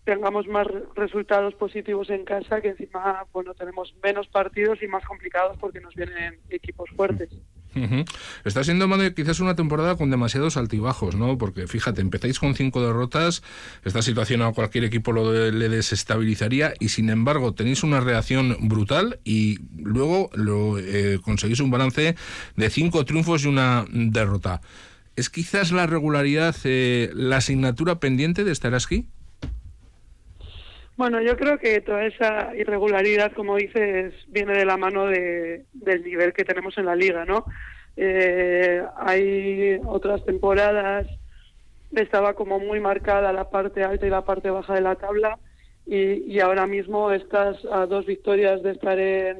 tengamos 0.03 0.47
más 0.47 0.67
resultados 0.95 1.53
positivos 1.55 2.09
en 2.09 2.23
casa, 2.23 2.61
que 2.61 2.69
encima, 2.69 3.25
bueno, 3.33 3.53
tenemos 3.53 3.93
menos 4.01 4.25
partidos 4.29 4.81
y 4.81 4.87
más 4.87 5.03
complicados 5.05 5.57
porque 5.57 5.81
nos 5.81 5.95
vienen 5.95 6.39
equipos 6.49 6.89
fuertes. 6.95 7.29
Está 8.43 8.63
siendo 8.63 8.87
quizás 9.15 9.39
una 9.39 9.55
temporada 9.55 9.95
con 9.95 10.09
demasiados 10.09 10.57
altibajos, 10.57 11.15
¿no? 11.15 11.37
Porque 11.37 11.67
fíjate, 11.67 12.01
empezáis 12.01 12.39
con 12.39 12.55
cinco 12.55 12.81
derrotas, 12.81 13.43
esta 13.83 14.01
situación 14.01 14.41
a 14.41 14.51
cualquier 14.51 14.83
equipo 14.85 15.11
lo 15.11 15.51
le 15.51 15.69
desestabilizaría 15.69 16.73
y 16.79 16.89
sin 16.89 17.09
embargo 17.09 17.53
tenéis 17.53 17.83
una 17.83 17.99
reacción 17.99 18.57
brutal 18.61 19.19
y 19.23 19.59
luego 19.77 20.29
lo, 20.33 20.77
eh, 20.79 21.19
conseguís 21.21 21.59
un 21.59 21.71
balance 21.71 22.15
de 22.55 22.69
cinco 22.69 23.05
triunfos 23.05 23.43
y 23.43 23.47
una 23.47 23.85
derrota. 23.91 24.61
¿Es 25.15 25.29
quizás 25.29 25.71
la 25.71 25.87
regularidad 25.87 26.55
eh, 26.63 27.09
la 27.13 27.37
asignatura 27.37 27.99
pendiente 27.99 28.43
de 28.43 28.53
Staraski? 28.53 29.07
Bueno, 30.97 31.21
yo 31.21 31.37
creo 31.37 31.59
que 31.59 31.79
toda 31.81 32.05
esa 32.05 32.55
irregularidad, 32.55 33.31
como 33.33 33.55
dices, 33.55 34.15
viene 34.29 34.57
de 34.57 34.65
la 34.65 34.77
mano 34.77 35.05
de, 35.05 35.65
del 35.73 36.03
nivel 36.03 36.33
que 36.33 36.43
tenemos 36.43 36.75
en 36.79 36.85
la 36.87 36.95
liga, 36.95 37.23
¿no? 37.23 37.45
Eh, 37.95 38.83
hay 38.97 39.79
otras 39.85 40.25
temporadas, 40.25 41.05
estaba 41.91 42.33
como 42.33 42.59
muy 42.59 42.79
marcada 42.79 43.31
la 43.31 43.47
parte 43.51 43.83
alta 43.83 44.07
y 44.07 44.09
la 44.09 44.25
parte 44.25 44.49
baja 44.49 44.73
de 44.73 44.81
la 44.81 44.95
tabla, 44.95 45.37
y, 45.85 46.33
y 46.33 46.39
ahora 46.39 46.65
mismo 46.65 47.11
estás 47.11 47.63
a 47.71 47.85
dos 47.85 48.07
victorias 48.07 48.63
de 48.63 48.71
estar 48.71 48.97
en, 48.97 49.37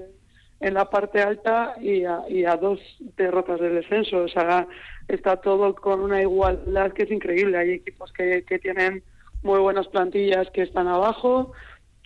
en 0.59 0.73
la 0.75 0.89
parte 0.91 1.21
alta 1.21 1.73
y 1.81 2.05
a, 2.05 2.21
y 2.29 2.45
a 2.45 2.55
dos 2.55 2.79
derrotas 3.17 3.59
del 3.59 3.75
descenso. 3.75 4.19
O 4.19 4.27
sea, 4.27 4.67
está 5.07 5.37
todo 5.37 5.73
con 5.73 6.01
una 6.01 6.21
igualdad 6.21 6.93
que 6.93 7.03
es 7.03 7.11
increíble. 7.11 7.57
Hay 7.57 7.71
equipos 7.71 8.13
que, 8.13 8.43
que 8.47 8.59
tienen 8.59 9.01
muy 9.43 9.59
buenas 9.59 9.87
plantillas 9.87 10.49
que 10.51 10.63
están 10.63 10.87
abajo, 10.87 11.53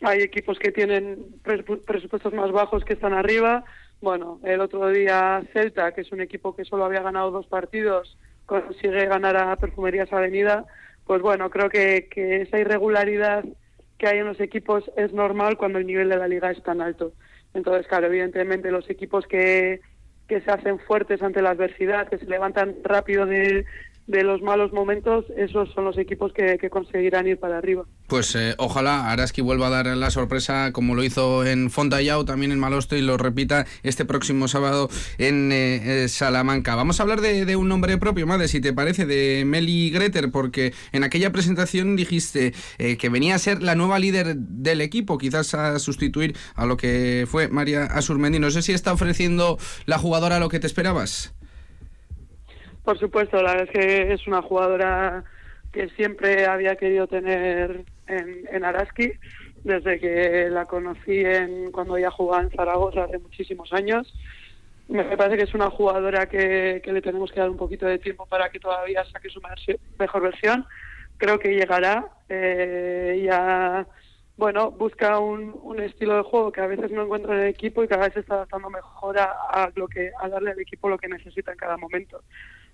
hay 0.01 0.21
equipos 0.21 0.57
que 0.57 0.71
tienen 0.71 1.25
presupuestos 1.43 2.33
más 2.33 2.51
bajos 2.51 2.83
que 2.83 2.93
están 2.93 3.13
arriba. 3.13 3.63
Bueno, 4.01 4.39
el 4.43 4.59
otro 4.59 4.89
día 4.89 5.43
Celta, 5.53 5.91
que 5.93 6.01
es 6.01 6.11
un 6.11 6.21
equipo 6.21 6.55
que 6.55 6.65
solo 6.65 6.85
había 6.85 7.03
ganado 7.03 7.29
dos 7.29 7.45
partidos, 7.45 8.17
consigue 8.47 9.05
ganar 9.05 9.37
a 9.37 9.55
Perfumerías 9.57 10.11
Avenida. 10.11 10.65
Pues 11.05 11.21
bueno, 11.21 11.51
creo 11.51 11.69
que, 11.69 12.07
que 12.09 12.41
esa 12.41 12.57
irregularidad 12.57 13.43
que 13.99 14.07
hay 14.07 14.17
en 14.17 14.25
los 14.25 14.39
equipos 14.39 14.89
es 14.97 15.13
normal 15.13 15.57
cuando 15.57 15.77
el 15.77 15.85
nivel 15.85 16.09
de 16.09 16.17
la 16.17 16.27
liga 16.27 16.49
es 16.49 16.63
tan 16.63 16.81
alto. 16.81 17.13
Entonces, 17.53 17.85
claro, 17.85 18.07
evidentemente 18.07 18.71
los 18.71 18.89
equipos 18.89 19.27
que, 19.27 19.81
que 20.27 20.41
se 20.41 20.49
hacen 20.49 20.79
fuertes 20.79 21.21
ante 21.21 21.43
la 21.43 21.51
adversidad, 21.51 22.09
que 22.09 22.17
se 22.17 22.25
levantan 22.25 22.77
rápido 22.83 23.27
de, 23.27 23.65
de 24.11 24.23
los 24.23 24.41
malos 24.41 24.73
momentos, 24.73 25.25
esos 25.37 25.69
son 25.73 25.85
los 25.85 25.97
equipos 25.97 26.33
que, 26.33 26.69
conseguirán 26.69 27.27
ir 27.27 27.39
para 27.39 27.57
arriba. 27.57 27.85
Pues 28.07 28.35
eh, 28.35 28.55
ojalá 28.57 29.09
Araski 29.09 29.41
vuelva 29.41 29.67
a 29.67 29.69
dar 29.69 29.87
la 29.87 30.11
sorpresa 30.11 30.71
como 30.73 30.95
lo 30.95 31.03
hizo 31.03 31.45
en 31.45 31.69
Fontallao, 31.71 32.25
también 32.25 32.51
en 32.51 32.59
Malosto 32.59 32.95
y 32.95 33.01
lo 33.01 33.17
repita 33.17 33.65
este 33.83 34.03
próximo 34.03 34.47
sábado 34.47 34.89
en 35.17 35.51
eh, 35.51 36.03
eh, 36.03 36.07
Salamanca. 36.09 36.75
Vamos 36.75 36.99
a 36.99 37.03
hablar 37.03 37.21
de, 37.21 37.55
un 37.55 37.69
nombre 37.69 37.97
propio, 37.97 38.27
madre, 38.27 38.47
si 38.47 38.59
te 38.59 38.73
parece, 38.73 39.05
de 39.05 39.43
Meli 39.45 39.89
Greter, 39.89 40.29
porque 40.29 40.73
en 40.91 41.03
aquella 41.03 41.31
presentación 41.31 41.95
dijiste 41.95 42.53
que 42.77 43.09
venía 43.09 43.35
a 43.35 43.39
ser 43.39 43.63
la 43.63 43.75
nueva 43.75 43.99
líder 43.99 44.35
del 44.35 44.81
equipo, 44.81 45.17
quizás 45.17 45.53
a 45.53 45.79
sustituir 45.79 46.35
a 46.55 46.65
lo 46.65 46.75
que 46.75 47.25
fue 47.29 47.47
María 47.47 47.85
Asurmendi. 47.85 48.39
No 48.39 48.51
sé 48.51 48.61
si 48.61 48.73
está 48.73 48.91
ofreciendo 48.91 49.57
la 49.85 49.97
jugadora 49.97 50.39
lo 50.39 50.49
que 50.49 50.59
te 50.59 50.67
esperabas. 50.67 51.33
Por 52.83 52.97
supuesto, 52.97 53.41
la 53.41 53.53
verdad 53.53 53.69
es 53.71 53.79
que 53.79 54.13
es 54.13 54.27
una 54.27 54.41
jugadora 54.41 55.23
que 55.71 55.89
siempre 55.89 56.45
había 56.45 56.75
querido 56.75 57.07
tener 57.07 57.85
en, 58.07 58.47
en 58.51 58.65
Araski, 58.65 59.13
desde 59.63 59.99
que 59.99 60.49
la 60.49 60.65
conocí 60.65 61.19
en, 61.19 61.71
cuando 61.71 61.97
ella 61.97 62.11
jugaba 62.11 62.43
en 62.43 62.49
Zaragoza 62.51 63.03
hace 63.03 63.19
muchísimos 63.19 63.71
años. 63.73 64.11
Me 64.87 65.03
parece 65.15 65.37
que 65.37 65.43
es 65.43 65.53
una 65.53 65.69
jugadora 65.69 66.25
que, 66.27 66.81
le 66.83 67.01
tenemos 67.01 67.31
que 67.31 67.39
dar 67.39 67.49
un 67.49 67.57
poquito 67.57 67.85
de 67.85 67.99
tiempo 67.99 68.25
para 68.25 68.49
que 68.49 68.59
todavía 68.59 69.05
saque 69.05 69.29
su 69.29 69.41
mejor 69.97 70.21
versión. 70.21 70.65
Creo 71.17 71.39
que 71.39 71.55
llegará. 71.55 72.09
Eh, 72.27 73.21
ya, 73.23 73.87
bueno, 74.35 74.71
busca 74.71 75.19
un, 75.19 75.57
un, 75.61 75.79
estilo 75.79 76.17
de 76.17 76.23
juego 76.23 76.51
que 76.51 76.61
a 76.61 76.67
veces 76.67 76.91
no 76.91 77.03
encuentra 77.03 77.35
en 77.35 77.41
el 77.41 77.47
equipo 77.47 77.83
y 77.83 77.87
cada 77.87 78.05
vez 78.05 78.13
se 78.15 78.21
está 78.21 78.33
adaptando 78.33 78.69
mejor 78.69 79.17
a, 79.19 79.31
a, 79.49 79.71
lo 79.75 79.87
que, 79.87 80.11
a 80.19 80.27
darle 80.27 80.51
al 80.51 80.59
equipo 80.59 80.89
lo 80.89 80.97
que 80.97 81.07
necesita 81.07 81.51
en 81.51 81.57
cada 81.57 81.77
momento 81.77 82.21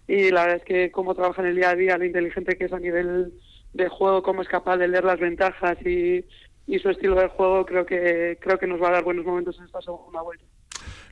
y 0.07 0.31
la 0.31 0.43
verdad 0.43 0.57
es 0.57 0.63
que 0.63 0.91
cómo 0.91 1.13
trabaja 1.15 1.41
en 1.41 1.49
el 1.49 1.55
día 1.55 1.71
a 1.71 1.75
día, 1.75 1.97
lo 1.97 2.05
inteligente 2.05 2.57
que 2.57 2.65
es 2.65 2.73
a 2.73 2.79
nivel 2.79 3.33
de 3.73 3.89
juego, 3.89 4.23
cómo 4.23 4.41
es 4.41 4.47
capaz 4.47 4.77
de 4.77 4.87
leer 4.87 5.03
las 5.03 5.19
ventajas 5.19 5.77
y, 5.85 6.25
y 6.65 6.79
su 6.79 6.89
estilo 6.89 7.15
de 7.15 7.27
juego, 7.27 7.65
creo 7.65 7.85
que 7.85 8.37
creo 8.41 8.57
que 8.57 8.67
nos 8.67 8.81
va 8.81 8.89
a 8.89 8.93
dar 8.93 9.03
buenos 9.03 9.25
momentos 9.25 9.57
en 9.59 9.65
esta 9.65 9.81
segunda 9.81 10.21
vuelta. 10.21 10.45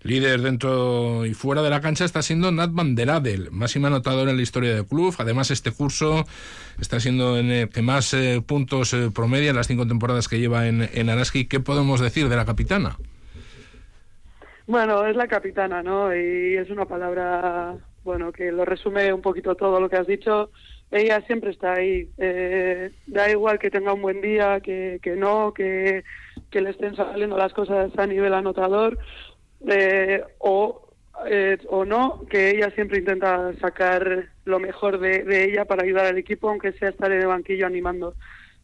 Líder 0.04 0.42
dentro 0.42 1.26
y 1.26 1.34
fuera 1.34 1.64
de 1.64 1.72
la 1.72 1.82
cancha 1.82 2.06
está 2.06 2.22
siendo 2.22 2.52
Nat 2.52 2.70
Van 2.72 2.94
der 2.94 3.10
Adel, 3.10 3.50
máxima 3.50 3.88
anotador 3.88 4.30
en 4.30 4.36
la 4.36 4.44
historia 4.44 4.76
del 4.76 4.86
club. 4.86 5.16
Además, 5.18 5.50
este 5.50 5.72
curso 5.72 6.26
está 6.80 7.00
siendo 7.00 7.40
en 7.40 7.50
el 7.50 7.70
que 7.70 7.82
más 7.82 8.14
eh, 8.14 8.44
puntos 8.46 8.94
eh, 8.94 9.10
promedia 9.14 9.50
en 9.50 9.56
las 9.56 9.66
cinco 9.66 9.88
temporadas 9.88 10.28
que 10.28 10.40
lleva 10.40 10.68
en, 10.68 10.88
en 10.94 11.10
Araski. 11.10 11.48
¿Qué 11.48 11.60
podemos 11.60 12.02
decir 12.02 12.30
de 12.30 12.36
la 12.36 12.46
capitana? 12.46 13.00
Bueno, 14.68 15.08
es 15.08 15.16
la 15.16 15.28
capitana, 15.28 15.82
¿no? 15.82 16.16
Y 16.16 16.56
es 16.56 16.70
una 16.70 16.86
palabra 16.86 17.76
bueno, 18.06 18.32
que 18.32 18.52
lo 18.52 18.64
resume 18.66 19.12
un 19.12 19.22
poquito 19.22 19.56
todo 19.56 19.80
lo 19.80 19.90
que 19.90 19.98
has 19.98 20.06
dicho. 20.06 20.52
Ella 20.92 21.22
siempre 21.22 21.50
está 21.50 21.74
ahí. 21.74 22.08
Eh, 22.20 22.92
da 23.08 23.30
igual 23.30 23.58
que 23.58 23.72
tenga 23.72 23.94
un 23.94 24.04
buen 24.04 24.22
día, 24.22 24.62
que, 24.62 25.00
que 25.02 25.16
no, 25.16 25.54
que, 25.54 26.04
que 26.52 26.62
le 26.62 26.70
estén 26.70 26.96
saliendo 26.96 27.36
las 27.36 27.52
cosas 27.52 27.92
a 27.98 28.06
nivel 28.06 28.36
anotador, 28.36 29.00
eh, 29.68 30.24
o, 30.38 30.88
eh, 31.26 31.58
o 31.68 31.84
no, 31.84 32.22
que 32.30 32.52
ella 32.52 32.70
siempre 32.76 33.00
intenta 33.00 33.52
sacar 33.60 34.30
lo 34.46 34.60
mejor 34.60 35.00
de, 35.00 35.24
de, 35.24 35.46
ella 35.46 35.66
para 35.66 35.84
ayudar 35.84 36.06
al 36.06 36.20
equipo, 36.20 36.48
aunque 36.48 36.74
sea 36.74 36.90
estar 36.90 37.12
en 37.12 37.22
el 37.22 37.28
banquillo 37.28 37.66
animando. 37.66 38.14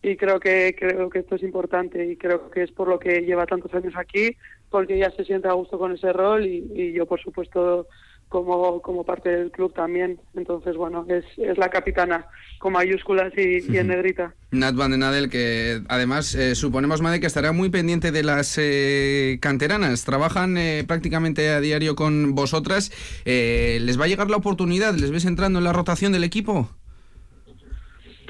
Y 0.04 0.18
creo 0.18 0.40
que, 0.40 0.76
creo 0.78 1.10
que 1.10 1.20
esto 1.20 1.36
es 1.36 1.44
importante 1.44 2.06
y 2.06 2.16
creo 2.16 2.52
que 2.52 2.62
es 2.64 2.72
por 2.72 2.88
lo 2.88 3.00
que 3.00 3.22
lleva 3.22 3.48
tantos 3.48 3.74
años 3.74 3.94
aquí, 3.98 4.38
porque 4.70 4.96
ella 4.96 5.12
se 5.12 5.26
siente 5.26 5.48
a 5.48 5.54
gusto 5.54 5.80
con 5.80 5.94
ese 5.94 6.14
rol 6.14 6.46
y, 6.46 6.72
y 6.76 6.94
yo, 6.94 7.08
por 7.08 7.20
supuesto, 7.20 7.88
como, 8.32 8.82
como 8.82 9.04
parte 9.04 9.30
del 9.30 9.52
club 9.52 9.74
también. 9.74 10.18
Entonces, 10.36 10.78
bueno, 10.78 11.06
es, 11.10 11.26
es 11.38 11.58
la 11.58 11.70
capitana 11.70 12.28
con 12.60 12.72
mayúsculas 12.72 13.34
y, 13.36 13.78
en 13.78 13.88
negrita. 13.88 14.34
Nat 14.52 14.74
Van 14.74 14.92
den 14.92 15.04
Adel, 15.04 15.30
que 15.30 15.82
además 15.90 16.34
eh, 16.34 16.56
suponemos, 16.56 17.02
Madre, 17.02 17.20
que 17.20 17.28
estará 17.28 17.52
muy 17.52 17.70
pendiente 17.70 18.14
de 18.14 18.24
las 18.24 18.58
eh, 18.58 19.38
canteranas. 19.42 20.06
Trabajan 20.06 20.58
eh, 20.58 20.86
prácticamente 20.88 21.50
a 21.50 21.60
diario 21.60 21.96
con 21.98 22.34
vosotras. 22.34 22.92
¿Les 23.26 24.00
va 24.00 24.06
a 24.06 24.08
llegar 24.08 24.30
la 24.30 24.38
oportunidad? 24.38 24.94
¿Les 24.94 25.12
ves 25.12 25.26
entrando 25.26 25.60
en 25.60 25.66
la 25.66 25.74
rotación 25.74 26.14
del 26.14 26.24
equipo? 26.24 26.70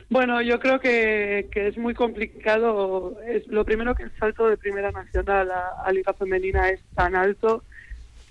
Bueno, 0.09 0.41
yo 0.41 0.59
creo 0.59 0.79
que, 0.79 1.47
que 1.51 1.67
es 1.67 1.77
muy 1.77 1.93
complicado. 1.93 3.19
Es, 3.27 3.45
lo 3.47 3.63
primero 3.65 3.93
que 3.93 4.03
el 4.03 4.11
salto 4.17 4.49
de 4.49 4.57
Primera 4.57 4.91
Nacional 4.91 5.51
a, 5.51 5.83
a 5.85 5.91
Liga 5.91 6.13
Femenina 6.13 6.69
es 6.69 6.81
tan 6.95 7.15
alto 7.15 7.63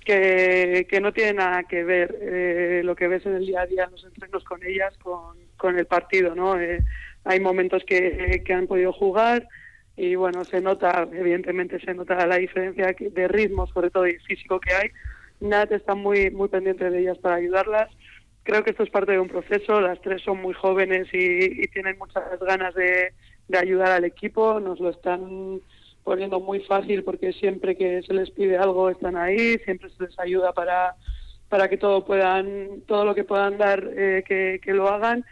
que, 0.05 0.99
no 1.01 1.13
tiene 1.13 1.35
nada 1.35 1.65
que 1.65 1.85
ver 1.85 2.17
eh, 2.21 2.83
lo 2.85 2.97
que 2.97 3.09
ves 3.09 3.25
en 3.27 3.37
el 3.37 3.47
día 3.47 3.63
a 3.63 3.67
día 3.67 3.85
en 3.85 3.93
los 3.93 4.05
entrenos 4.05 4.45
con 4.45 4.65
ellas 4.65 4.97
con, 4.99 5.37
con 5.57 5.79
el 5.79 5.87
partido, 5.87 6.35
¿no? 6.35 6.59
Eh, 6.59 6.81
hay 7.25 7.41
momentos 7.41 7.83
que, 7.85 8.43
que 8.45 8.53
han 8.53 8.67
podido 8.67 8.93
jugar 8.93 9.47
y 9.97 10.15
bueno, 10.15 10.45
se 10.45 10.61
nota, 10.61 11.07
evidentemente 11.13 11.79
se 11.81 11.93
nota 11.95 12.27
la 12.27 12.37
diferencia 12.37 12.95
de 12.99 13.29
ritmo, 13.29 13.67
sobre 13.67 13.91
todo 13.91 14.07
y 14.07 14.19
físico 14.21 14.59
que 14.59 14.73
hay. 14.73 14.91
Nat 15.41 15.73
está 15.73 15.95
muy, 15.95 16.31
muy 16.31 16.49
pendiente 16.49 16.89
de 16.89 17.01
ellas 17.01 17.19
para 17.19 17.37
ayudarlas. 17.37 17.91
Creo 18.43 18.65
que 18.65 18.71
esto 18.71 18.83
es 18.83 18.91
parte 18.91 19.13
de 19.13 19.19
un 19.19 19.29
proceso, 19.29 19.81
las 19.81 20.01
tres 20.01 20.23
son 20.23 20.41
muy 20.41 20.55
jóvenes 20.55 21.09
y, 21.13 21.63
y 21.63 21.69
tienen 21.69 21.99
muchas 21.99 22.25
ganas 22.41 22.75
de, 22.75 23.13
de 23.49 23.59
ayudar 23.59 23.91
al 23.91 24.05
equipo, 24.05 24.61
nos 24.61 24.81
lo 24.81 24.91
están 24.91 25.61
poniendo 26.11 26.41
muy 26.41 26.59
fácil 26.59 27.05
porque 27.05 27.33
siempre 27.33 27.77
que 27.77 28.03
se 28.03 28.13
les 28.13 28.33
pide 28.33 28.59
algo 28.59 28.91
están 28.91 29.17
ahí, 29.17 29.59
siempre 29.65 29.91
se 29.91 30.03
les 30.03 30.19
ayuda 30.19 30.53
para, 30.53 30.97
para 31.49 31.69
que 31.69 31.77
todo 31.77 32.05
puedan, 32.05 32.81
todo 32.89 33.05
lo 33.05 33.15
que 33.15 33.23
puedan 33.23 33.59
dar 33.59 33.89
eh, 33.97 34.25
que, 34.27 34.59
que, 34.61 34.75
lo 34.75 34.89
hagan 34.89 35.25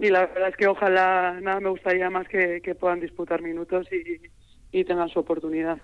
y 0.00 0.10
la 0.10 0.26
verdad 0.26 0.48
es 0.48 0.56
que 0.56 0.66
ojalá 0.66 1.38
nada 1.40 1.60
me 1.60 1.70
gustaría 1.70 2.10
más 2.10 2.26
que, 2.26 2.60
que 2.64 2.74
puedan 2.74 2.98
disputar 2.98 3.42
minutos 3.42 3.86
y, 3.92 4.76
y 4.76 4.84
tengan 4.84 5.08
su 5.08 5.20
oportunidad. 5.20 5.78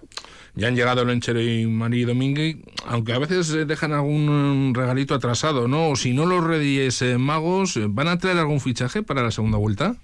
Ya 0.57 0.67
han 0.67 0.75
llegado 0.75 1.05
Lenchero 1.05 1.41
y 1.41 1.69
Mari 1.69 2.05
Domínguez, 2.05 2.57
aunque 2.89 3.13
a 3.13 3.21
veces 3.21 3.69
dejan 3.69 3.93
algún 3.93 4.73
regalito 4.75 5.15
atrasado, 5.15 5.69
¿no? 5.69 5.91
O 5.91 5.95
si 5.95 6.13
no 6.13 6.27
los 6.27 6.43
Reyes 6.43 7.03
eh, 7.03 7.19
Magos, 7.19 7.79
¿van 7.89 8.09
a 8.09 8.19
traer 8.19 8.39
algún 8.39 8.59
fichaje 8.59 9.05
para 9.05 9.23
la 9.23 9.31
segunda 9.31 9.59
vuelta? 9.59 9.95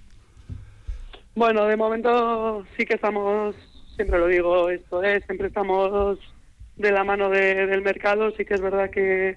Bueno, 1.35 1.67
de 1.67 1.77
momento 1.77 2.65
sí 2.77 2.85
que 2.85 2.95
estamos 2.95 3.57
siempre 4.01 4.19
lo 4.19 4.29
digo, 4.29 4.71
esto 4.71 5.03
es, 5.03 5.23
siempre 5.27 5.49
estamos 5.49 6.19
de 6.77 6.91
la 6.91 7.05
mano 7.05 7.29
del 7.29 7.83
mercado. 7.83 8.31
Sí 8.31 8.47
que 8.47 8.55
es 8.55 8.61
verdad 8.63 8.89
que, 8.89 9.37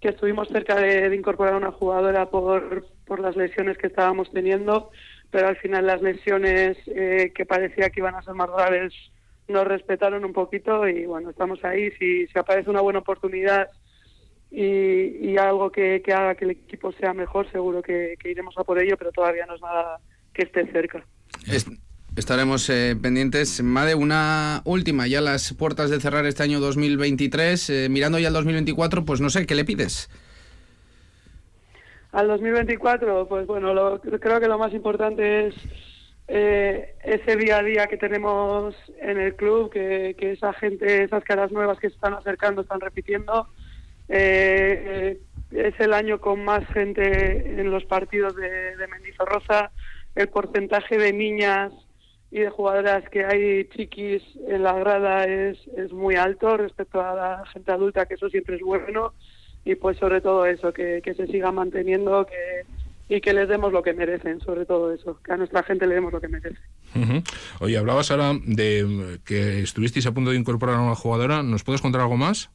que 0.00 0.10
estuvimos 0.10 0.46
cerca 0.48 0.76
de, 0.76 1.12
incorporar 1.16 1.54
a 1.54 1.56
una 1.56 1.72
jugadora 1.72 2.30
por, 2.30 2.86
por 3.04 3.18
las 3.18 3.34
lesiones 3.34 3.76
que 3.76 3.88
estábamos 3.88 4.30
teniendo, 4.30 4.90
pero 5.32 5.48
al 5.48 5.56
final 5.56 5.86
las 5.86 6.00
lesiones 6.00 6.78
eh, 6.86 7.32
que 7.34 7.44
parecía 7.44 7.90
que 7.90 7.98
iban 7.98 8.14
a 8.14 8.22
ser 8.22 8.34
más 8.34 8.48
graves 8.50 8.94
nos 9.48 9.66
respetaron 9.66 10.24
un 10.24 10.32
poquito 10.32 10.86
y 10.86 11.04
bueno, 11.04 11.30
estamos 11.30 11.64
ahí. 11.64 11.90
Si, 11.98 12.28
si 12.28 12.38
aparece 12.38 12.70
una 12.70 12.82
buena 12.82 13.00
oportunidad 13.00 13.68
y, 14.48 14.62
y 14.62 15.38
algo 15.38 15.72
que, 15.72 16.02
que, 16.04 16.12
haga 16.12 16.36
que 16.36 16.44
el 16.44 16.52
equipo 16.52 16.92
sea 16.92 17.14
mejor, 17.14 17.50
seguro 17.50 17.82
que 17.82 18.16
iremos 18.24 18.56
a 18.58 18.62
por 18.62 18.80
ello, 18.80 18.96
pero 18.96 19.10
todavía 19.10 19.44
no 19.46 19.56
es 19.56 19.60
nada 19.60 19.98
que 20.32 20.42
esté 20.42 20.70
cerca. 20.70 21.04
Estaremos 22.18 22.68
eh, 22.68 22.96
pendientes. 23.00 23.62
Made, 23.62 23.94
una 23.94 24.62
última, 24.64 25.06
ya 25.06 25.20
las 25.20 25.54
puertas 25.54 25.88
de 25.88 26.00
cerrar 26.00 26.26
este 26.26 26.42
año 26.42 26.58
2023, 26.58 27.70
eh, 27.70 27.88
mirando 27.88 28.18
ya 28.18 28.26
al 28.26 28.34
2024, 28.34 29.04
pues 29.04 29.20
no 29.20 29.30
sé, 29.30 29.46
¿qué 29.46 29.54
le 29.54 29.64
pides? 29.64 30.10
Al 32.10 32.26
2024, 32.26 33.28
pues 33.28 33.46
bueno, 33.46 33.72
lo, 33.72 34.00
creo 34.00 34.40
que 34.40 34.48
lo 34.48 34.58
más 34.58 34.74
importante 34.74 35.46
es 35.46 35.54
eh, 36.26 36.96
ese 37.04 37.36
día 37.36 37.58
a 37.58 37.62
día 37.62 37.86
que 37.86 37.96
tenemos 37.96 38.74
en 39.00 39.20
el 39.20 39.36
club, 39.36 39.70
que, 39.70 40.16
esa 40.18 40.52
gente, 40.54 41.04
esas 41.04 41.22
caras 41.22 41.52
nuevas 41.52 41.78
que 41.78 41.88
se 41.88 41.94
están 41.94 42.14
acercando, 42.14 42.62
están 42.62 42.80
repitiendo. 42.80 43.46
Eh, 44.08 45.20
es 45.52 45.74
el 45.78 45.94
año 45.94 46.20
con 46.20 46.44
más 46.44 46.66
gente 46.74 47.60
en 47.60 47.70
los 47.70 47.84
partidos 47.84 48.34
de, 48.34 48.76
de 48.76 48.88
Mendizorroza. 48.88 49.70
El 50.16 50.28
porcentaje 50.30 50.98
de 50.98 51.12
niñas 51.12 51.72
y 52.30 52.40
de 52.40 52.50
jugadoras 52.50 53.08
que 53.10 53.24
hay 53.24 53.64
chiquis 53.68 54.22
en 54.46 54.62
la 54.62 54.74
grada 54.74 55.24
es, 55.24 55.58
es 55.76 55.92
muy 55.92 56.16
alto 56.16 56.56
respecto 56.56 57.00
a 57.00 57.14
la 57.14 57.46
gente 57.46 57.72
adulta, 57.72 58.06
que 58.06 58.14
eso 58.14 58.28
siempre 58.28 58.56
es 58.56 58.62
bueno, 58.62 59.14
y 59.64 59.74
pues 59.74 59.96
sobre 59.98 60.20
todo 60.20 60.44
eso, 60.46 60.72
que, 60.72 61.00
que 61.02 61.14
se 61.14 61.26
siga 61.26 61.52
manteniendo 61.52 62.26
que, 62.26 62.66
y 63.14 63.20
que 63.20 63.32
les 63.32 63.48
demos 63.48 63.72
lo 63.72 63.82
que 63.82 63.94
merecen, 63.94 64.40
sobre 64.40 64.66
todo 64.66 64.92
eso, 64.92 65.18
que 65.22 65.32
a 65.32 65.36
nuestra 65.36 65.62
gente 65.62 65.86
le 65.86 65.94
demos 65.94 66.12
lo 66.12 66.20
que 66.20 66.28
merece. 66.28 66.58
Oye, 67.60 67.78
hablabas 67.78 68.10
ahora 68.10 68.34
de 68.44 69.18
que 69.24 69.60
estuvisteis 69.60 70.06
a 70.06 70.12
punto 70.12 70.30
de 70.30 70.36
incorporar 70.36 70.76
a 70.76 70.82
una 70.82 70.94
jugadora, 70.94 71.42
¿nos 71.42 71.64
puedes 71.64 71.80
contar 71.80 72.02
algo 72.02 72.16
más? 72.16 72.50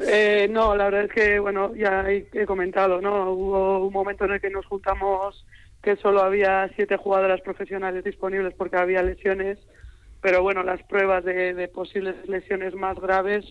Eh, 0.00 0.48
no, 0.50 0.74
la 0.74 0.86
verdad 0.86 1.04
es 1.04 1.12
que, 1.12 1.38
bueno, 1.38 1.74
ya 1.76 2.04
he 2.10 2.44
comentado, 2.44 3.00
¿no? 3.00 3.30
Hubo 3.30 3.86
un 3.86 3.92
momento 3.92 4.24
en 4.24 4.32
el 4.32 4.40
que 4.40 4.50
nos 4.50 4.66
juntamos 4.66 5.46
que 5.82 5.96
solo 5.96 6.22
había 6.22 6.70
siete 6.76 6.96
jugadoras 6.96 7.40
profesionales 7.40 8.04
disponibles 8.04 8.54
porque 8.54 8.76
había 8.76 9.02
lesiones, 9.02 9.58
pero 10.20 10.42
bueno, 10.42 10.62
las 10.62 10.82
pruebas 10.84 11.24
de, 11.24 11.68
posibles 11.74 12.14
lesiones 12.28 12.74
más 12.74 12.98
graves 13.00 13.44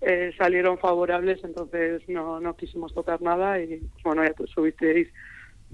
eh, 0.00 0.32
salieron 0.38 0.78
favorables, 0.78 1.42
entonces 1.42 2.02
no, 2.08 2.38
no 2.38 2.56
quisimos 2.56 2.94
tocar 2.94 3.20
nada 3.20 3.60
y 3.60 3.82
bueno, 4.04 4.22
ya 4.22 4.32
subisteis, 4.46 5.08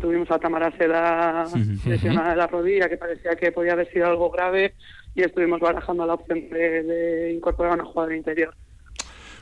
tuvimos 0.01 0.31
a 0.31 0.39
Tamara 0.39 0.75
Seda 0.79 1.45
lesionada 1.85 2.31
de 2.31 2.37
la 2.37 2.47
rodilla, 2.47 2.89
que 2.89 2.97
parecía 2.97 3.37
que 3.37 3.53
podía 3.53 3.73
haber 3.73 3.93
sido 3.93 4.07
algo 4.07 4.31
grave 4.31 4.75
y 5.15 5.23
estuvimos 5.23 5.61
barajando 5.61 6.07
la 6.07 6.15
opción 6.15 6.49
de, 6.49 6.83
de 6.83 7.33
incorporar 7.33 7.73
a 7.73 7.75
una 7.75 7.85
jugadora 7.85 8.17
interior. 8.17 8.55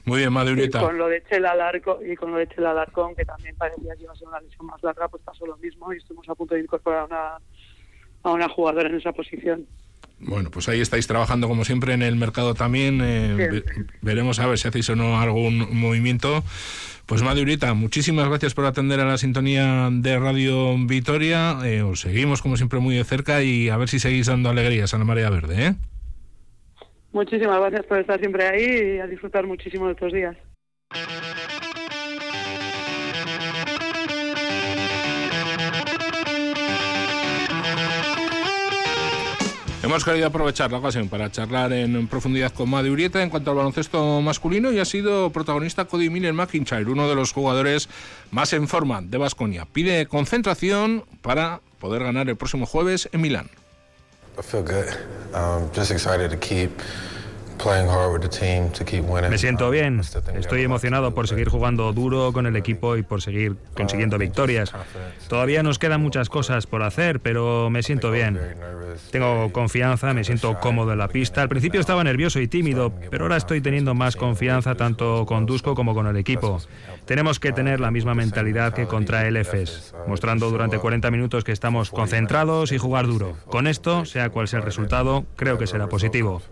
Muy 0.08 0.18
bien, 0.20 0.32
Madurita. 0.32 0.78
Y 0.78 0.84
con 0.84 0.96
lo 0.96 1.08
de 1.08 1.22
Chela 1.28 1.54
Larco 1.54 2.00
y 2.04 2.16
con 2.16 2.32
lo 2.32 2.38
de 2.38 2.48
Chela 2.48 2.72
Larcón, 2.72 3.14
que 3.14 3.24
también 3.24 3.54
parecía 3.56 3.94
que 3.94 4.04
iba 4.04 4.12
a 4.12 4.16
ser 4.16 4.26
una 4.26 4.40
lesión 4.40 4.66
más 4.66 4.82
larga, 4.82 5.06
pues 5.08 5.22
pasó 5.22 5.44
lo 5.46 5.56
mismo 5.58 5.92
y 5.92 5.98
estuvimos 5.98 6.28
a 6.28 6.34
punto 6.34 6.54
de 6.54 6.62
incorporar 6.62 7.00
a 7.00 7.04
una, 7.04 7.36
a 8.22 8.32
una 8.32 8.48
jugadora 8.48 8.88
en 8.88 8.96
esa 8.96 9.12
posición. 9.12 9.66
Bueno, 10.20 10.50
pues 10.50 10.68
ahí 10.68 10.80
estáis 10.80 11.06
trabajando 11.06 11.46
como 11.46 11.64
siempre 11.64 11.92
en 11.92 12.02
el 12.02 12.16
mercado 12.16 12.54
también. 12.54 13.00
Eh, 13.02 13.62
veremos 14.00 14.40
a 14.40 14.46
ver 14.46 14.58
si 14.58 14.66
hacéis 14.66 14.88
o 14.90 14.96
no 14.96 15.20
algún 15.20 15.78
movimiento. 15.78 16.42
Pues 17.06 17.22
Madurita, 17.22 17.72
muchísimas 17.74 18.28
gracias 18.28 18.54
por 18.54 18.64
atender 18.64 19.00
a 19.00 19.04
la 19.04 19.18
sintonía 19.18 19.88
de 19.92 20.18
Radio 20.18 20.74
Vitoria. 20.86 21.58
Eh, 21.64 21.82
os 21.82 22.00
seguimos 22.00 22.42
como 22.42 22.56
siempre 22.56 22.80
muy 22.80 22.96
de 22.96 23.04
cerca 23.04 23.42
y 23.42 23.68
a 23.68 23.76
ver 23.76 23.88
si 23.88 23.98
seguís 23.98 24.26
dando 24.26 24.50
alegrías 24.50 24.92
a 24.92 24.98
la 24.98 25.04
marea 25.04 25.30
verde. 25.30 25.66
¿eh? 25.66 25.74
Muchísimas 27.12 27.58
gracias 27.60 27.86
por 27.86 27.98
estar 27.98 28.18
siempre 28.18 28.46
ahí 28.46 28.96
y 28.96 28.98
a 29.00 29.06
disfrutar 29.06 29.46
muchísimo 29.46 29.86
de 29.86 29.92
estos 29.92 30.12
días. 30.12 30.36
Hemos 39.88 40.04
querido 40.04 40.26
aprovechar 40.26 40.70
la 40.70 40.78
ocasión 40.78 41.08
para 41.08 41.32
charlar 41.32 41.72
en 41.72 42.08
profundidad 42.08 42.52
con 42.52 42.68
Madi 42.68 42.90
Urieta 42.90 43.22
en 43.22 43.30
cuanto 43.30 43.52
al 43.52 43.56
baloncesto 43.56 44.20
masculino 44.20 44.70
y 44.70 44.78
ha 44.80 44.84
sido 44.84 45.30
protagonista 45.30 45.86
Cody 45.86 46.10
Miller 46.10 46.34
McIntyre, 46.34 46.90
uno 46.90 47.08
de 47.08 47.14
los 47.14 47.32
jugadores 47.32 47.88
más 48.30 48.52
en 48.52 48.68
forma 48.68 49.00
de 49.00 49.16
Vasconia. 49.16 49.66
Pide 49.72 50.04
concentración 50.04 51.04
para 51.22 51.62
poder 51.80 52.02
ganar 52.02 52.28
el 52.28 52.36
próximo 52.36 52.66
jueves 52.66 53.08
en 53.12 53.22
Milán. 53.22 53.46
Me 59.30 59.38
siento 59.38 59.68
bien. 59.70 60.00
Estoy 60.34 60.62
emocionado 60.62 61.14
por 61.14 61.26
seguir 61.26 61.48
jugando 61.48 61.92
duro 61.92 62.32
con 62.32 62.46
el 62.46 62.56
equipo 62.56 62.96
y 62.96 63.02
por 63.02 63.20
seguir 63.20 63.56
consiguiendo 63.74 64.16
victorias. 64.16 64.72
Todavía 65.28 65.62
nos 65.62 65.78
quedan 65.78 66.00
muchas 66.00 66.28
cosas 66.28 66.66
por 66.66 66.82
hacer, 66.82 67.20
pero 67.20 67.68
me 67.68 67.82
siento 67.82 68.10
bien. 68.10 68.38
Tengo 69.10 69.52
confianza, 69.52 70.14
me 70.14 70.24
siento 70.24 70.58
cómodo 70.60 70.92
en 70.92 70.98
la 70.98 71.08
pista. 71.08 71.42
Al 71.42 71.48
principio 71.48 71.80
estaba 71.80 72.04
nervioso 72.04 72.40
y 72.40 72.48
tímido, 72.48 72.92
pero 73.10 73.24
ahora 73.24 73.36
estoy 73.36 73.60
teniendo 73.60 73.94
más 73.94 74.16
confianza 74.16 74.76
tanto 74.76 75.26
con 75.26 75.44
Dusko 75.46 75.74
como 75.74 75.94
con 75.94 76.06
el 76.06 76.16
equipo. 76.16 76.60
Tenemos 77.08 77.40
que 77.40 77.52
tener 77.52 77.80
la 77.80 77.90
misma 77.90 78.14
mentalidad 78.14 78.74
que 78.74 78.86
contra 78.86 79.26
el 79.26 79.38
EFES, 79.38 79.94
mostrando 80.06 80.50
durante 80.50 80.78
40 80.78 81.10
minutos 81.10 81.42
que 81.42 81.52
estamos 81.52 81.90
concentrados 81.90 82.70
y 82.70 82.76
jugar 82.76 83.06
duro. 83.06 83.34
Con 83.46 83.66
esto, 83.66 84.04
sea 84.04 84.28
cual 84.28 84.46
sea 84.46 84.58
el 84.58 84.66
resultado, 84.66 85.24
creo 85.34 85.56
que 85.56 85.66
será 85.66 85.88
positivo. 85.88 86.42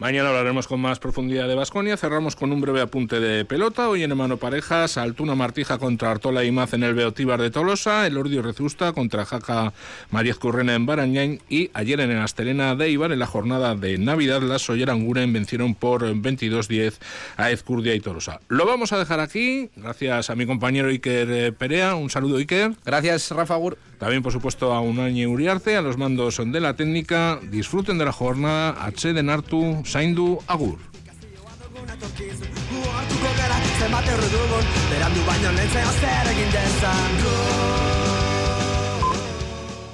Mañana 0.00 0.30
hablaremos 0.30 0.66
con 0.66 0.80
más 0.80 0.98
profundidad 0.98 1.46
de 1.46 1.54
Basconia. 1.54 1.98
Cerramos 1.98 2.34
con 2.34 2.52
un 2.52 2.62
breve 2.62 2.80
apunte 2.80 3.20
de 3.20 3.44
pelota. 3.44 3.90
Hoy 3.90 4.02
en 4.02 4.12
hermano 4.12 4.38
parejas, 4.38 4.96
Altuna 4.96 5.34
Martija 5.34 5.76
contra 5.76 6.10
Artola 6.10 6.42
y 6.42 6.50
Maz 6.50 6.72
en 6.72 6.84
el 6.84 6.94
Beotíbar 6.94 7.38
de 7.42 7.50
Tolosa, 7.50 8.06
el 8.06 8.16
Ordio 8.16 8.40
Rezusta 8.40 8.94
contra 8.94 9.26
Jaca 9.26 9.74
María 10.10 10.32
Currena 10.32 10.74
en 10.74 10.86
Barañain 10.86 11.42
y 11.50 11.70
ayer 11.74 12.00
en 12.00 12.12
el 12.12 12.22
Astelena 12.22 12.74
de 12.76 12.88
Ibar 12.88 13.12
en 13.12 13.18
la 13.18 13.26
jornada 13.26 13.74
de 13.74 13.98
Navidad 13.98 14.40
las 14.40 14.62
Solleranguren 14.62 15.34
vencieron 15.34 15.74
por 15.74 16.02
22-10 16.02 16.94
a 17.36 17.50
Ezcurdia 17.50 17.94
y 17.94 18.00
Tolosa. 18.00 18.40
Lo 18.48 18.64
vamos 18.64 18.94
a 18.94 18.98
dejar 18.98 19.20
aquí. 19.20 19.68
Gracias 19.76 20.30
a 20.30 20.34
mi 20.34 20.46
compañero 20.46 20.88
Iker 20.88 21.30
eh, 21.30 21.52
Perea. 21.52 21.94
Un 21.94 22.08
saludo 22.08 22.38
Iker. 22.38 22.72
Gracias 22.86 23.30
Rafa 23.32 23.56
Gur. 23.56 23.76
También 24.00 24.22
por 24.22 24.32
supuesto 24.32 24.72
a 24.72 24.80
Unañe 24.80 25.26
Uriarte, 25.26 25.76
a 25.76 25.82
los 25.82 25.98
mandos 25.98 26.40
de 26.42 26.60
la 26.60 26.74
técnica. 26.74 27.38
Disfruten 27.42 27.98
de 27.98 28.06
la 28.06 28.12
jornada. 28.12 28.74
H 28.86 29.12
de 29.12 29.22
Nartu 29.22 29.82
zaindu 29.84 30.40
agur. 30.46 30.78